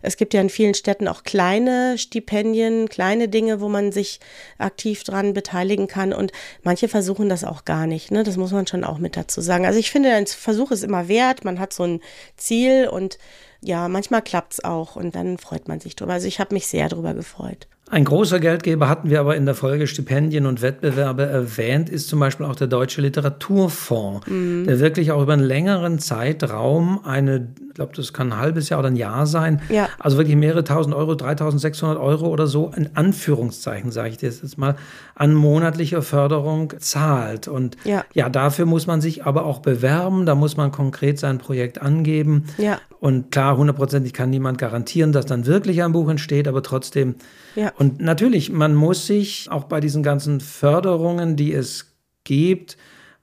Es 0.02 0.16
gibt 0.16 0.34
ja 0.34 0.40
in 0.40 0.50
vielen 0.50 0.74
Städten 0.74 1.10
auch 1.10 1.24
kleine 1.24 1.98
Stipendien, 1.98 2.88
kleine 2.88 3.28
Dinge, 3.28 3.60
wo 3.60 3.68
man 3.68 3.92
sich 3.92 4.22
aktiv 4.58 5.04
dran 5.04 5.34
beteiligen 5.34 5.88
kann. 5.88 6.14
Und 6.14 6.32
manche 6.64 6.88
versuchen 6.88 7.28
das 7.28 7.44
auch 7.44 7.66
gar 7.66 7.88
nicht. 7.88 8.12
Ne? 8.12 8.24
Das 8.24 8.38
muss 8.38 8.54
man 8.54 8.68
schon 8.68 8.86
auch 8.86 9.00
mit 9.00 9.18
dazu 9.18 9.42
sagen. 9.42 9.66
Also 9.66 9.80
ich 9.80 9.92
finde, 9.92 10.14
ein 10.14 10.28
Versuch 10.28 10.72
ist 10.72 10.84
immer 10.84 11.10
wert. 11.10 11.44
Man 11.44 11.60
hat 11.60 11.74
so 11.74 11.84
ein 11.84 12.00
Ziel 12.38 12.88
und 12.88 13.18
ja, 13.62 13.90
manchmal 13.90 14.22
klappt 14.22 14.54
es 14.54 14.64
auch 14.64 14.96
und 14.96 15.16
dann 15.16 15.38
freut 15.38 15.68
man 15.68 15.82
sich 15.82 15.98
drüber. 15.98 16.14
Also 16.14 16.28
ich 16.28 16.40
habe 16.40 16.56
mich 16.56 16.68
sehr 16.68 16.88
drüber 16.88 17.14
gefreut. 17.14 17.68
Ein 17.92 18.06
großer 18.06 18.40
Geldgeber 18.40 18.88
hatten 18.88 19.10
wir 19.10 19.20
aber 19.20 19.36
in 19.36 19.48
der 19.48 19.56
Folge 19.56 19.88
Stipendien 19.88 20.46
und 20.46 20.62
Wettbewerbe 20.62 21.24
erwähnt, 21.24 21.90
ist 21.90 22.08
zum 22.08 22.20
Beispiel 22.20 22.46
auch 22.46 22.56
der 22.56 22.68
Deutsche 22.68 23.02
Literaturfonds, 23.02 24.28
mhm. 24.28 24.66
der 24.68 24.80
wirklich 24.80 25.12
auch 25.12 25.24
über 25.24 25.34
einen 25.34 25.44
längeren 25.44 25.98
Zeitraum 25.98 27.00
eine, 27.04 27.48
ich 27.68 27.74
glaube, 27.74 27.94
das 27.96 28.14
kann 28.14 28.34
ein 28.34 28.40
halbes 28.40 28.70
Jahr 28.70 28.80
oder 28.80 28.90
ein 28.90 28.96
Jahr 28.96 29.26
sein, 29.26 29.62
ja. 29.70 29.90
also 29.98 30.18
wirklich 30.18 30.36
mehrere 30.36 30.64
tausend 30.64 30.94
Euro, 30.94 31.16
3600 31.16 31.98
Euro 31.98 32.28
oder 32.28 32.46
so, 32.46 32.72
in 32.76 32.92
Anführungszeichen, 32.96 33.92
sage 33.92 34.10
ich 34.10 34.18
dir 34.18 34.30
jetzt 34.30 34.58
mal, 34.60 34.76
an 35.16 35.34
monatlicher 35.34 36.04
Förderung 36.04 36.74
zahlt. 36.78 37.48
Und 37.48 37.76
ja. 37.86 38.06
ja, 38.14 38.30
dafür 38.30 38.68
muss 38.68 38.86
man 38.86 39.02
sich 39.02 39.26
aber 39.26 39.46
auch 39.46 39.60
bewerben, 39.60 40.28
da 40.28 40.36
muss 40.36 40.58
man 40.58 40.72
konkret 40.72 41.18
sein 41.18 41.40
Projekt 41.40 41.82
angeben. 41.82 42.46
Ja. 42.60 42.80
Und 43.00 43.32
klar, 43.32 43.58
hundertprozentig 43.58 44.14
kann 44.14 44.30
niemand 44.30 44.58
garantieren, 44.58 45.12
dass 45.12 45.26
dann 45.26 45.46
wirklich 45.46 45.82
ein 45.82 45.94
Buch 45.94 46.10
entsteht, 46.10 46.48
aber 46.48 46.62
trotzdem 46.62 47.16
ja. 47.56 47.72
Und 47.80 48.02
natürlich, 48.02 48.52
man 48.52 48.76
muss 48.76 49.08
sich 49.08 49.50
auch 49.50 49.64
bei 49.64 49.80
diesen 49.80 50.04
ganzen 50.04 50.42
Förderungen, 50.42 51.38
die 51.38 51.54
es 51.54 51.96
gibt, 52.26 52.76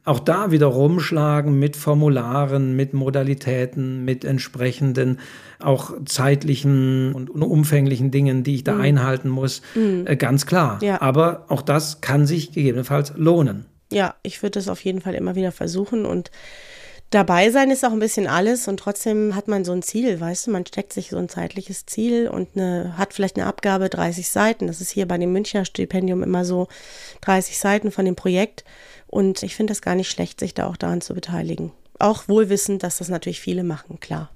auch 0.07 0.19
da 0.19 0.51
wieder 0.51 0.69
rumschlagen 0.69 1.59
mit 1.59 1.77
Formularen, 1.77 2.75
mit 2.75 2.95
Modalitäten, 2.95 4.07
mit 4.07 4.25
entsprechenden 4.25 5.19
auch 5.59 5.93
zeitlichen 6.07 7.13
und 7.13 7.29
umfänglichen 7.29 8.11
Dingen, 8.11 8.45
die 8.45 8.55
ich 8.55 8.65
da 8.65 8.77
mhm. 8.77 8.81
einhalten 8.81 9.29
muss. 9.29 9.61
Mhm. 9.75 10.07
Äh, 10.07 10.17
ganz 10.17 10.47
klar. 10.47 10.79
Ja. 10.83 11.03
Aber 11.03 11.45
auch 11.49 11.61
das 11.61 12.01
kann 12.01 12.27
sich 12.27 12.53
gegebenenfalls 12.53 13.13
lohnen. 13.15 13.67
Ja, 13.93 14.15
ich 14.23 14.43
würde 14.43 14.59
es 14.59 14.69
auf 14.69 14.83
jeden 14.83 15.03
Fall 15.03 15.15
immer 15.15 15.35
wieder 15.35 15.53
versuchen 15.53 16.07
und 16.07 16.31
Dabei 17.11 17.51
sein 17.51 17.71
ist 17.71 17.85
auch 17.85 17.93
ein 17.93 18.01
bisschen 18.01 18.27
alles 18.27 18.67
und 18.67 18.79
trotzdem 18.79 19.37
hat 19.37 19.47
man 19.47 19.65
so 19.65 19.73
ein 19.73 19.83
Ziel, 19.83 20.21
weißt 20.21 20.47
du, 20.47 20.51
man 20.51 20.67
steckt 20.67 20.93
sich 20.93 21.11
so 21.11 21.19
ein 21.19 21.29
zeitliches 21.29 21.87
Ziel 21.87 22.29
und 22.29 22.49
eine, 22.57 22.99
hat 22.99 23.15
vielleicht 23.15 23.37
eine 23.37 23.47
Abgabe 23.47 23.89
30 23.89 24.29
Seiten. 24.29 24.67
Das 24.67 24.81
ist 24.81 24.91
hier 24.91 25.07
bei 25.07 25.17
dem 25.17 25.33
Münchner 25.33 25.65
Stipendium 25.65 26.25
immer 26.25 26.45
so 26.45 26.67
30 27.21 27.59
Seiten 27.59 27.93
von 27.93 28.05
dem 28.05 28.17
Projekt. 28.17 28.65
Und 29.07 29.45
ich 29.45 29.55
finde 29.55 29.71
das 29.71 29.83
gar 29.83 29.95
nicht 29.95 30.11
schlecht, 30.11 30.41
sich 30.41 30.53
da 30.53 30.67
auch 30.67 30.77
daran 30.77 31.01
zu 31.01 31.15
beteiligen. 31.15 31.73
Auch 32.01 32.27
wohlwissend, 32.29 32.83
dass 32.83 32.99
das 32.99 33.09
natürlich 33.09 33.41
viele 33.41 33.63
machen, 33.63 34.01
klar. 34.01 34.31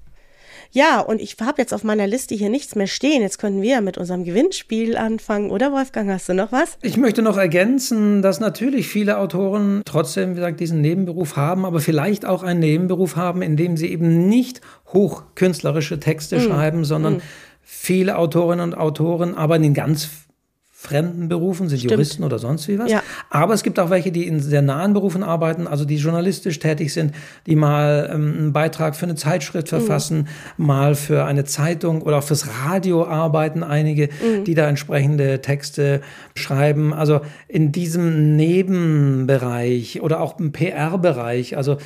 Ja, 0.73 1.01
und 1.01 1.21
ich 1.21 1.35
habe 1.41 1.61
jetzt 1.61 1.73
auf 1.73 1.83
meiner 1.83 2.07
Liste 2.07 2.33
hier 2.33 2.49
nichts 2.49 2.75
mehr 2.75 2.87
stehen. 2.87 3.21
Jetzt 3.21 3.39
könnten 3.39 3.61
wir 3.61 3.71
ja 3.71 3.81
mit 3.81 3.97
unserem 3.97 4.23
Gewinnspiel 4.23 4.95
anfangen, 4.95 5.51
oder 5.51 5.71
Wolfgang? 5.73 6.09
Hast 6.09 6.29
du 6.29 6.33
noch 6.33 6.51
was? 6.51 6.77
Ich 6.81 6.95
möchte 6.95 7.21
noch 7.21 7.37
ergänzen, 7.37 8.21
dass 8.21 8.39
natürlich 8.39 8.87
viele 8.87 9.17
Autoren 9.17 9.81
trotzdem, 9.83 10.31
wie 10.31 10.35
gesagt, 10.35 10.61
diesen 10.61 10.79
Nebenberuf 10.79 11.35
haben, 11.35 11.65
aber 11.65 11.81
vielleicht 11.81 12.25
auch 12.25 12.43
einen 12.43 12.61
Nebenberuf 12.61 13.17
haben, 13.17 13.41
in 13.41 13.57
dem 13.57 13.75
sie 13.75 13.87
eben 13.87 14.29
nicht 14.29 14.61
hochkünstlerische 14.93 15.99
Texte 15.99 16.37
mm. 16.37 16.41
schreiben, 16.41 16.85
sondern 16.85 17.15
mm. 17.15 17.21
viele 17.61 18.17
Autorinnen 18.17 18.71
und 18.71 18.77
Autoren 18.77 19.35
arbeiten 19.35 19.65
in 19.65 19.73
ganz 19.73 20.09
fremden 20.81 21.29
Berufen, 21.29 21.69
sind 21.69 21.77
Stimmt. 21.77 21.91
Juristen 21.91 22.23
oder 22.23 22.39
sonst 22.39 22.67
wie 22.67 22.79
was. 22.79 22.89
Ja. 22.89 23.03
Aber 23.29 23.53
es 23.53 23.61
gibt 23.61 23.79
auch 23.79 23.91
welche, 23.91 24.11
die 24.11 24.25
in 24.25 24.39
sehr 24.39 24.63
nahen 24.63 24.93
Berufen 24.93 25.21
arbeiten, 25.21 25.67
also 25.67 25.85
die 25.85 25.97
journalistisch 25.97 26.57
tätig 26.57 26.91
sind, 26.91 27.13
die 27.45 27.55
mal 27.55 28.09
ähm, 28.11 28.33
einen 28.35 28.53
Beitrag 28.53 28.95
für 28.95 29.05
eine 29.05 29.13
Zeitschrift 29.13 29.71
mhm. 29.71 29.77
verfassen, 29.77 30.27
mhm. 30.57 30.65
mal 30.65 30.95
für 30.95 31.25
eine 31.25 31.45
Zeitung 31.45 32.01
oder 32.01 32.17
auch 32.17 32.23
fürs 32.23 32.47
Radio 32.65 33.05
arbeiten 33.05 33.61
einige, 33.61 34.07
mhm. 34.07 34.43
die 34.43 34.55
da 34.55 34.67
entsprechende 34.67 35.39
Texte 35.41 36.01
schreiben. 36.33 36.95
Also 36.95 37.21
in 37.47 37.71
diesem 37.71 38.35
Nebenbereich 38.35 40.01
oder 40.01 40.19
auch 40.19 40.39
im 40.39 40.51
PR-Bereich, 40.51 41.57
also 41.57 41.77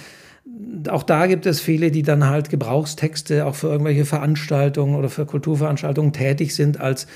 auch 0.89 1.03
da 1.03 1.27
gibt 1.27 1.45
es 1.47 1.59
viele, 1.59 1.91
die 1.91 2.03
dann 2.03 2.29
halt 2.29 2.49
Gebrauchstexte 2.49 3.45
auch 3.45 3.55
für 3.55 3.67
irgendwelche 3.67 4.05
Veranstaltungen 4.05 4.95
oder 4.95 5.09
für 5.09 5.25
Kulturveranstaltungen 5.25 6.13
tätig 6.13 6.55
sind 6.55 6.79
als 6.79 7.07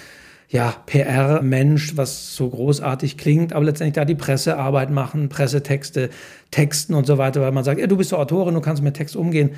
ja, 0.50 0.74
PR-Mensch, 0.88 1.96
was 1.96 2.36
so 2.36 2.50
großartig 2.50 3.18
klingt, 3.18 3.54
aber 3.54 3.66
letztendlich 3.66 3.94
da 3.94 4.06
die 4.06 4.16
Pressearbeit 4.16 4.90
machen, 4.90 5.30
Pressetexte, 5.30 6.10
Texten 6.50 6.96
und 6.96 7.06
so 7.06 7.20
weiter, 7.20 7.42
weil 7.42 7.52
man 7.52 7.64
sagt, 7.64 7.80
ja, 7.80 7.86
du 7.86 7.98
bist 7.98 8.12
doch 8.12 8.20
Autorin, 8.20 8.56
du 8.56 8.62
kannst 8.62 8.82
mit 8.82 8.96
Text 8.96 9.16
umgehen, 9.16 9.52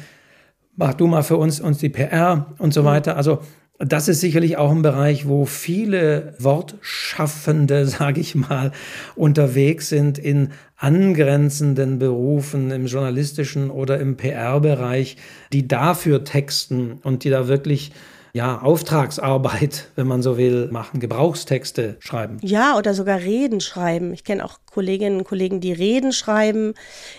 mach 0.76 0.94
du 0.94 1.08
mal 1.08 1.24
für 1.24 1.38
uns, 1.38 1.62
uns 1.62 1.78
die 1.78 1.90
PR 1.90 2.54
und 2.58 2.74
so 2.74 2.82
mhm. 2.82 2.88
weiter. 2.88 3.16
Also 3.16 3.40
das 3.80 4.10
ist 4.10 4.20
sicherlich 4.20 4.58
auch 4.58 4.70
ein 4.70 4.82
Bereich, 4.82 5.28
wo 5.28 5.46
viele 5.46 6.36
Wortschaffende, 6.40 7.86
sage 7.88 8.20
ich 8.20 8.36
mal, 8.36 8.74
unterwegs 9.16 9.88
sind 9.88 10.18
in 10.18 10.50
angrenzenden 10.76 12.00
Berufen 12.00 12.70
im 12.70 12.88
journalistischen 12.88 13.70
oder 13.70 13.98
im 14.00 14.18
PR-Bereich, 14.18 15.16
die 15.54 15.70
dafür 15.70 16.26
texten 16.26 17.00
und 17.04 17.24
die 17.24 17.30
da 17.30 17.48
wirklich 17.48 17.94
ja, 18.34 18.62
Auftragsarbeit, 18.62 19.88
wenn 19.96 20.08
man 20.08 20.22
so 20.22 20.38
will, 20.38 20.70
machen, 20.72 21.00
Gebrauchstexte 21.00 21.98
schreiben. 22.00 22.38
Ja, 22.42 22.78
oder 22.78 22.94
sogar 22.94 23.20
Reden 23.20 23.62
schreiben. 23.62 24.14
Ich 24.14 24.24
kenne 24.24 24.46
auch 24.46 24.60
Kolleginnen 24.72 25.20
und 25.20 25.24
Kollegen, 25.26 25.60
die 25.60 25.74
Reden 25.74 26.14
schreiben. 26.14 26.74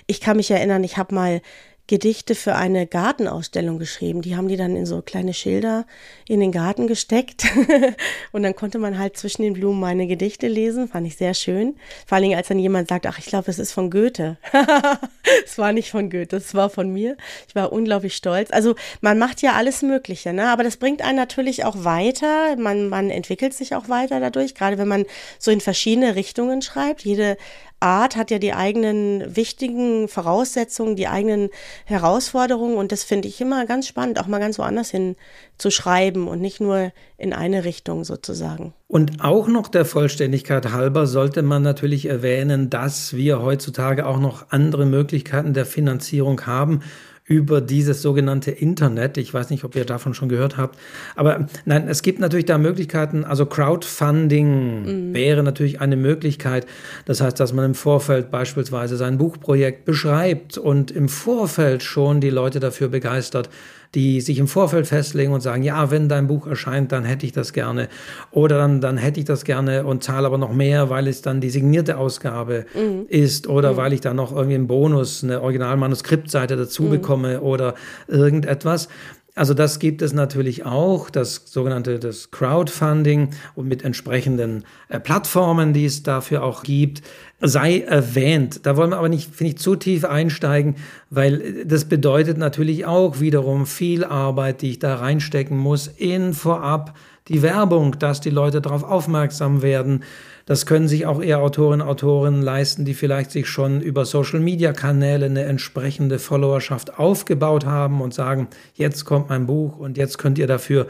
Ich 0.06 0.20
kann 0.20 0.36
mich 0.36 0.50
erinnern, 0.50 0.84
ich 0.84 0.96
habe 0.96 1.14
mal 1.14 1.40
Gedichte 1.88 2.34
für 2.34 2.54
eine 2.54 2.86
Gartenausstellung 2.86 3.78
geschrieben. 3.78 4.22
Die 4.22 4.36
haben 4.36 4.48
die 4.48 4.56
dann 4.56 4.76
in 4.76 4.86
so 4.86 5.02
kleine 5.02 5.34
Schilder 5.34 5.84
in 6.28 6.40
den 6.40 6.52
Garten 6.52 6.86
gesteckt. 6.86 7.44
und 8.32 8.44
dann 8.44 8.54
konnte 8.54 8.78
man 8.78 8.98
halt 8.98 9.16
zwischen 9.16 9.42
den 9.42 9.52
Blumen 9.52 9.80
meine 9.80 10.06
Gedichte 10.06 10.46
lesen. 10.46 10.88
Fand 10.88 11.06
ich 11.06 11.16
sehr 11.16 11.34
schön. 11.34 11.74
Vor 12.06 12.16
allen 12.16 12.22
Dingen, 12.22 12.38
als 12.38 12.48
dann 12.48 12.60
jemand 12.60 12.88
sagt, 12.88 13.06
ach, 13.06 13.18
ich 13.18 13.26
glaube, 13.26 13.50
es 13.50 13.58
ist 13.58 13.72
von 13.72 13.90
Goethe. 13.90 14.38
es 15.44 15.58
war 15.58 15.72
nicht 15.72 15.90
von 15.90 16.08
Goethe, 16.08 16.36
es 16.36 16.54
war 16.54 16.70
von 16.70 16.90
mir. 16.90 17.16
Ich 17.48 17.54
war 17.54 17.72
unglaublich 17.72 18.14
stolz. 18.14 18.50
Also 18.52 18.76
man 19.00 19.18
macht 19.18 19.42
ja 19.42 19.52
alles 19.52 19.82
Mögliche, 19.82 20.32
ne? 20.32 20.48
Aber 20.50 20.62
das 20.62 20.76
bringt 20.76 21.02
einen 21.02 21.16
natürlich 21.16 21.64
auch 21.64 21.84
weiter. 21.84 22.56
Man, 22.56 22.88
man 22.88 23.10
entwickelt 23.10 23.54
sich 23.54 23.74
auch 23.74 23.88
weiter 23.88 24.20
dadurch, 24.20 24.54
gerade 24.54 24.78
wenn 24.78 24.88
man 24.88 25.04
so 25.38 25.50
in 25.50 25.60
verschiedene 25.60 26.14
Richtungen 26.14 26.62
schreibt. 26.62 27.02
Jede 27.02 27.36
Art 27.82 28.16
hat 28.16 28.30
ja 28.30 28.38
die 28.38 28.54
eigenen 28.54 29.36
wichtigen 29.36 30.08
Voraussetzungen, 30.08 30.96
die 30.96 31.08
eigenen 31.08 31.50
Herausforderungen 31.84 32.76
und 32.76 32.92
das 32.92 33.04
finde 33.04 33.28
ich 33.28 33.40
immer 33.40 33.66
ganz 33.66 33.88
spannend, 33.88 34.20
auch 34.20 34.26
mal 34.26 34.38
ganz 34.38 34.58
woanders 34.58 34.90
hin 34.90 35.16
zu 35.58 35.70
schreiben 35.70 36.28
und 36.28 36.40
nicht 36.40 36.60
nur 36.60 36.92
in 37.18 37.32
eine 37.32 37.64
Richtung 37.64 38.04
sozusagen. 38.04 38.72
Und 38.88 39.22
auch 39.24 39.48
noch 39.48 39.68
der 39.68 39.84
Vollständigkeit 39.84 40.72
halber 40.72 41.06
sollte 41.06 41.42
man 41.42 41.62
natürlich 41.62 42.06
erwähnen, 42.06 42.70
dass 42.70 43.14
wir 43.14 43.42
heutzutage 43.42 44.06
auch 44.06 44.18
noch 44.18 44.46
andere 44.50 44.86
Möglichkeiten 44.86 45.54
der 45.54 45.66
Finanzierung 45.66 46.46
haben 46.46 46.80
über 47.24 47.60
dieses 47.60 48.02
sogenannte 48.02 48.50
Internet. 48.50 49.16
Ich 49.16 49.32
weiß 49.32 49.50
nicht, 49.50 49.64
ob 49.64 49.76
ihr 49.76 49.84
davon 49.84 50.12
schon 50.12 50.28
gehört 50.28 50.56
habt. 50.56 50.78
Aber 51.14 51.46
nein, 51.64 51.86
es 51.88 52.02
gibt 52.02 52.18
natürlich 52.18 52.46
da 52.46 52.58
Möglichkeiten. 52.58 53.24
Also 53.24 53.46
Crowdfunding 53.46 55.10
mhm. 55.10 55.14
wäre 55.14 55.42
natürlich 55.42 55.80
eine 55.80 55.96
Möglichkeit. 55.96 56.66
Das 57.04 57.20
heißt, 57.20 57.38
dass 57.38 57.52
man 57.52 57.64
im 57.64 57.74
Vorfeld 57.74 58.30
beispielsweise 58.30 58.96
sein 58.96 59.18
Buchprojekt 59.18 59.84
beschreibt 59.84 60.58
und 60.58 60.90
im 60.90 61.08
Vorfeld 61.08 61.82
schon 61.82 62.20
die 62.20 62.30
Leute 62.30 62.58
dafür 62.58 62.88
begeistert, 62.88 63.48
die 63.94 64.20
sich 64.20 64.38
im 64.38 64.48
Vorfeld 64.48 64.86
festlegen 64.86 65.32
und 65.32 65.42
sagen, 65.42 65.62
ja, 65.62 65.90
wenn 65.90 66.08
dein 66.08 66.26
Buch 66.26 66.46
erscheint, 66.46 66.92
dann 66.92 67.04
hätte 67.04 67.26
ich 67.26 67.32
das 67.32 67.52
gerne. 67.52 67.88
Oder 68.30 68.56
dann, 68.58 68.80
dann 68.80 68.96
hätte 68.96 69.20
ich 69.20 69.26
das 69.26 69.44
gerne 69.44 69.84
und 69.84 70.02
zahle 70.02 70.26
aber 70.26 70.38
noch 70.38 70.52
mehr, 70.52 70.88
weil 70.88 71.08
es 71.08 71.20
dann 71.20 71.40
die 71.40 71.50
signierte 71.50 71.98
Ausgabe 71.98 72.64
mhm. 72.74 73.04
ist 73.08 73.48
oder 73.48 73.72
mhm. 73.72 73.76
weil 73.76 73.92
ich 73.92 74.00
dann 74.00 74.16
noch 74.16 74.32
irgendwie 74.32 74.54
einen 74.54 74.66
Bonus, 74.66 75.22
eine 75.22 75.42
Originalmanuskriptseite 75.42 76.56
dazu 76.56 76.84
mhm. 76.84 76.90
bekomme 76.90 77.40
oder 77.42 77.74
irgendetwas. 78.08 78.88
Also 79.34 79.54
das 79.54 79.78
gibt 79.78 80.02
es 80.02 80.12
natürlich 80.12 80.66
auch, 80.66 81.08
das 81.08 81.42
sogenannte 81.46 81.98
das 81.98 82.30
Crowdfunding 82.30 83.30
und 83.54 83.66
mit 83.66 83.82
entsprechenden 83.82 84.64
äh, 84.90 85.00
Plattformen, 85.00 85.72
die 85.72 85.86
es 85.86 86.02
dafür 86.02 86.42
auch 86.42 86.62
gibt. 86.62 87.00
sei 87.40 87.80
erwähnt. 87.80 88.66
Da 88.66 88.76
wollen 88.76 88.90
wir 88.90 88.98
aber 88.98 89.08
nicht, 89.08 89.34
finde 89.34 89.54
ich, 89.54 89.58
zu 89.58 89.74
tief 89.74 90.04
einsteigen, 90.04 90.76
weil 91.08 91.64
das 91.64 91.86
bedeutet 91.86 92.36
natürlich 92.36 92.84
auch 92.84 93.20
wiederum 93.20 93.64
viel 93.64 94.04
Arbeit, 94.04 94.60
die 94.60 94.70
ich 94.72 94.78
da 94.80 94.96
reinstecken 94.96 95.56
muss 95.56 95.86
in 95.86 96.34
vorab 96.34 96.94
die 97.28 97.40
Werbung, 97.40 97.98
dass 97.98 98.20
die 98.20 98.30
Leute 98.30 98.60
darauf 98.60 98.84
aufmerksam 98.84 99.62
werden. 99.62 100.02
Das 100.46 100.66
können 100.66 100.88
sich 100.88 101.06
auch 101.06 101.22
eher 101.22 101.40
Autorinnen 101.40 101.82
und 101.82 101.88
Autoren 101.88 102.42
leisten, 102.42 102.84
die 102.84 102.94
vielleicht 102.94 103.30
sich 103.30 103.48
schon 103.48 103.80
über 103.80 104.04
Social-Media-Kanäle 104.04 105.26
eine 105.26 105.44
entsprechende 105.44 106.18
Followerschaft 106.18 106.98
aufgebaut 106.98 107.64
haben 107.64 108.00
und 108.00 108.12
sagen, 108.12 108.48
jetzt 108.74 109.04
kommt 109.04 109.28
mein 109.28 109.46
Buch 109.46 109.78
und 109.78 109.96
jetzt 109.96 110.18
könnt 110.18 110.38
ihr 110.38 110.46
dafür 110.46 110.86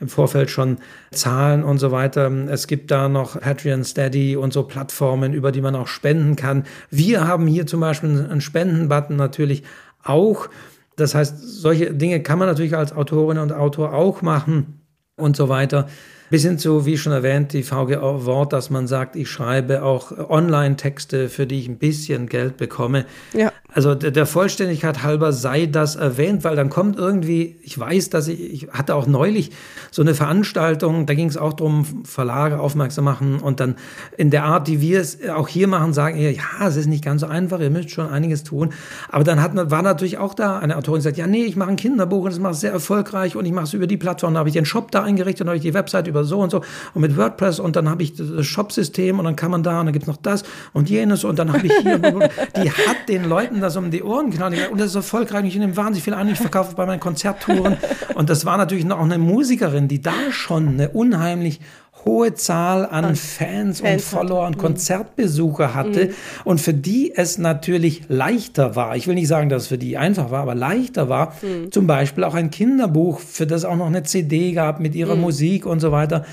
im 0.00 0.08
Vorfeld 0.08 0.50
schon 0.50 0.78
zahlen 1.10 1.62
und 1.62 1.78
so 1.78 1.92
weiter. 1.92 2.30
Es 2.48 2.66
gibt 2.66 2.90
da 2.90 3.08
noch 3.08 3.38
Patreon, 3.38 3.84
Steady 3.84 4.34
und 4.36 4.52
so 4.52 4.62
Plattformen, 4.62 5.34
über 5.34 5.52
die 5.52 5.60
man 5.60 5.76
auch 5.76 5.88
spenden 5.88 6.36
kann. 6.36 6.64
Wir 6.90 7.26
haben 7.26 7.46
hier 7.46 7.66
zum 7.66 7.80
Beispiel 7.80 8.26
einen 8.30 8.40
Spendenbutton 8.40 9.16
natürlich 9.16 9.62
auch. 10.02 10.48
Das 10.96 11.14
heißt, 11.14 11.38
solche 11.38 11.92
Dinge 11.92 12.22
kann 12.22 12.38
man 12.38 12.48
natürlich 12.48 12.76
als 12.76 12.92
Autorin 12.92 13.38
und 13.38 13.52
Autor 13.52 13.92
auch 13.92 14.22
machen 14.22 14.80
und 15.16 15.36
so 15.36 15.48
weiter. 15.48 15.86
Bis 16.30 16.44
hin 16.44 16.58
zu, 16.58 16.86
wie 16.86 16.96
schon 16.96 17.12
erwähnt, 17.12 17.52
die 17.52 17.64
VG 17.64 18.00
Wort, 18.24 18.52
dass 18.52 18.70
man 18.70 18.86
sagt, 18.86 19.16
ich 19.16 19.28
schreibe 19.28 19.82
auch 19.82 20.30
Online-Texte, 20.30 21.28
für 21.28 21.46
die 21.46 21.58
ich 21.58 21.68
ein 21.68 21.78
bisschen 21.78 22.28
Geld 22.28 22.56
bekomme. 22.56 23.04
Ja. 23.32 23.52
Also 23.72 23.94
der 23.94 24.26
Vollständigkeit 24.26 25.02
halber 25.02 25.32
sei 25.32 25.66
das 25.66 25.94
erwähnt, 25.96 26.42
weil 26.42 26.56
dann 26.56 26.70
kommt 26.70 26.98
irgendwie, 26.98 27.56
ich 27.62 27.78
weiß, 27.78 28.10
dass 28.10 28.26
ich, 28.26 28.52
ich 28.52 28.68
hatte 28.72 28.94
auch 28.94 29.06
neulich 29.06 29.50
so 29.90 30.02
eine 30.02 30.14
Veranstaltung, 30.14 31.06
da 31.06 31.14
ging 31.14 31.28
es 31.28 31.36
auch 31.36 31.52
darum, 31.52 32.04
Verlage 32.04 32.58
aufmerksam 32.58 33.04
machen 33.04 33.38
und 33.38 33.60
dann 33.60 33.76
in 34.16 34.30
der 34.30 34.44
Art, 34.44 34.66
die 34.66 34.80
wir 34.80 35.00
es 35.00 35.18
auch 35.28 35.46
hier 35.46 35.68
machen, 35.68 35.92
sagen 35.92 36.18
ja, 36.20 36.66
es 36.66 36.76
ist 36.76 36.86
nicht 36.86 37.04
ganz 37.04 37.20
so 37.20 37.28
einfach, 37.28 37.60
ihr 37.60 37.70
müsst 37.70 37.90
schon 37.90 38.08
einiges 38.08 38.42
tun. 38.42 38.70
Aber 39.08 39.22
dann 39.22 39.40
hat, 39.40 39.52
war 39.70 39.82
natürlich 39.82 40.18
auch 40.18 40.34
da 40.34 40.58
eine 40.58 40.76
Autorin, 40.76 41.00
die 41.00 41.04
sagt, 41.04 41.16
ja, 41.16 41.26
nee, 41.26 41.44
ich 41.44 41.56
mache 41.56 41.70
ein 41.70 41.76
Kinderbuch 41.76 42.24
und 42.24 42.32
das 42.32 42.40
mache 42.40 42.54
ich 42.54 42.58
sehr 42.58 42.72
erfolgreich 42.72 43.36
und 43.36 43.44
ich 43.44 43.52
mache 43.52 43.64
es 43.64 43.72
über 43.72 43.86
die 43.86 43.96
Plattform, 43.96 44.34
da 44.34 44.40
habe 44.40 44.48
ich 44.48 44.54
den 44.54 44.64
Shop 44.64 44.90
da 44.90 45.02
eingerichtet, 45.04 45.42
dann 45.42 45.48
habe 45.48 45.56
ich 45.56 45.62
die 45.62 45.74
Website 45.74 46.08
über 46.08 46.24
so 46.24 46.40
und 46.40 46.50
so 46.50 46.62
und 46.94 47.02
mit 47.02 47.16
WordPress 47.16 47.60
und 47.60 47.76
dann 47.76 47.88
habe 47.88 48.02
ich 48.02 48.14
das 48.14 48.44
Shop-System 48.46 49.18
und 49.18 49.24
dann 49.24 49.36
kann 49.36 49.50
man 49.50 49.62
da 49.62 49.80
und 49.80 49.86
dann 49.86 49.92
gibt 49.92 50.04
es 50.04 50.08
noch 50.08 50.16
das 50.16 50.42
und 50.72 50.90
jenes 50.90 51.22
und 51.22 51.38
dann 51.38 51.52
habe 51.52 51.66
ich 51.66 51.72
hier, 51.82 51.98
die 52.56 52.70
hat 52.70 53.08
den 53.08 53.28
Leuten 53.28 53.59
das 53.60 53.76
um 53.76 53.90
die 53.90 54.02
Ohren 54.02 54.30
knallen. 54.30 54.70
Und 54.70 54.80
das 54.80 54.88
ist 54.88 54.94
erfolgreich. 54.96 55.44
Ich 55.44 55.56
nehme 55.56 55.76
wahnsinnig 55.76 56.04
viel 56.04 56.14
an. 56.14 56.28
Ich 56.28 56.38
verkaufe 56.38 56.74
bei 56.74 56.86
meinen 56.86 57.00
Konzerttouren. 57.00 57.76
Und 58.14 58.30
das 58.30 58.44
war 58.44 58.56
natürlich 58.56 58.84
noch 58.84 59.00
eine 59.00 59.18
Musikerin, 59.18 59.88
die 59.88 60.00
da 60.00 60.12
schon 60.30 60.68
eine 60.68 60.90
unheimlich 60.90 61.60
hohe 62.04 62.34
Zahl 62.34 62.86
an 62.86 63.16
Fans, 63.16 63.80
Fans 63.80 63.80
und 63.80 64.00
Follower 64.00 64.46
und 64.46 64.56
mhm. 64.56 64.60
Konzertbesucher 64.60 65.74
hatte 65.74 66.06
mhm. 66.06 66.12
und 66.44 66.60
für 66.60 66.74
die 66.74 67.12
es 67.14 67.38
natürlich 67.38 68.02
leichter 68.08 68.76
war, 68.76 68.96
ich 68.96 69.06
will 69.06 69.14
nicht 69.14 69.28
sagen, 69.28 69.48
dass 69.48 69.62
es 69.62 69.68
für 69.68 69.78
die 69.78 69.96
einfach 69.96 70.30
war, 70.30 70.42
aber 70.42 70.54
leichter 70.54 71.08
war, 71.08 71.34
mhm. 71.42 71.70
zum 71.70 71.86
Beispiel 71.86 72.24
auch 72.24 72.34
ein 72.34 72.50
Kinderbuch, 72.50 73.20
für 73.20 73.46
das 73.46 73.64
auch 73.64 73.76
noch 73.76 73.86
eine 73.86 74.02
CD 74.02 74.52
gab 74.52 74.80
mit 74.80 74.94
ihrer 74.94 75.16
mhm. 75.16 75.22
Musik 75.22 75.66
und 75.66 75.80
so 75.80 75.92
weiter, 75.92 76.24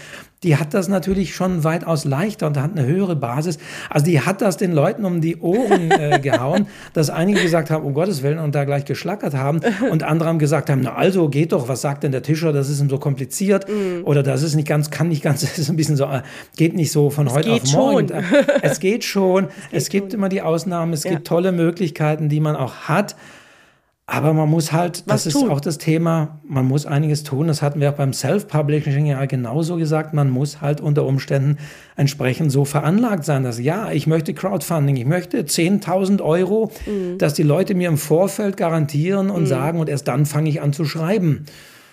die 0.43 0.55
hat 0.55 0.75
das 0.75 0.87
natürlich 0.87 1.33
schon 1.33 1.63
weitaus 1.63 2.05
leichter 2.05 2.45
und 2.45 2.61
hat 2.61 2.77
eine 2.77 2.85
höhere 2.85 3.15
Basis. 3.15 3.57
Also 3.89 4.05
die 4.05 4.21
hat 4.21 4.41
das 4.41 4.57
den 4.57 4.71
Leuten 4.71 5.03
um 5.03 5.19
die 5.19 5.37
Ohren 5.37 5.89
äh, 5.89 6.19
gehauen, 6.23 6.67
dass 6.93 7.09
einige 7.09 7.41
gesagt 7.41 7.71
haben, 7.71 7.83
um 7.83 7.95
Gottes 7.95 8.21
Willen, 8.21 8.37
und 8.37 8.53
da 8.53 8.63
gleich 8.63 8.85
geschlackert 8.85 9.33
haben. 9.33 9.61
Und 9.89 10.03
andere 10.03 10.29
haben 10.29 10.37
gesagt 10.37 10.69
haben, 10.69 10.81
na 10.83 10.93
also 10.93 11.27
geht 11.29 11.53
doch, 11.53 11.67
was 11.67 11.81
sagt 11.81 12.03
denn 12.03 12.11
der 12.11 12.21
Tischer, 12.21 12.53
das 12.53 12.69
ist 12.69 12.79
ihm 12.79 12.89
so 12.89 12.99
kompliziert. 12.99 13.67
Mm. 13.67 14.05
Oder 14.05 14.21
das 14.21 14.43
ist 14.43 14.53
nicht 14.53 14.67
ganz, 14.67 14.91
kann 14.91 15.07
nicht 15.07 15.23
ganz, 15.23 15.41
das 15.41 15.57
ist 15.57 15.69
ein 15.69 15.75
bisschen 15.75 15.97
so, 15.97 16.05
äh, 16.05 16.21
geht 16.55 16.75
nicht 16.75 16.91
so 16.91 17.09
von 17.09 17.27
es 17.27 17.33
heute 17.33 17.53
auf 17.53 17.71
morgen. 17.71 18.09
Schon. 18.09 18.23
Es 18.61 18.79
geht 18.79 19.03
schon. 19.05 19.45
Es, 19.45 19.49
geht 19.49 19.73
es 19.73 19.89
gibt 19.89 20.11
schon. 20.11 20.19
immer 20.19 20.29
die 20.29 20.43
Ausnahmen, 20.43 20.93
es 20.93 21.03
ja. 21.03 21.11
gibt 21.11 21.25
tolle 21.25 21.51
Möglichkeiten, 21.51 22.29
die 22.29 22.39
man 22.39 22.55
auch 22.55 22.75
hat. 22.87 23.15
Aber 24.09 24.33
man 24.33 24.49
muss 24.49 24.71
halt, 24.71 25.03
Was 25.05 25.25
das 25.25 25.33
tun? 25.33 25.43
ist 25.43 25.49
auch 25.51 25.59
das 25.59 25.77
Thema, 25.79 26.39
man 26.47 26.65
muss 26.65 26.85
einiges 26.85 27.23
tun. 27.23 27.47
Das 27.47 27.61
hatten 27.61 27.81
wir 27.81 27.89
auch 27.89 27.95
beim 27.95 28.13
Self-Publishing 28.13 29.05
ja 29.05 29.25
genauso 29.25 29.75
gesagt. 29.75 30.13
Man 30.13 30.29
muss 30.29 30.61
halt 30.61 30.79
unter 30.79 31.05
Umständen 31.05 31.57
entsprechend 31.97 32.49
so 32.49 32.63
veranlagt 32.63 33.25
sein, 33.25 33.43
dass 33.43 33.59
ja, 33.59 33.91
ich 33.91 34.07
möchte 34.07 34.33
Crowdfunding, 34.33 34.95
ich 34.95 35.05
möchte 35.05 35.41
10.000 35.41 36.21
Euro, 36.21 36.71
mhm. 36.85 37.17
dass 37.17 37.33
die 37.33 37.43
Leute 37.43 37.75
mir 37.75 37.89
im 37.89 37.97
Vorfeld 37.97 38.55
garantieren 38.55 39.29
und 39.29 39.41
mhm. 39.41 39.47
sagen 39.47 39.79
und 39.81 39.89
erst 39.89 40.07
dann 40.07 40.25
fange 40.25 40.49
ich 40.49 40.61
an 40.61 40.71
zu 40.71 40.85
schreiben. 40.85 41.45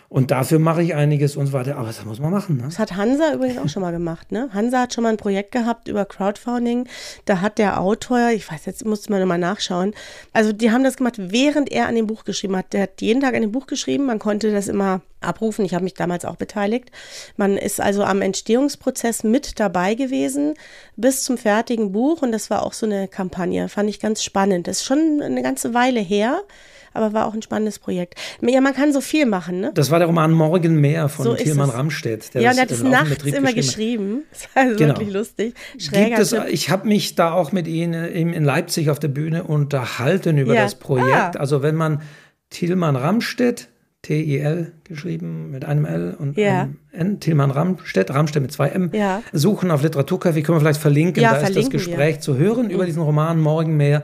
Und 0.08 0.30
dafür 0.30 0.58
mache 0.58 0.82
ich 0.82 0.94
einiges 0.94 1.36
und 1.36 1.46
so 1.46 1.52
weiter. 1.52 1.76
Aber 1.76 1.86
das 1.86 2.04
muss 2.04 2.20
man 2.20 2.30
machen. 2.30 2.58
Ne? 2.58 2.64
Das 2.64 2.78
hat 2.78 2.96
Hansa 2.96 3.32
übrigens 3.34 3.58
auch 3.58 3.68
schon 3.68 3.82
mal 3.82 3.90
gemacht. 3.90 4.32
Ne? 4.32 4.48
Hansa 4.52 4.82
hat 4.82 4.94
schon 4.94 5.04
mal 5.04 5.10
ein 5.10 5.16
Projekt 5.16 5.52
gehabt 5.52 5.88
über 5.88 6.04
Crowdfunding. 6.04 6.86
Da 7.24 7.40
hat 7.40 7.58
der 7.58 7.80
Autor, 7.80 8.30
ich 8.30 8.50
weiß, 8.50 8.66
jetzt 8.66 8.84
musste 8.84 9.10
man 9.10 9.20
nochmal 9.20 9.38
nachschauen. 9.38 9.94
Also 10.32 10.52
die 10.52 10.70
haben 10.70 10.84
das 10.84 10.96
gemacht, 10.96 11.14
während 11.18 11.72
er 11.72 11.88
an 11.88 11.94
dem 11.94 12.06
Buch 12.06 12.24
geschrieben 12.24 12.56
hat. 12.56 12.72
Der 12.72 12.82
hat 12.82 13.00
jeden 13.00 13.20
Tag 13.20 13.34
an 13.34 13.42
dem 13.42 13.52
Buch 13.52 13.66
geschrieben. 13.66 14.06
Man 14.06 14.18
konnte 14.18 14.52
das 14.52 14.68
immer 14.68 15.00
abrufen. 15.20 15.64
Ich 15.64 15.74
habe 15.74 15.84
mich 15.84 15.94
damals 15.94 16.24
auch 16.24 16.36
beteiligt. 16.36 16.90
Man 17.36 17.56
ist 17.56 17.80
also 17.80 18.04
am 18.04 18.22
Entstehungsprozess 18.22 19.24
mit 19.24 19.58
dabei 19.58 19.94
gewesen 19.94 20.54
bis 20.96 21.22
zum 21.22 21.38
fertigen 21.38 21.92
Buch. 21.92 22.22
Und 22.22 22.32
das 22.32 22.50
war 22.50 22.62
auch 22.62 22.72
so 22.72 22.86
eine 22.86 23.08
Kampagne. 23.08 23.68
Fand 23.68 23.88
ich 23.88 24.00
ganz 24.00 24.22
spannend. 24.22 24.68
Das 24.68 24.78
ist 24.78 24.84
schon 24.84 25.20
eine 25.22 25.42
ganze 25.42 25.74
Weile 25.74 26.00
her 26.00 26.42
aber 26.94 27.12
war 27.12 27.26
auch 27.26 27.34
ein 27.34 27.42
spannendes 27.42 27.78
Projekt. 27.78 28.14
Ja, 28.40 28.60
man 28.60 28.74
kann 28.74 28.92
so 28.92 29.00
viel 29.00 29.26
machen, 29.26 29.60
ne? 29.60 29.72
Das 29.74 29.90
war 29.90 29.98
der 29.98 30.06
Roman 30.06 30.32
Morgenmeer 30.32 31.08
von 31.08 31.24
so 31.24 31.34
Thielmann 31.34 31.70
Ramstedt. 31.70 32.32
ja, 32.34 32.50
und 32.50 32.56
er 32.56 32.62
hat 32.62 32.70
es 32.70 32.82
nachts 32.82 33.24
immer 33.24 33.52
geschrieben. 33.52 34.22
Das 34.30 34.48
war 34.54 34.62
also 34.64 34.76
genau. 34.76 34.94
wirklich 34.94 35.12
lustig. 35.12 35.54
Schräger 35.78 36.18
es, 36.18 36.32
ich 36.32 36.70
habe 36.70 36.88
mich 36.88 37.14
da 37.14 37.32
auch 37.32 37.52
mit 37.52 37.68
Ihnen 37.68 38.04
in 38.04 38.44
Leipzig 38.44 38.90
auf 38.90 38.98
der 38.98 39.08
Bühne 39.08 39.44
unterhalten 39.44 40.38
über 40.38 40.54
ja. 40.54 40.62
das 40.62 40.76
Projekt. 40.76 41.36
Ah. 41.36 41.40
Also 41.40 41.62
wenn 41.62 41.74
man 41.74 42.02
Thielmann 42.50 42.96
Ramstedt 42.96 43.68
T-I-L 44.04 44.72
geschrieben 44.84 45.50
mit 45.50 45.64
einem 45.64 45.86
L 45.86 46.14
und 46.18 46.36
ja. 46.36 46.62
einem 46.62 46.76
N. 46.92 47.20
Tilman 47.20 47.50
Ramstedt, 47.50 48.12
Ramstedt 48.12 48.42
mit 48.42 48.52
zwei 48.52 48.68
M. 48.68 48.90
Ja. 48.92 49.22
Suchen 49.32 49.70
auf 49.70 49.82
Literaturcafé, 49.82 50.42
können 50.42 50.56
wir 50.56 50.60
vielleicht 50.60 50.80
verlinken. 50.80 51.22
Ja, 51.22 51.32
da 51.32 51.40
ist 51.40 51.56
das 51.56 51.70
Gespräch 51.70 52.16
wir. 52.16 52.20
zu 52.20 52.36
hören 52.36 52.70
über 52.70 52.82
mhm. 52.82 52.86
diesen 52.86 53.02
Roman 53.02 53.40
Morgenmeer. 53.40 54.02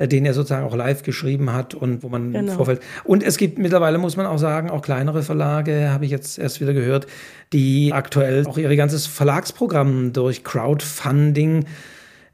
Äh, 0.00 0.08
den 0.08 0.24
er 0.24 0.32
sozusagen 0.32 0.66
auch 0.66 0.74
live 0.74 1.02
geschrieben 1.02 1.52
hat 1.52 1.74
und 1.74 2.02
wo 2.02 2.08
man 2.08 2.32
genau. 2.32 2.52
im 2.52 2.56
Vorfeld. 2.56 2.80
Und 3.04 3.22
es 3.22 3.36
gibt 3.36 3.58
mittlerweile, 3.58 3.98
muss 3.98 4.16
man 4.16 4.24
auch 4.24 4.38
sagen, 4.38 4.70
auch 4.70 4.80
kleinere 4.80 5.22
Verlage, 5.22 5.90
habe 5.90 6.06
ich 6.06 6.10
jetzt 6.10 6.38
erst 6.38 6.62
wieder 6.62 6.72
gehört, 6.72 7.06
die 7.52 7.92
aktuell 7.92 8.46
auch 8.46 8.56
ihr 8.56 8.74
ganzes 8.76 9.06
Verlagsprogramm 9.06 10.14
durch 10.14 10.42
Crowdfunding 10.42 11.66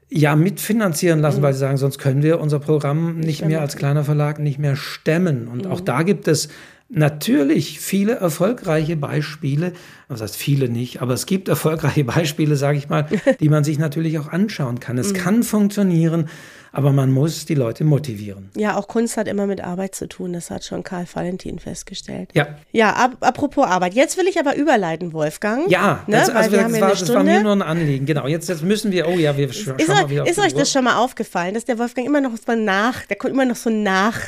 ja 0.09 0.37
mitfinanzieren 0.37 1.19
lassen, 1.19 1.39
mhm. 1.39 1.43
weil 1.43 1.53
sie 1.53 1.59
sagen, 1.59 1.75
sonst 1.75 1.97
können 1.97 2.23
wir 2.23 2.39
unser 2.39 2.59
Programm 2.59 3.19
nicht 3.19 3.45
mehr 3.45 3.59
als 3.59 3.75
kleiner 3.75 4.05
Verlag 4.05 4.39
nicht 4.39 4.59
mehr 4.59 4.77
stemmen. 4.77 5.49
Und 5.49 5.65
mhm. 5.65 5.71
auch 5.71 5.81
da 5.81 6.03
gibt 6.03 6.29
es 6.29 6.47
natürlich 6.89 7.79
viele 7.79 8.13
erfolgreiche 8.13 8.95
Beispiele, 8.95 9.73
das 10.07 10.21
heißt 10.21 10.35
viele 10.35 10.69
nicht, 10.69 11.01
aber 11.01 11.13
es 11.13 11.25
gibt 11.25 11.47
erfolgreiche 11.47 12.03
Beispiele, 12.03 12.55
sage 12.55 12.77
ich 12.77 12.89
mal, 12.89 13.07
die 13.39 13.49
man 13.49 13.63
sich 13.63 13.77
natürlich 13.77 14.19
auch 14.19 14.29
anschauen 14.29 14.79
kann. 14.79 14.97
Es 14.97 15.13
mhm. 15.13 15.17
kann 15.17 15.43
funktionieren 15.43 16.29
aber 16.77 16.91
man 16.91 17.11
muss 17.11 17.45
die 17.45 17.55
Leute 17.55 17.83
motivieren. 17.83 18.51
Ja, 18.55 18.77
auch 18.77 18.87
Kunst 18.87 19.17
hat 19.17 19.27
immer 19.27 19.47
mit 19.47 19.61
Arbeit 19.61 19.95
zu 19.95 20.07
tun, 20.07 20.33
das 20.33 20.51
hat 20.51 20.63
schon 20.63 20.83
Karl 20.83 21.07
Valentin 21.11 21.57
festgestellt. 21.57 22.29
Ja. 22.33 22.49
Ja, 22.71 22.93
ab, 22.93 23.17
apropos 23.21 23.65
Arbeit, 23.65 23.95
jetzt 23.95 24.15
will 24.17 24.27
ich 24.27 24.39
aber 24.39 24.55
überleiten, 24.55 25.11
Wolfgang. 25.11 25.69
Ja, 25.71 26.03
ne? 26.05 26.17
das, 26.17 26.29
also 26.29 26.55
das, 26.55 26.79
war, 26.79 26.89
das 26.89 27.13
war, 27.13 27.23
mir 27.23 27.41
nur 27.41 27.53
ein 27.53 27.63
Anliegen, 27.63 28.05
genau. 28.05 28.27
Jetzt, 28.27 28.47
jetzt 28.49 28.63
müssen 28.63 28.91
wir, 28.91 29.07
oh 29.07 29.17
ja, 29.17 29.35
wir 29.35 29.51
schauen 29.51 29.79
ist, 29.79 29.87
mal 29.87 30.07
wieder 30.07 30.27
Ist 30.27 30.37
euch 30.37 30.53
das 30.53 30.71
schon 30.71 30.83
mal 30.83 30.97
aufgefallen, 30.97 31.55
dass 31.55 31.65
der 31.65 31.79
Wolfgang 31.79 32.07
immer 32.07 32.21
noch 32.21 32.33
so 32.37 32.53
nach, 32.53 33.07
der 33.07 33.17
kommt 33.17 33.33
immer 33.33 33.45
noch 33.45 33.55
so 33.55 33.71
nach 33.71 34.19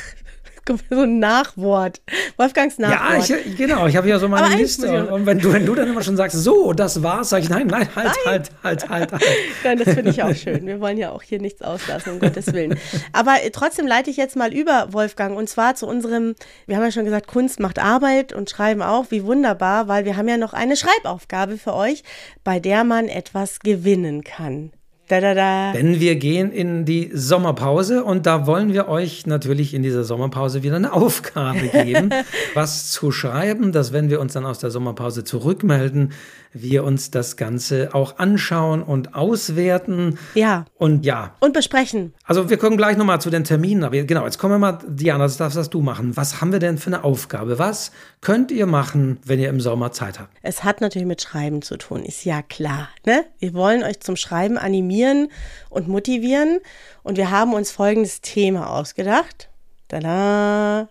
so 0.90 1.00
ein 1.02 1.18
Nachwort. 1.18 2.00
Wolfgangs 2.36 2.78
Nachwort. 2.78 3.28
Ja, 3.28 3.36
ich, 3.36 3.56
genau. 3.56 3.86
Ich 3.86 3.96
habe 3.96 4.08
ja 4.08 4.18
so 4.18 4.28
meine 4.28 4.46
Aber 4.46 4.56
Liste. 4.56 5.06
Und 5.12 5.26
wenn 5.26 5.38
du, 5.38 5.52
wenn 5.52 5.66
du 5.66 5.74
dann 5.74 5.88
immer 5.88 6.02
schon 6.02 6.16
sagst, 6.16 6.36
so, 6.36 6.72
das 6.72 7.02
war's, 7.02 7.30
sage 7.30 7.44
ich, 7.44 7.50
nein, 7.50 7.66
nein, 7.66 7.88
halt, 7.94 8.10
nein. 8.24 8.26
halt, 8.26 8.50
halt, 8.62 8.88
halt, 8.88 9.12
halt. 9.12 9.22
Nein, 9.64 9.78
das 9.78 9.94
finde 9.94 10.10
ich 10.10 10.22
auch 10.22 10.34
schön. 10.34 10.66
Wir 10.66 10.80
wollen 10.80 10.96
ja 10.98 11.10
auch 11.10 11.22
hier 11.22 11.40
nichts 11.40 11.62
auslassen, 11.62 12.12
um 12.12 12.20
Gottes 12.20 12.52
Willen. 12.52 12.78
Aber 13.12 13.36
trotzdem 13.52 13.86
leite 13.86 14.10
ich 14.10 14.16
jetzt 14.16 14.36
mal 14.36 14.52
über, 14.52 14.92
Wolfgang, 14.92 15.36
und 15.36 15.48
zwar 15.48 15.74
zu 15.74 15.86
unserem, 15.86 16.34
wir 16.66 16.76
haben 16.76 16.84
ja 16.84 16.92
schon 16.92 17.04
gesagt, 17.04 17.26
Kunst 17.26 17.60
macht 17.60 17.78
Arbeit 17.78 18.32
und 18.32 18.50
Schreiben 18.50 18.82
auch. 18.82 19.06
Wie 19.10 19.24
wunderbar, 19.24 19.88
weil 19.88 20.04
wir 20.04 20.16
haben 20.16 20.28
ja 20.28 20.36
noch 20.36 20.52
eine 20.52 20.76
Schreibaufgabe 20.76 21.58
für 21.58 21.74
euch, 21.74 22.02
bei 22.44 22.60
der 22.60 22.84
man 22.84 23.08
etwas 23.08 23.60
gewinnen 23.60 24.24
kann. 24.24 24.72
Da, 25.10 25.20
da, 25.20 25.34
da. 25.34 25.72
Denn 25.72 25.98
wir 25.98 26.14
gehen 26.14 26.52
in 26.52 26.84
die 26.84 27.10
Sommerpause 27.12 28.04
und 28.04 28.26
da 28.26 28.46
wollen 28.46 28.72
wir 28.72 28.86
euch 28.86 29.26
natürlich 29.26 29.74
in 29.74 29.82
dieser 29.82 30.04
Sommerpause 30.04 30.62
wieder 30.62 30.76
eine 30.76 30.92
Aufgabe 30.92 31.66
geben, 31.66 32.10
was 32.54 32.92
zu 32.92 33.10
schreiben, 33.10 33.72
dass 33.72 33.92
wenn 33.92 34.08
wir 34.08 34.20
uns 34.20 34.34
dann 34.34 34.46
aus 34.46 34.60
der 34.60 34.70
Sommerpause 34.70 35.24
zurückmelden, 35.24 36.12
wir 36.52 36.84
uns 36.84 37.10
das 37.10 37.36
Ganze 37.36 37.90
auch 37.94 38.18
anschauen 38.18 38.82
und 38.82 39.14
auswerten. 39.14 40.18
Ja. 40.34 40.64
Und 40.74 41.04
ja. 41.04 41.34
Und 41.40 41.52
besprechen. 41.52 42.14
Also 42.24 42.50
wir 42.50 42.56
kommen 42.56 42.76
gleich 42.76 42.96
nochmal 42.96 43.20
zu 43.20 43.30
den 43.30 43.44
Terminen. 43.44 43.84
Aber 43.84 43.96
genau, 44.02 44.24
jetzt 44.24 44.38
kommen 44.38 44.54
wir 44.54 44.58
mal, 44.58 44.78
Diana, 44.86 45.24
das 45.24 45.36
darfst 45.36 45.72
du 45.72 45.80
machen. 45.80 46.16
Was 46.16 46.40
haben 46.40 46.52
wir 46.52 46.58
denn 46.58 46.78
für 46.78 46.88
eine 46.88 47.04
Aufgabe? 47.04 47.58
Was 47.58 47.92
könnt 48.20 48.50
ihr 48.50 48.66
machen, 48.66 49.18
wenn 49.24 49.38
ihr 49.38 49.48
im 49.48 49.60
Sommer 49.60 49.92
Zeit 49.92 50.18
habt? 50.18 50.34
Es 50.42 50.64
hat 50.64 50.80
natürlich 50.80 51.06
mit 51.06 51.22
Schreiben 51.22 51.62
zu 51.62 51.76
tun, 51.76 52.04
ist 52.04 52.24
ja 52.24 52.42
klar. 52.42 52.88
Ne? 53.06 53.24
Wir 53.38 53.54
wollen 53.54 53.82
euch 53.82 54.00
zum 54.00 54.16
Schreiben 54.16 54.58
animieren 54.58 55.28
und 55.68 55.88
motivieren. 55.88 56.60
Und 57.02 57.16
wir 57.16 57.30
haben 57.30 57.54
uns 57.54 57.70
folgendes 57.70 58.20
Thema 58.20 58.70
ausgedacht. 58.70 59.48
Tada! 59.88 60.88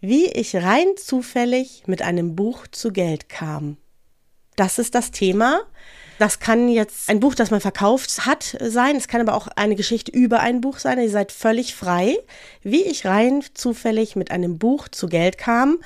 Wie 0.00 0.26
ich 0.26 0.54
rein 0.54 0.86
zufällig 0.96 1.84
mit 1.86 2.02
einem 2.02 2.36
Buch 2.36 2.66
zu 2.70 2.92
Geld 2.92 3.28
kam. 3.28 3.78
Das 4.56 4.78
ist 4.78 4.94
das 4.94 5.10
Thema. 5.10 5.60
Das 6.18 6.40
kann 6.40 6.68
jetzt 6.68 7.10
ein 7.10 7.20
Buch, 7.20 7.34
das 7.34 7.50
man 7.50 7.60
verkauft 7.60 8.24
hat, 8.24 8.56
sein. 8.60 8.96
Es 8.96 9.06
kann 9.06 9.20
aber 9.20 9.34
auch 9.34 9.48
eine 9.48 9.76
Geschichte 9.76 10.10
über 10.10 10.40
ein 10.40 10.62
Buch 10.62 10.78
sein. 10.78 10.98
Ihr 10.98 11.10
seid 11.10 11.30
völlig 11.30 11.74
frei, 11.74 12.16
wie 12.62 12.82
ich 12.82 13.04
rein 13.04 13.44
zufällig 13.52 14.16
mit 14.16 14.30
einem 14.30 14.58
Buch 14.58 14.88
zu 14.88 15.08
Geld 15.08 15.36
kam. 15.36 15.78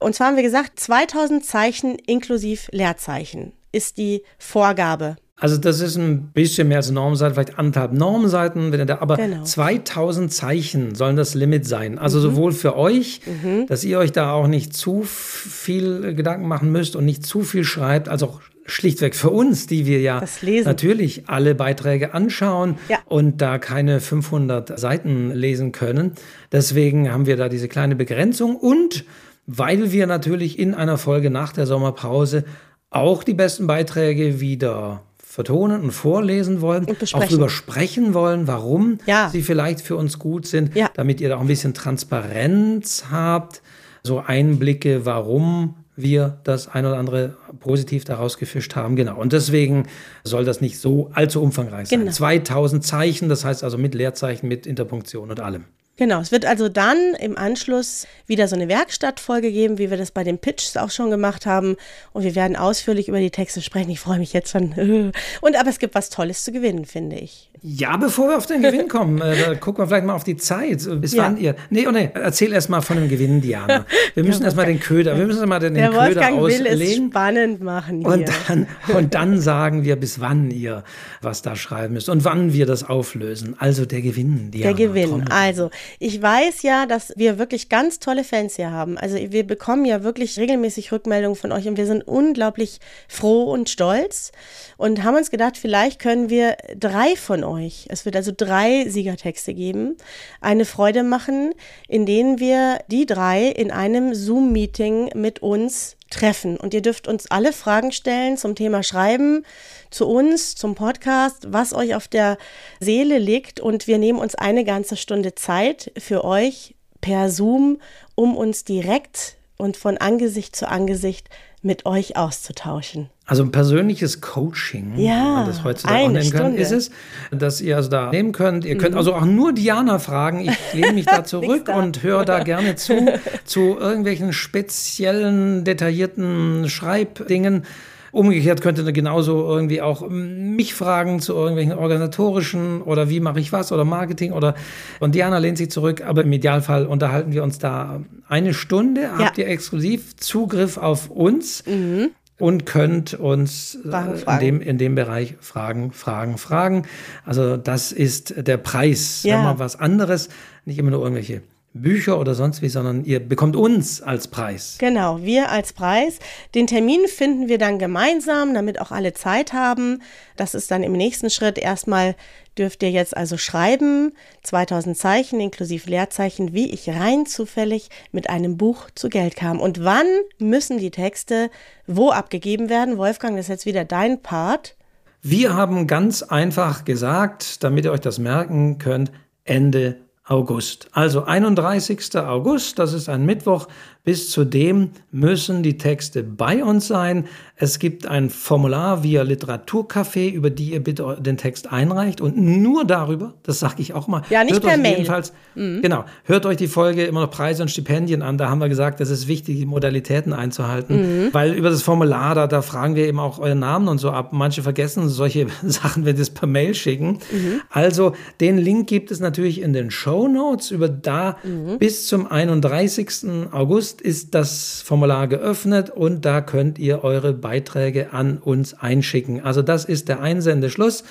Und 0.00 0.16
zwar 0.16 0.28
haben 0.28 0.36
wir 0.36 0.42
gesagt, 0.42 0.80
2000 0.80 1.44
Zeichen 1.44 1.96
inklusive 1.96 2.68
Leerzeichen 2.72 3.52
ist 3.70 3.98
die 3.98 4.22
Vorgabe. 4.36 5.16
Also 5.36 5.56
das 5.56 5.80
ist 5.80 5.96
ein 5.96 6.30
bisschen 6.32 6.68
mehr 6.68 6.76
als 6.76 6.90
Normseiten, 6.90 7.34
vielleicht 7.34 7.58
anderthalb 7.58 7.92
Normseiten, 7.92 8.70
wenn 8.70 8.86
da, 8.86 8.98
aber 8.98 9.16
genau. 9.16 9.42
2000 9.42 10.32
Zeichen 10.32 10.94
sollen 10.94 11.16
das 11.16 11.34
Limit 11.34 11.66
sein. 11.66 11.98
Also 11.98 12.18
mhm. 12.18 12.22
sowohl 12.22 12.52
für 12.52 12.76
euch, 12.76 13.22
mhm. 13.26 13.66
dass 13.66 13.82
ihr 13.82 13.98
euch 13.98 14.12
da 14.12 14.32
auch 14.32 14.46
nicht 14.46 14.74
zu 14.74 15.02
viel 15.02 16.14
Gedanken 16.14 16.46
machen 16.46 16.70
müsst 16.70 16.94
und 16.94 17.04
nicht 17.04 17.26
zu 17.26 17.42
viel 17.42 17.64
schreibt, 17.64 18.08
als 18.08 18.22
auch 18.22 18.40
schlichtweg 18.66 19.16
für 19.16 19.30
uns, 19.30 19.66
die 19.66 19.86
wir 19.86 20.00
ja 20.00 20.22
natürlich 20.64 21.28
alle 21.28 21.54
Beiträge 21.54 22.14
anschauen 22.14 22.76
ja. 22.88 22.98
und 23.06 23.40
da 23.42 23.58
keine 23.58 24.00
500 24.00 24.78
Seiten 24.78 25.32
lesen 25.32 25.72
können. 25.72 26.12
Deswegen 26.52 27.10
haben 27.10 27.26
wir 27.26 27.36
da 27.36 27.48
diese 27.48 27.68
kleine 27.68 27.96
Begrenzung 27.96 28.56
und 28.56 29.04
weil 29.46 29.90
wir 29.90 30.06
natürlich 30.06 30.58
in 30.58 30.74
einer 30.74 30.98
Folge 30.98 31.30
nach 31.30 31.52
der 31.52 31.66
Sommerpause 31.66 32.44
auch 32.90 33.24
die 33.24 33.34
besten 33.34 33.66
Beiträge 33.66 34.40
wieder 34.40 35.02
vertonen 35.32 35.80
und 35.80 35.92
vorlesen 35.92 36.60
wollen, 36.60 36.84
und 36.84 37.14
auch 37.14 37.24
darüber 37.24 37.48
sprechen 37.48 38.12
wollen, 38.12 38.46
warum 38.46 38.98
ja. 39.06 39.30
sie 39.30 39.40
vielleicht 39.40 39.80
für 39.80 39.96
uns 39.96 40.18
gut 40.18 40.46
sind, 40.46 40.76
ja. 40.76 40.90
damit 40.92 41.22
ihr 41.22 41.30
da 41.30 41.38
auch 41.38 41.40
ein 41.40 41.46
bisschen 41.46 41.72
Transparenz 41.72 43.06
habt, 43.10 43.62
so 44.02 44.18
Einblicke, 44.18 45.06
warum 45.06 45.76
wir 45.96 46.38
das 46.44 46.68
ein 46.68 46.84
oder 46.84 46.98
andere 46.98 47.34
positiv 47.60 48.04
daraus 48.04 48.36
gefischt 48.36 48.76
haben. 48.76 48.94
Genau. 48.94 49.18
Und 49.18 49.32
deswegen 49.32 49.88
soll 50.22 50.44
das 50.44 50.60
nicht 50.60 50.78
so 50.78 51.10
allzu 51.14 51.42
umfangreich 51.42 51.88
sein. 51.88 52.00
Genau. 52.00 52.12
2000 52.12 52.84
Zeichen, 52.84 53.30
das 53.30 53.46
heißt 53.46 53.64
also 53.64 53.78
mit 53.78 53.94
Leerzeichen, 53.94 54.48
mit 54.48 54.66
Interpunktion 54.66 55.30
und 55.30 55.40
allem. 55.40 55.64
Genau, 55.98 56.20
es 56.20 56.32
wird 56.32 56.46
also 56.46 56.70
dann 56.70 57.14
im 57.20 57.36
Anschluss 57.36 58.06
wieder 58.26 58.48
so 58.48 58.56
eine 58.56 58.68
Werkstattfolge 58.68 59.52
geben, 59.52 59.76
wie 59.76 59.90
wir 59.90 59.98
das 59.98 60.10
bei 60.10 60.24
den 60.24 60.38
Pitches 60.38 60.78
auch 60.78 60.90
schon 60.90 61.10
gemacht 61.10 61.44
haben. 61.44 61.76
Und 62.14 62.24
wir 62.24 62.34
werden 62.34 62.56
ausführlich 62.56 63.08
über 63.08 63.20
die 63.20 63.30
Texte 63.30 63.60
sprechen. 63.60 63.90
Ich 63.90 64.00
freue 64.00 64.18
mich 64.18 64.32
jetzt 64.32 64.50
schon. 64.50 64.72
Und 65.42 65.56
aber 65.56 65.68
es 65.68 65.78
gibt 65.78 65.94
was 65.94 66.08
Tolles 66.08 66.44
zu 66.44 66.52
gewinnen, 66.52 66.86
finde 66.86 67.16
ich. 67.16 67.50
Ja, 67.64 67.96
bevor 67.96 68.28
wir 68.28 68.36
auf 68.38 68.46
den 68.46 68.62
Gewinn 68.62 68.88
kommen, 68.88 69.20
äh, 69.20 69.54
gucken 69.60 69.84
wir 69.84 69.86
vielleicht 69.86 70.04
mal 70.04 70.14
auf 70.14 70.24
die 70.24 70.36
Zeit. 70.36 70.80
Bis 71.00 71.12
ja. 71.12 71.24
wann 71.24 71.36
ihr. 71.36 71.54
Nee, 71.70 71.86
oh 71.86 71.92
nee, 71.92 72.10
erzähl 72.14 72.52
erst 72.52 72.70
mal 72.70 72.80
von 72.80 72.96
dem 72.96 73.08
Gewinn, 73.08 73.40
Diana. 73.40 73.86
Wir 74.14 74.24
müssen 74.24 74.40
ja, 74.40 74.46
erst 74.46 74.56
mal 74.56 74.66
den 74.66 74.80
Köder, 74.80 75.16
wir 75.16 75.26
müssen 75.26 75.38
erst 75.38 75.48
mal 75.48 75.58
den, 75.58 75.74
den 75.74 75.86
Köder 75.86 76.06
Wolfgang 76.06 76.38
auslegen. 76.38 76.78
Will 76.78 76.82
es 76.82 76.96
spannend 76.96 77.62
machen. 77.62 78.00
Hier. 78.00 78.08
Und 78.08 78.28
dann, 78.46 78.66
und 78.94 79.14
dann 79.14 79.40
sagen 79.40 79.84
wir, 79.84 79.96
bis 79.96 80.20
wann 80.20 80.50
ihr 80.50 80.84
was 81.22 81.40
da 81.40 81.56
schreiben 81.56 81.94
müsst 81.94 82.10
und 82.10 82.24
wann 82.24 82.52
wir 82.52 82.66
das 82.66 82.84
auflösen. 82.84 83.54
Also 83.58 83.86
der 83.86 84.02
Gewinn, 84.02 84.50
Diana. 84.50 84.74
Der 84.74 84.86
Gewinn. 84.86 85.08
Trommel. 85.08 85.28
Also, 85.30 85.70
ich 85.98 86.20
weiß 86.20 86.62
ja, 86.62 86.86
dass 86.86 87.12
wir 87.16 87.38
wirklich 87.38 87.68
ganz 87.68 87.98
tolle 87.98 88.24
Fans 88.24 88.56
hier 88.56 88.70
haben. 88.70 88.98
Also 88.98 89.16
wir 89.16 89.46
bekommen 89.46 89.84
ja 89.84 90.02
wirklich 90.02 90.38
regelmäßig 90.38 90.92
Rückmeldungen 90.92 91.36
von 91.36 91.52
euch 91.52 91.66
und 91.68 91.76
wir 91.76 91.86
sind 91.86 92.06
unglaublich 92.06 92.78
froh 93.08 93.44
und 93.52 93.70
stolz 93.70 94.32
und 94.76 95.02
haben 95.04 95.16
uns 95.16 95.30
gedacht, 95.30 95.56
vielleicht 95.56 95.98
können 95.98 96.30
wir 96.30 96.56
drei 96.76 97.16
von 97.16 97.44
euch, 97.44 97.86
es 97.88 98.04
wird 98.04 98.16
also 98.16 98.32
drei 98.36 98.88
Siegertexte 98.88 99.54
geben, 99.54 99.96
eine 100.40 100.64
Freude 100.64 101.02
machen, 101.02 101.54
in 101.88 102.06
denen 102.06 102.38
wir 102.38 102.78
die 102.88 103.06
drei 103.06 103.46
in 103.46 103.70
einem 103.70 104.14
Zoom-Meeting 104.14 105.10
mit 105.14 105.40
uns 105.40 105.96
treffen. 106.12 106.56
Und 106.56 106.74
ihr 106.74 106.82
dürft 106.82 107.08
uns 107.08 107.30
alle 107.30 107.52
Fragen 107.52 107.90
stellen 107.90 108.36
zum 108.36 108.54
Thema 108.54 108.82
Schreiben, 108.82 109.44
zu 109.90 110.08
uns, 110.08 110.54
zum 110.54 110.74
Podcast, 110.74 111.46
was 111.48 111.72
euch 111.72 111.94
auf 111.94 112.06
der 112.06 112.38
Seele 112.80 113.18
liegt. 113.18 113.60
Und 113.60 113.86
wir 113.86 113.98
nehmen 113.98 114.18
uns 114.18 114.34
eine 114.34 114.64
ganze 114.64 114.96
Stunde 114.96 115.34
Zeit 115.34 115.90
für 115.98 116.24
euch 116.24 116.74
per 117.00 117.30
Zoom, 117.30 117.80
um 118.14 118.36
uns 118.36 118.64
direkt 118.64 119.36
und 119.56 119.76
von 119.76 119.98
Angesicht 119.98 120.54
zu 120.54 120.68
Angesicht 120.68 121.28
mit 121.62 121.86
euch 121.86 122.16
auszutauschen. 122.16 123.08
Also 123.24 123.44
ein 123.44 123.52
persönliches 123.52 124.20
Coaching, 124.20 124.98
ja, 124.98 125.22
man 125.22 125.46
das 125.46 125.62
heutzutage 125.62 126.04
auch 126.04 126.10
nennen 126.10 126.30
kann, 126.30 126.54
ist 126.56 126.72
es, 126.72 126.90
dass 127.30 127.60
ihr 127.60 127.76
also 127.76 127.88
da 127.88 128.10
nehmen 128.10 128.32
könnt. 128.32 128.64
Ihr 128.64 128.76
könnt 128.76 128.92
mhm. 128.92 128.98
also 128.98 129.14
auch 129.14 129.24
nur 129.24 129.52
Diana 129.52 130.00
fragen. 130.00 130.40
Ich 130.40 130.74
lehne 130.74 130.92
mich 130.92 131.06
da 131.06 131.24
zurück 131.24 131.68
und 131.68 132.02
höre 132.02 132.24
da 132.24 132.42
gerne 132.42 132.74
zu, 132.74 132.94
zu 133.44 133.78
irgendwelchen 133.78 134.32
speziellen, 134.32 135.64
detaillierten 135.64 136.68
Schreibdingen. 136.68 137.64
Umgekehrt 138.12 138.60
könnte 138.60 138.82
ihr 138.82 138.92
genauso 138.92 139.48
irgendwie 139.48 139.80
auch 139.80 140.06
mich 140.08 140.74
fragen 140.74 141.20
zu 141.20 141.32
irgendwelchen 141.32 141.72
organisatorischen 141.72 142.82
oder 142.82 143.08
wie 143.08 143.20
mache 143.20 143.40
ich 143.40 143.52
was 143.52 143.72
oder 143.72 143.84
Marketing 143.84 144.32
oder 144.32 144.54
und 145.00 145.14
Diana 145.14 145.38
lehnt 145.38 145.56
sich 145.56 145.70
zurück, 145.70 146.02
aber 146.06 146.22
im 146.22 146.32
Idealfall 146.32 146.86
unterhalten 146.86 147.32
wir 147.32 147.42
uns 147.42 147.58
da 147.58 148.02
eine 148.28 148.52
Stunde, 148.52 149.02
ja. 149.02 149.18
habt 149.18 149.38
ihr 149.38 149.48
exklusiv 149.48 150.14
Zugriff 150.16 150.76
auf 150.76 151.10
uns. 151.10 151.64
Mhm 151.66 152.10
und 152.38 152.66
könnt 152.66 153.14
uns 153.14 153.78
äh, 153.84 154.32
in, 154.32 154.40
dem, 154.40 154.60
in 154.60 154.76
dem 154.76 154.96
Bereich 154.96 155.36
Fragen, 155.38 155.92
Fragen, 155.92 156.38
Fragen. 156.38 156.82
Also 157.24 157.56
das 157.56 157.92
ist 157.92 158.34
der 158.36 158.56
Preis. 158.56 159.22
Ja. 159.22 159.36
Wenn 159.36 159.44
man 159.44 159.58
was 159.60 159.78
anderes, 159.78 160.28
nicht 160.64 160.76
immer 160.78 160.90
nur 160.90 161.02
irgendwelche 161.02 161.42
Bücher 161.74 162.20
oder 162.20 162.34
sonst 162.34 162.60
wie, 162.60 162.68
sondern 162.68 163.04
ihr 163.04 163.20
bekommt 163.20 163.56
uns 163.56 164.02
als 164.02 164.28
Preis. 164.28 164.76
Genau, 164.78 165.22
wir 165.22 165.50
als 165.50 165.72
Preis. 165.72 166.18
Den 166.54 166.66
Termin 166.66 167.06
finden 167.06 167.48
wir 167.48 167.58
dann 167.58 167.78
gemeinsam, 167.78 168.52
damit 168.52 168.80
auch 168.80 168.90
alle 168.90 169.14
Zeit 169.14 169.52
haben. 169.52 170.02
Das 170.36 170.54
ist 170.54 170.70
dann 170.70 170.82
im 170.82 170.92
nächsten 170.92 171.30
Schritt. 171.30 171.56
Erstmal 171.56 172.14
dürft 172.58 172.82
ihr 172.82 172.90
jetzt 172.90 173.16
also 173.16 173.38
schreiben, 173.38 174.12
2000 174.42 174.96
Zeichen 174.96 175.40
inklusive 175.40 175.88
Leerzeichen, 175.88 176.52
wie 176.52 176.70
ich 176.70 176.88
rein 176.90 177.24
zufällig 177.24 177.88
mit 178.10 178.28
einem 178.28 178.58
Buch 178.58 178.90
zu 178.94 179.08
Geld 179.08 179.36
kam. 179.36 179.58
Und 179.58 179.82
wann 179.82 180.06
müssen 180.38 180.78
die 180.78 180.90
Texte 180.90 181.50
wo 181.86 182.10
abgegeben 182.10 182.68
werden? 182.68 182.98
Wolfgang, 182.98 183.36
das 183.36 183.46
ist 183.46 183.50
jetzt 183.50 183.66
wieder 183.66 183.84
dein 183.84 184.22
Part. 184.22 184.76
Wir 185.22 185.54
haben 185.54 185.86
ganz 185.86 186.22
einfach 186.22 186.84
gesagt, 186.84 187.62
damit 187.64 187.84
ihr 187.84 187.92
euch 187.92 188.00
das 188.00 188.18
merken 188.18 188.78
könnt, 188.78 189.12
Ende 189.44 189.96
August. 190.24 190.88
Also 190.92 191.24
31. 191.24 192.16
August, 192.16 192.78
das 192.78 192.92
ist 192.92 193.08
ein 193.08 193.26
Mittwoch, 193.26 193.66
bis 194.04 194.30
zu 194.30 194.44
dem 194.44 194.90
müssen 195.12 195.62
die 195.62 195.78
Texte 195.78 196.24
bei 196.24 196.64
uns 196.64 196.88
sein. 196.88 197.26
Es 197.54 197.78
gibt 197.78 198.08
ein 198.08 198.30
Formular 198.30 199.04
via 199.04 199.22
Literaturcafé, 199.22 200.32
über 200.32 200.50
die 200.50 200.72
ihr 200.72 200.82
bitte 200.82 201.18
den 201.20 201.36
Text 201.36 201.72
einreicht 201.72 202.20
und 202.20 202.36
nur 202.36 202.84
darüber, 202.84 203.34
das 203.44 203.60
sage 203.60 203.76
ich 203.78 203.94
auch 203.94 204.08
mal. 204.08 204.22
Ja, 204.30 204.42
nicht 204.42 204.60
per 204.60 204.76
Mail. 204.76 204.94
Jedenfalls, 204.94 205.32
mhm. 205.54 205.82
Genau, 205.82 206.04
hört 206.24 206.44
euch 206.46 206.56
die 206.56 206.66
Folge 206.66 207.04
immer 207.04 207.20
noch 207.20 207.30
Preise 207.30 207.62
und 207.62 207.68
Stipendien 207.68 208.22
an. 208.22 208.38
Da 208.38 208.48
haben 208.48 208.60
wir 208.60 208.68
gesagt, 208.68 209.00
es 209.00 209.10
ist 209.10 209.28
wichtig, 209.28 209.58
die 209.58 209.66
Modalitäten 209.66 210.32
einzuhalten, 210.32 211.26
mhm. 211.26 211.28
weil 211.32 211.52
über 211.52 211.70
das 211.70 211.82
Formular, 211.82 212.34
da, 212.34 212.48
da 212.48 212.62
fragen 212.62 212.96
wir 212.96 213.06
eben 213.06 213.20
auch 213.20 213.38
euren 213.38 213.60
Namen 213.60 213.86
und 213.86 213.98
so 213.98 214.10
ab. 214.10 214.32
Manche 214.32 214.64
vergessen 214.64 215.08
solche 215.08 215.46
Sachen, 215.62 216.04
wenn 216.04 216.16
sie 216.16 216.22
es 216.22 216.30
per 216.30 216.48
Mail 216.48 216.74
schicken. 216.74 217.20
Mhm. 217.30 217.60
Also 217.70 218.14
den 218.40 218.58
Link 218.58 218.88
gibt 218.88 219.12
es 219.12 219.20
natürlich 219.20 219.60
in 219.60 219.72
den 219.72 219.92
Show 219.92 220.26
Notes. 220.26 220.72
Über 220.72 220.88
da 220.88 221.36
mhm. 221.44 221.78
bis 221.78 222.08
zum 222.08 222.26
31. 222.26 223.52
August 223.52 223.91
August 223.92 224.00
ist 224.00 224.34
das 224.34 224.80
Formular 224.80 225.28
geöffnet 225.28 225.90
und 225.90 226.24
da 226.24 226.40
könnt 226.40 226.78
ihr 226.78 227.04
eure 227.04 227.34
Beiträge 227.34 228.14
an 228.14 228.38
uns 228.38 228.72
einschicken. 228.72 229.42
Also 229.42 229.60
das 229.60 229.84
ist 229.84 230.08
der 230.08 230.20
Einsendeschluss. 230.20 231.04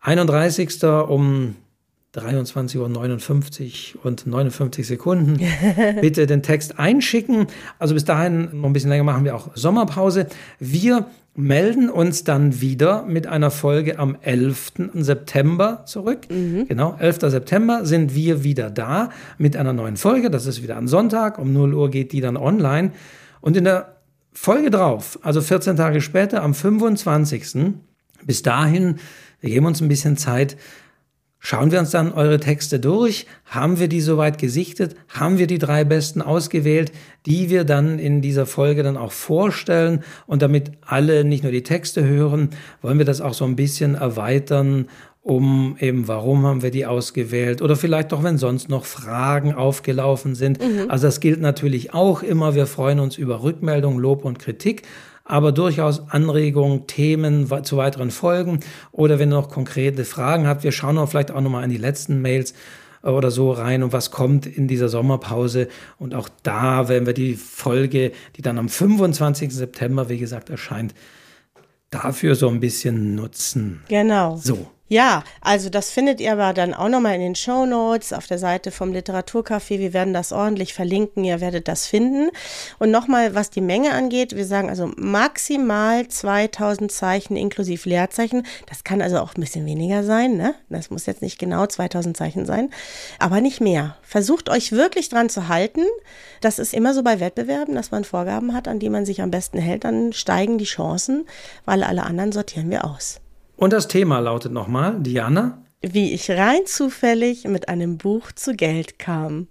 31. 0.00 0.84
um 0.84 1.56
23.59 2.14 2.76
Uhr 3.96 4.04
und 4.04 4.26
59 4.26 4.86
Sekunden. 4.86 5.40
Bitte 6.02 6.26
den 6.26 6.42
Text 6.42 6.78
einschicken. 6.78 7.46
Also 7.78 7.94
bis 7.94 8.04
dahin, 8.04 8.60
noch 8.60 8.68
ein 8.68 8.74
bisschen 8.74 8.90
länger 8.90 9.04
machen 9.04 9.24
wir 9.24 9.34
auch 9.34 9.48
Sommerpause. 9.54 10.26
Wir 10.58 11.06
melden 11.38 11.88
uns 11.88 12.24
dann 12.24 12.60
wieder 12.60 13.04
mit 13.04 13.28
einer 13.28 13.52
Folge 13.52 14.00
am 14.00 14.16
11. 14.20 14.72
September 14.94 15.84
zurück. 15.86 16.26
Mhm. 16.28 16.66
Genau, 16.66 16.96
11. 16.98 17.30
September 17.30 17.86
sind 17.86 18.12
wir 18.14 18.42
wieder 18.42 18.70
da 18.70 19.10
mit 19.38 19.56
einer 19.56 19.72
neuen 19.72 19.96
Folge. 19.96 20.30
Das 20.30 20.46
ist 20.46 20.64
wieder 20.64 20.76
am 20.76 20.88
Sonntag. 20.88 21.38
Um 21.38 21.52
0 21.52 21.74
Uhr 21.74 21.90
geht 21.90 22.10
die 22.10 22.20
dann 22.20 22.36
online. 22.36 22.90
Und 23.40 23.56
in 23.56 23.62
der 23.62 23.98
Folge 24.32 24.70
drauf, 24.70 25.20
also 25.22 25.40
14 25.40 25.76
Tage 25.76 26.00
später, 26.00 26.42
am 26.42 26.54
25. 26.54 27.74
bis 28.24 28.42
dahin, 28.42 28.96
wir 29.40 29.50
geben 29.50 29.66
uns 29.66 29.80
ein 29.80 29.88
bisschen 29.88 30.16
Zeit, 30.16 30.56
Schauen 31.40 31.70
wir 31.70 31.78
uns 31.78 31.90
dann 31.90 32.12
eure 32.12 32.40
Texte 32.40 32.80
durch. 32.80 33.26
Haben 33.44 33.78
wir 33.78 33.88
die 33.88 34.00
soweit 34.00 34.38
gesichtet? 34.38 34.96
Haben 35.08 35.38
wir 35.38 35.46
die 35.46 35.58
drei 35.58 35.84
besten 35.84 36.20
ausgewählt, 36.20 36.90
die 37.26 37.48
wir 37.48 37.64
dann 37.64 37.98
in 38.00 38.20
dieser 38.20 38.44
Folge 38.44 38.82
dann 38.82 38.96
auch 38.96 39.12
vorstellen? 39.12 40.02
Und 40.26 40.42
damit 40.42 40.72
alle 40.84 41.24
nicht 41.24 41.44
nur 41.44 41.52
die 41.52 41.62
Texte 41.62 42.04
hören, 42.04 42.50
wollen 42.82 42.98
wir 42.98 43.04
das 43.04 43.20
auch 43.20 43.34
so 43.34 43.44
ein 43.44 43.56
bisschen 43.56 43.94
erweitern 43.94 44.88
um 45.28 45.76
eben, 45.78 46.08
warum 46.08 46.46
haben 46.46 46.62
wir 46.62 46.70
die 46.70 46.86
ausgewählt 46.86 47.60
oder 47.60 47.76
vielleicht 47.76 48.14
auch, 48.14 48.22
wenn 48.22 48.38
sonst 48.38 48.70
noch 48.70 48.86
Fragen 48.86 49.52
aufgelaufen 49.52 50.34
sind. 50.34 50.58
Mhm. 50.58 50.90
Also 50.90 51.06
das 51.06 51.20
gilt 51.20 51.42
natürlich 51.42 51.92
auch 51.92 52.22
immer. 52.22 52.54
Wir 52.54 52.66
freuen 52.66 52.98
uns 52.98 53.18
über 53.18 53.42
Rückmeldung, 53.42 53.98
Lob 53.98 54.24
und 54.24 54.38
Kritik 54.38 54.84
aber 55.28 55.52
durchaus 55.52 56.10
Anregungen, 56.10 56.86
Themen 56.86 57.46
zu 57.62 57.76
weiteren 57.76 58.10
Folgen 58.10 58.60
oder 58.92 59.18
wenn 59.18 59.30
ihr 59.30 59.36
noch 59.36 59.50
konkrete 59.50 60.04
Fragen 60.06 60.48
habt, 60.48 60.64
wir 60.64 60.72
schauen 60.72 60.96
auch 60.96 61.10
vielleicht 61.10 61.30
auch 61.30 61.42
nochmal 61.42 61.64
in 61.64 61.70
die 61.70 61.76
letzten 61.76 62.22
Mails 62.22 62.54
äh, 63.02 63.10
oder 63.10 63.30
so 63.30 63.52
rein 63.52 63.82
und 63.82 63.92
was 63.92 64.10
kommt 64.10 64.46
in 64.46 64.66
dieser 64.66 64.88
Sommerpause. 64.88 65.68
Und 65.98 66.14
auch 66.14 66.30
da 66.42 66.88
werden 66.88 67.06
wir 67.06 67.12
die 67.12 67.34
Folge, 67.34 68.12
die 68.36 68.42
dann 68.42 68.58
am 68.58 68.70
25. 68.70 69.54
September, 69.54 70.08
wie 70.08 70.18
gesagt, 70.18 70.48
erscheint, 70.48 70.94
dafür 71.90 72.34
so 72.34 72.48
ein 72.48 72.60
bisschen 72.60 73.14
nutzen. 73.14 73.82
Genau. 73.88 74.38
So. 74.38 74.70
Ja, 74.90 75.22
also 75.42 75.68
das 75.68 75.90
findet 75.90 76.18
ihr 76.18 76.32
aber 76.32 76.54
dann 76.54 76.72
auch 76.72 76.88
nochmal 76.88 77.14
in 77.14 77.20
den 77.20 77.34
Show 77.34 77.66
Notes 77.66 78.14
auf 78.14 78.26
der 78.26 78.38
Seite 78.38 78.70
vom 78.70 78.90
Literaturcafé. 78.90 79.78
Wir 79.78 79.92
werden 79.92 80.14
das 80.14 80.32
ordentlich 80.32 80.72
verlinken, 80.72 81.24
ihr 81.24 81.42
werdet 81.42 81.68
das 81.68 81.86
finden. 81.86 82.30
Und 82.78 82.90
nochmal, 82.90 83.34
was 83.34 83.50
die 83.50 83.60
Menge 83.60 83.92
angeht, 83.92 84.34
wir 84.34 84.46
sagen 84.46 84.70
also 84.70 84.90
maximal 84.96 86.08
2000 86.08 86.90
Zeichen 86.90 87.36
inklusive 87.36 87.86
Leerzeichen. 87.86 88.46
Das 88.66 88.82
kann 88.82 89.02
also 89.02 89.18
auch 89.18 89.34
ein 89.34 89.42
bisschen 89.42 89.66
weniger 89.66 90.04
sein, 90.04 90.38
ne? 90.38 90.54
Das 90.70 90.88
muss 90.88 91.04
jetzt 91.04 91.20
nicht 91.20 91.38
genau 91.38 91.66
2000 91.66 92.16
Zeichen 92.16 92.46
sein, 92.46 92.70
aber 93.18 93.42
nicht 93.42 93.60
mehr. 93.60 93.96
Versucht 94.00 94.48
euch 94.48 94.72
wirklich 94.72 95.10
dran 95.10 95.28
zu 95.28 95.48
halten. 95.48 95.84
Das 96.40 96.58
ist 96.58 96.72
immer 96.72 96.94
so 96.94 97.02
bei 97.02 97.20
Wettbewerben, 97.20 97.74
dass 97.74 97.90
man 97.90 98.04
Vorgaben 98.04 98.54
hat, 98.54 98.66
an 98.66 98.78
die 98.78 98.88
man 98.88 99.04
sich 99.04 99.20
am 99.20 99.30
besten 99.30 99.58
hält, 99.58 99.84
dann 99.84 100.14
steigen 100.14 100.56
die 100.56 100.64
Chancen, 100.64 101.26
weil 101.66 101.82
alle 101.82 102.04
anderen 102.04 102.32
sortieren 102.32 102.70
wir 102.70 102.86
aus. 102.86 103.20
Und 103.58 103.72
das 103.72 103.88
Thema 103.88 104.20
lautet 104.20 104.52
nochmal, 104.52 105.00
Diana? 105.00 105.64
Wie 105.82 106.12
ich 106.12 106.30
rein 106.30 106.64
zufällig 106.64 107.42
mit 107.42 107.68
einem 107.68 107.98
Buch 107.98 108.30
zu 108.30 108.54
Geld 108.54 109.00
kam. 109.00 109.48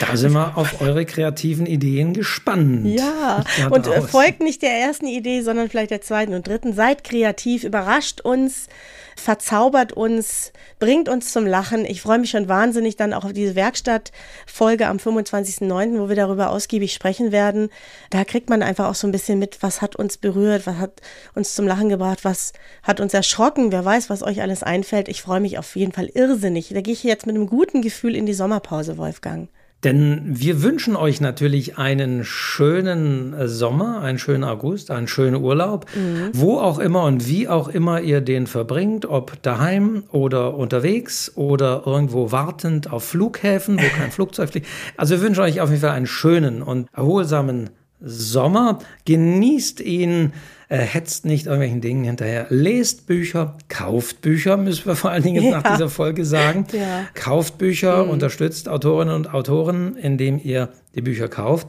Da 0.00 0.16
sind 0.16 0.32
wir 0.32 0.56
auf 0.56 0.80
eure 0.80 1.04
kreativen 1.04 1.66
Ideen 1.66 2.14
gespannt. 2.14 2.86
Ja, 2.86 3.44
und 3.70 3.86
äh, 3.86 4.00
folgt 4.02 4.40
nicht 4.40 4.62
der 4.62 4.72
ersten 4.72 5.06
Idee, 5.06 5.42
sondern 5.42 5.68
vielleicht 5.68 5.90
der 5.90 6.00
zweiten 6.00 6.34
und 6.34 6.46
dritten. 6.46 6.72
Seid 6.72 7.04
kreativ, 7.04 7.64
überrascht 7.64 8.20
uns 8.22 8.68
verzaubert 9.16 9.92
uns, 9.92 10.52
bringt 10.78 11.08
uns 11.08 11.32
zum 11.32 11.46
Lachen. 11.46 11.84
Ich 11.84 12.02
freue 12.02 12.18
mich 12.18 12.30
schon 12.30 12.48
wahnsinnig 12.48 12.96
dann 12.96 13.12
auch 13.12 13.24
auf 13.24 13.32
diese 13.32 13.54
Werkstattfolge 13.54 14.86
am 14.86 14.98
25.09., 14.98 15.98
wo 15.98 16.08
wir 16.08 16.16
darüber 16.16 16.50
ausgiebig 16.50 16.92
sprechen 16.92 17.32
werden. 17.32 17.70
Da 18.10 18.24
kriegt 18.24 18.50
man 18.50 18.62
einfach 18.62 18.88
auch 18.88 18.94
so 18.94 19.06
ein 19.06 19.12
bisschen 19.12 19.38
mit, 19.38 19.62
was 19.62 19.82
hat 19.82 19.96
uns 19.96 20.16
berührt, 20.16 20.66
was 20.66 20.76
hat 20.76 21.00
uns 21.34 21.54
zum 21.54 21.66
Lachen 21.66 21.88
gebracht, 21.88 22.24
was 22.24 22.52
hat 22.82 23.00
uns 23.00 23.14
erschrocken. 23.14 23.72
Wer 23.72 23.84
weiß, 23.84 24.10
was 24.10 24.22
euch 24.22 24.42
alles 24.42 24.62
einfällt. 24.62 25.08
Ich 25.08 25.22
freue 25.22 25.40
mich 25.40 25.58
auf 25.58 25.76
jeden 25.76 25.92
Fall 25.92 26.10
irrsinnig. 26.12 26.70
Da 26.72 26.80
gehe 26.80 26.94
ich 26.94 27.04
jetzt 27.04 27.26
mit 27.26 27.36
einem 27.36 27.46
guten 27.46 27.82
Gefühl 27.82 28.14
in 28.14 28.26
die 28.26 28.34
Sommerpause, 28.34 28.98
Wolfgang. 28.98 29.48
Denn 29.84 30.22
wir 30.24 30.62
wünschen 30.62 30.96
euch 30.96 31.20
natürlich 31.20 31.76
einen 31.76 32.24
schönen 32.24 33.34
äh, 33.34 33.48
Sommer, 33.48 34.00
einen 34.00 34.18
schönen 34.18 34.42
August, 34.42 34.90
einen 34.90 35.08
schönen 35.08 35.42
Urlaub, 35.42 35.86
mhm. 35.94 36.30
wo 36.32 36.58
auch 36.58 36.78
immer 36.78 37.04
und 37.04 37.28
wie 37.28 37.48
auch 37.48 37.68
immer 37.68 38.00
ihr 38.00 38.22
den 38.22 38.46
verbringt, 38.46 39.04
ob 39.04 39.40
daheim 39.42 40.04
oder 40.10 40.54
unterwegs 40.54 41.32
oder 41.36 41.82
irgendwo 41.84 42.32
wartend 42.32 42.90
auf 42.90 43.04
Flughäfen, 43.04 43.76
wo 43.76 43.98
kein 43.98 44.10
Flugzeug 44.10 44.50
fliegt. 44.50 44.66
Also 44.96 45.16
wir 45.16 45.20
wünschen 45.20 45.42
euch 45.42 45.60
auf 45.60 45.68
jeden 45.68 45.82
Fall 45.82 45.90
einen 45.90 46.06
schönen 46.06 46.62
und 46.62 46.88
erholsamen 46.94 47.70
Sommer. 48.00 48.80
Genießt 49.04 49.80
ihn 49.80 50.32
äh, 50.68 50.78
hetzt 50.78 51.24
nicht 51.24 51.46
irgendwelchen 51.46 51.80
Dingen 51.80 52.04
hinterher. 52.04 52.46
Lest 52.48 53.06
Bücher, 53.06 53.56
kauft 53.68 54.22
Bücher, 54.22 54.56
müssen 54.56 54.86
wir 54.86 54.96
vor 54.96 55.10
allen 55.10 55.22
Dingen 55.22 55.44
ja. 55.44 55.60
nach 55.60 55.72
dieser 55.72 55.88
Folge 55.88 56.24
sagen. 56.24 56.66
Ja. 56.74 57.06
Kauft 57.14 57.58
Bücher, 57.58 58.04
mhm. 58.04 58.10
unterstützt 58.10 58.68
Autorinnen 58.68 59.14
und 59.14 59.32
Autoren, 59.32 59.96
indem 59.96 60.40
ihr 60.42 60.70
die 60.96 61.02
Bücher 61.02 61.28
kauft. 61.28 61.68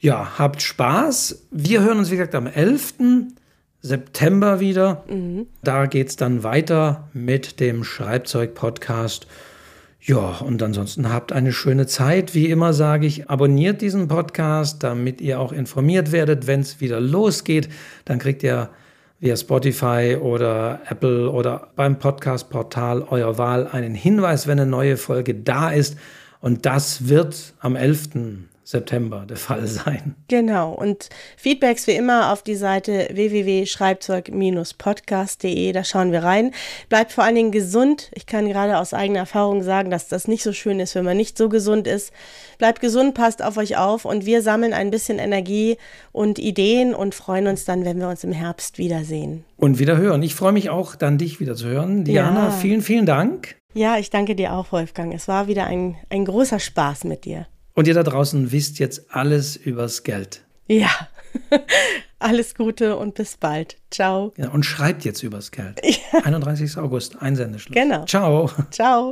Ja, 0.00 0.38
habt 0.38 0.60
Spaß. 0.60 1.46
Wir 1.50 1.80
hören 1.80 1.98
uns, 1.98 2.10
wie 2.10 2.16
gesagt, 2.16 2.34
am 2.34 2.46
11. 2.46 2.94
September 3.80 4.60
wieder. 4.60 5.04
Mhm. 5.08 5.46
Da 5.62 5.86
geht 5.86 6.08
es 6.08 6.16
dann 6.16 6.42
weiter 6.42 7.08
mit 7.14 7.58
dem 7.60 7.84
Schreibzeug-Podcast. 7.84 9.26
Ja, 10.06 10.36
und 10.40 10.62
ansonsten 10.62 11.10
habt 11.10 11.32
eine 11.32 11.50
schöne 11.50 11.86
Zeit. 11.86 12.34
Wie 12.34 12.50
immer 12.50 12.74
sage 12.74 13.06
ich, 13.06 13.30
abonniert 13.30 13.80
diesen 13.80 14.06
Podcast, 14.06 14.82
damit 14.82 15.22
ihr 15.22 15.40
auch 15.40 15.50
informiert 15.50 16.12
werdet, 16.12 16.46
wenn 16.46 16.60
es 16.60 16.78
wieder 16.82 17.00
losgeht. 17.00 17.70
Dann 18.04 18.18
kriegt 18.18 18.42
ihr 18.42 18.68
via 19.18 19.34
Spotify 19.34 20.18
oder 20.20 20.82
Apple 20.90 21.30
oder 21.30 21.68
beim 21.74 21.98
Podcast-Portal 21.98 23.04
eurer 23.04 23.38
Wahl 23.38 23.66
einen 23.66 23.94
Hinweis, 23.94 24.46
wenn 24.46 24.60
eine 24.60 24.70
neue 24.70 24.98
Folge 24.98 25.34
da 25.34 25.70
ist. 25.70 25.96
Und 26.40 26.66
das 26.66 27.08
wird 27.08 27.54
am 27.60 27.74
11. 27.74 28.10
September 28.64 29.26
der 29.28 29.36
Fall 29.36 29.66
sein. 29.66 30.14
Genau. 30.28 30.72
Und 30.72 31.10
Feedbacks 31.36 31.86
wie 31.86 31.92
immer 31.92 32.32
auf 32.32 32.42
die 32.42 32.54
Seite 32.54 33.10
www.schreibzeug-podcast.de. 33.12 35.72
Da 35.72 35.84
schauen 35.84 36.12
wir 36.12 36.24
rein. 36.24 36.52
Bleibt 36.88 37.12
vor 37.12 37.24
allen 37.24 37.34
Dingen 37.34 37.52
gesund. 37.52 38.10
Ich 38.14 38.24
kann 38.26 38.48
gerade 38.48 38.78
aus 38.78 38.94
eigener 38.94 39.18
Erfahrung 39.20 39.62
sagen, 39.62 39.90
dass 39.90 40.08
das 40.08 40.26
nicht 40.26 40.42
so 40.42 40.54
schön 40.54 40.80
ist, 40.80 40.94
wenn 40.94 41.04
man 41.04 41.18
nicht 41.18 41.36
so 41.36 41.50
gesund 41.50 41.86
ist. 41.86 42.14
Bleibt 42.58 42.80
gesund, 42.80 43.14
passt 43.14 43.44
auf 43.44 43.58
euch 43.58 43.76
auf 43.76 44.06
und 44.06 44.24
wir 44.24 44.40
sammeln 44.42 44.72
ein 44.72 44.90
bisschen 44.90 45.18
Energie 45.18 45.76
und 46.12 46.38
Ideen 46.38 46.94
und 46.94 47.14
freuen 47.14 47.46
uns 47.46 47.66
dann, 47.66 47.84
wenn 47.84 47.98
wir 47.98 48.08
uns 48.08 48.24
im 48.24 48.32
Herbst 48.32 48.78
wiedersehen. 48.78 49.44
Und 49.56 49.78
wieder 49.78 49.98
hören. 49.98 50.22
Ich 50.22 50.34
freue 50.34 50.52
mich 50.52 50.70
auch, 50.70 50.96
dann 50.96 51.18
dich 51.18 51.38
wieder 51.38 51.54
zu 51.54 51.66
hören. 51.66 52.04
Diana, 52.04 52.46
ja. 52.46 52.50
vielen, 52.50 52.80
vielen 52.80 53.04
Dank. 53.06 53.56
Ja, 53.74 53.98
ich 53.98 54.08
danke 54.08 54.34
dir 54.36 54.54
auch, 54.54 54.72
Wolfgang. 54.72 55.12
Es 55.12 55.28
war 55.28 55.48
wieder 55.48 55.66
ein, 55.66 55.96
ein 56.08 56.24
großer 56.24 56.60
Spaß 56.60 57.04
mit 57.04 57.24
dir. 57.24 57.46
Und 57.74 57.88
ihr 57.88 57.94
da 57.94 58.02
draußen 58.02 58.52
wisst 58.52 58.78
jetzt 58.78 59.14
alles 59.14 59.56
übers 59.56 60.02
Geld. 60.04 60.44
Ja. 60.68 60.90
Alles 62.20 62.54
Gute 62.54 62.96
und 62.96 63.16
bis 63.16 63.36
bald. 63.36 63.76
Ciao. 63.90 64.32
Ja, 64.38 64.48
und 64.48 64.64
schreibt 64.64 65.04
jetzt 65.04 65.22
übers 65.22 65.50
Geld. 65.50 65.78
Ja. 65.84 66.20
31. 66.24 66.78
August, 66.78 67.20
Einsendeschluss. 67.20 67.74
Genau. 67.74 68.06
Ciao. 68.06 68.50
Ciao. 68.70 69.02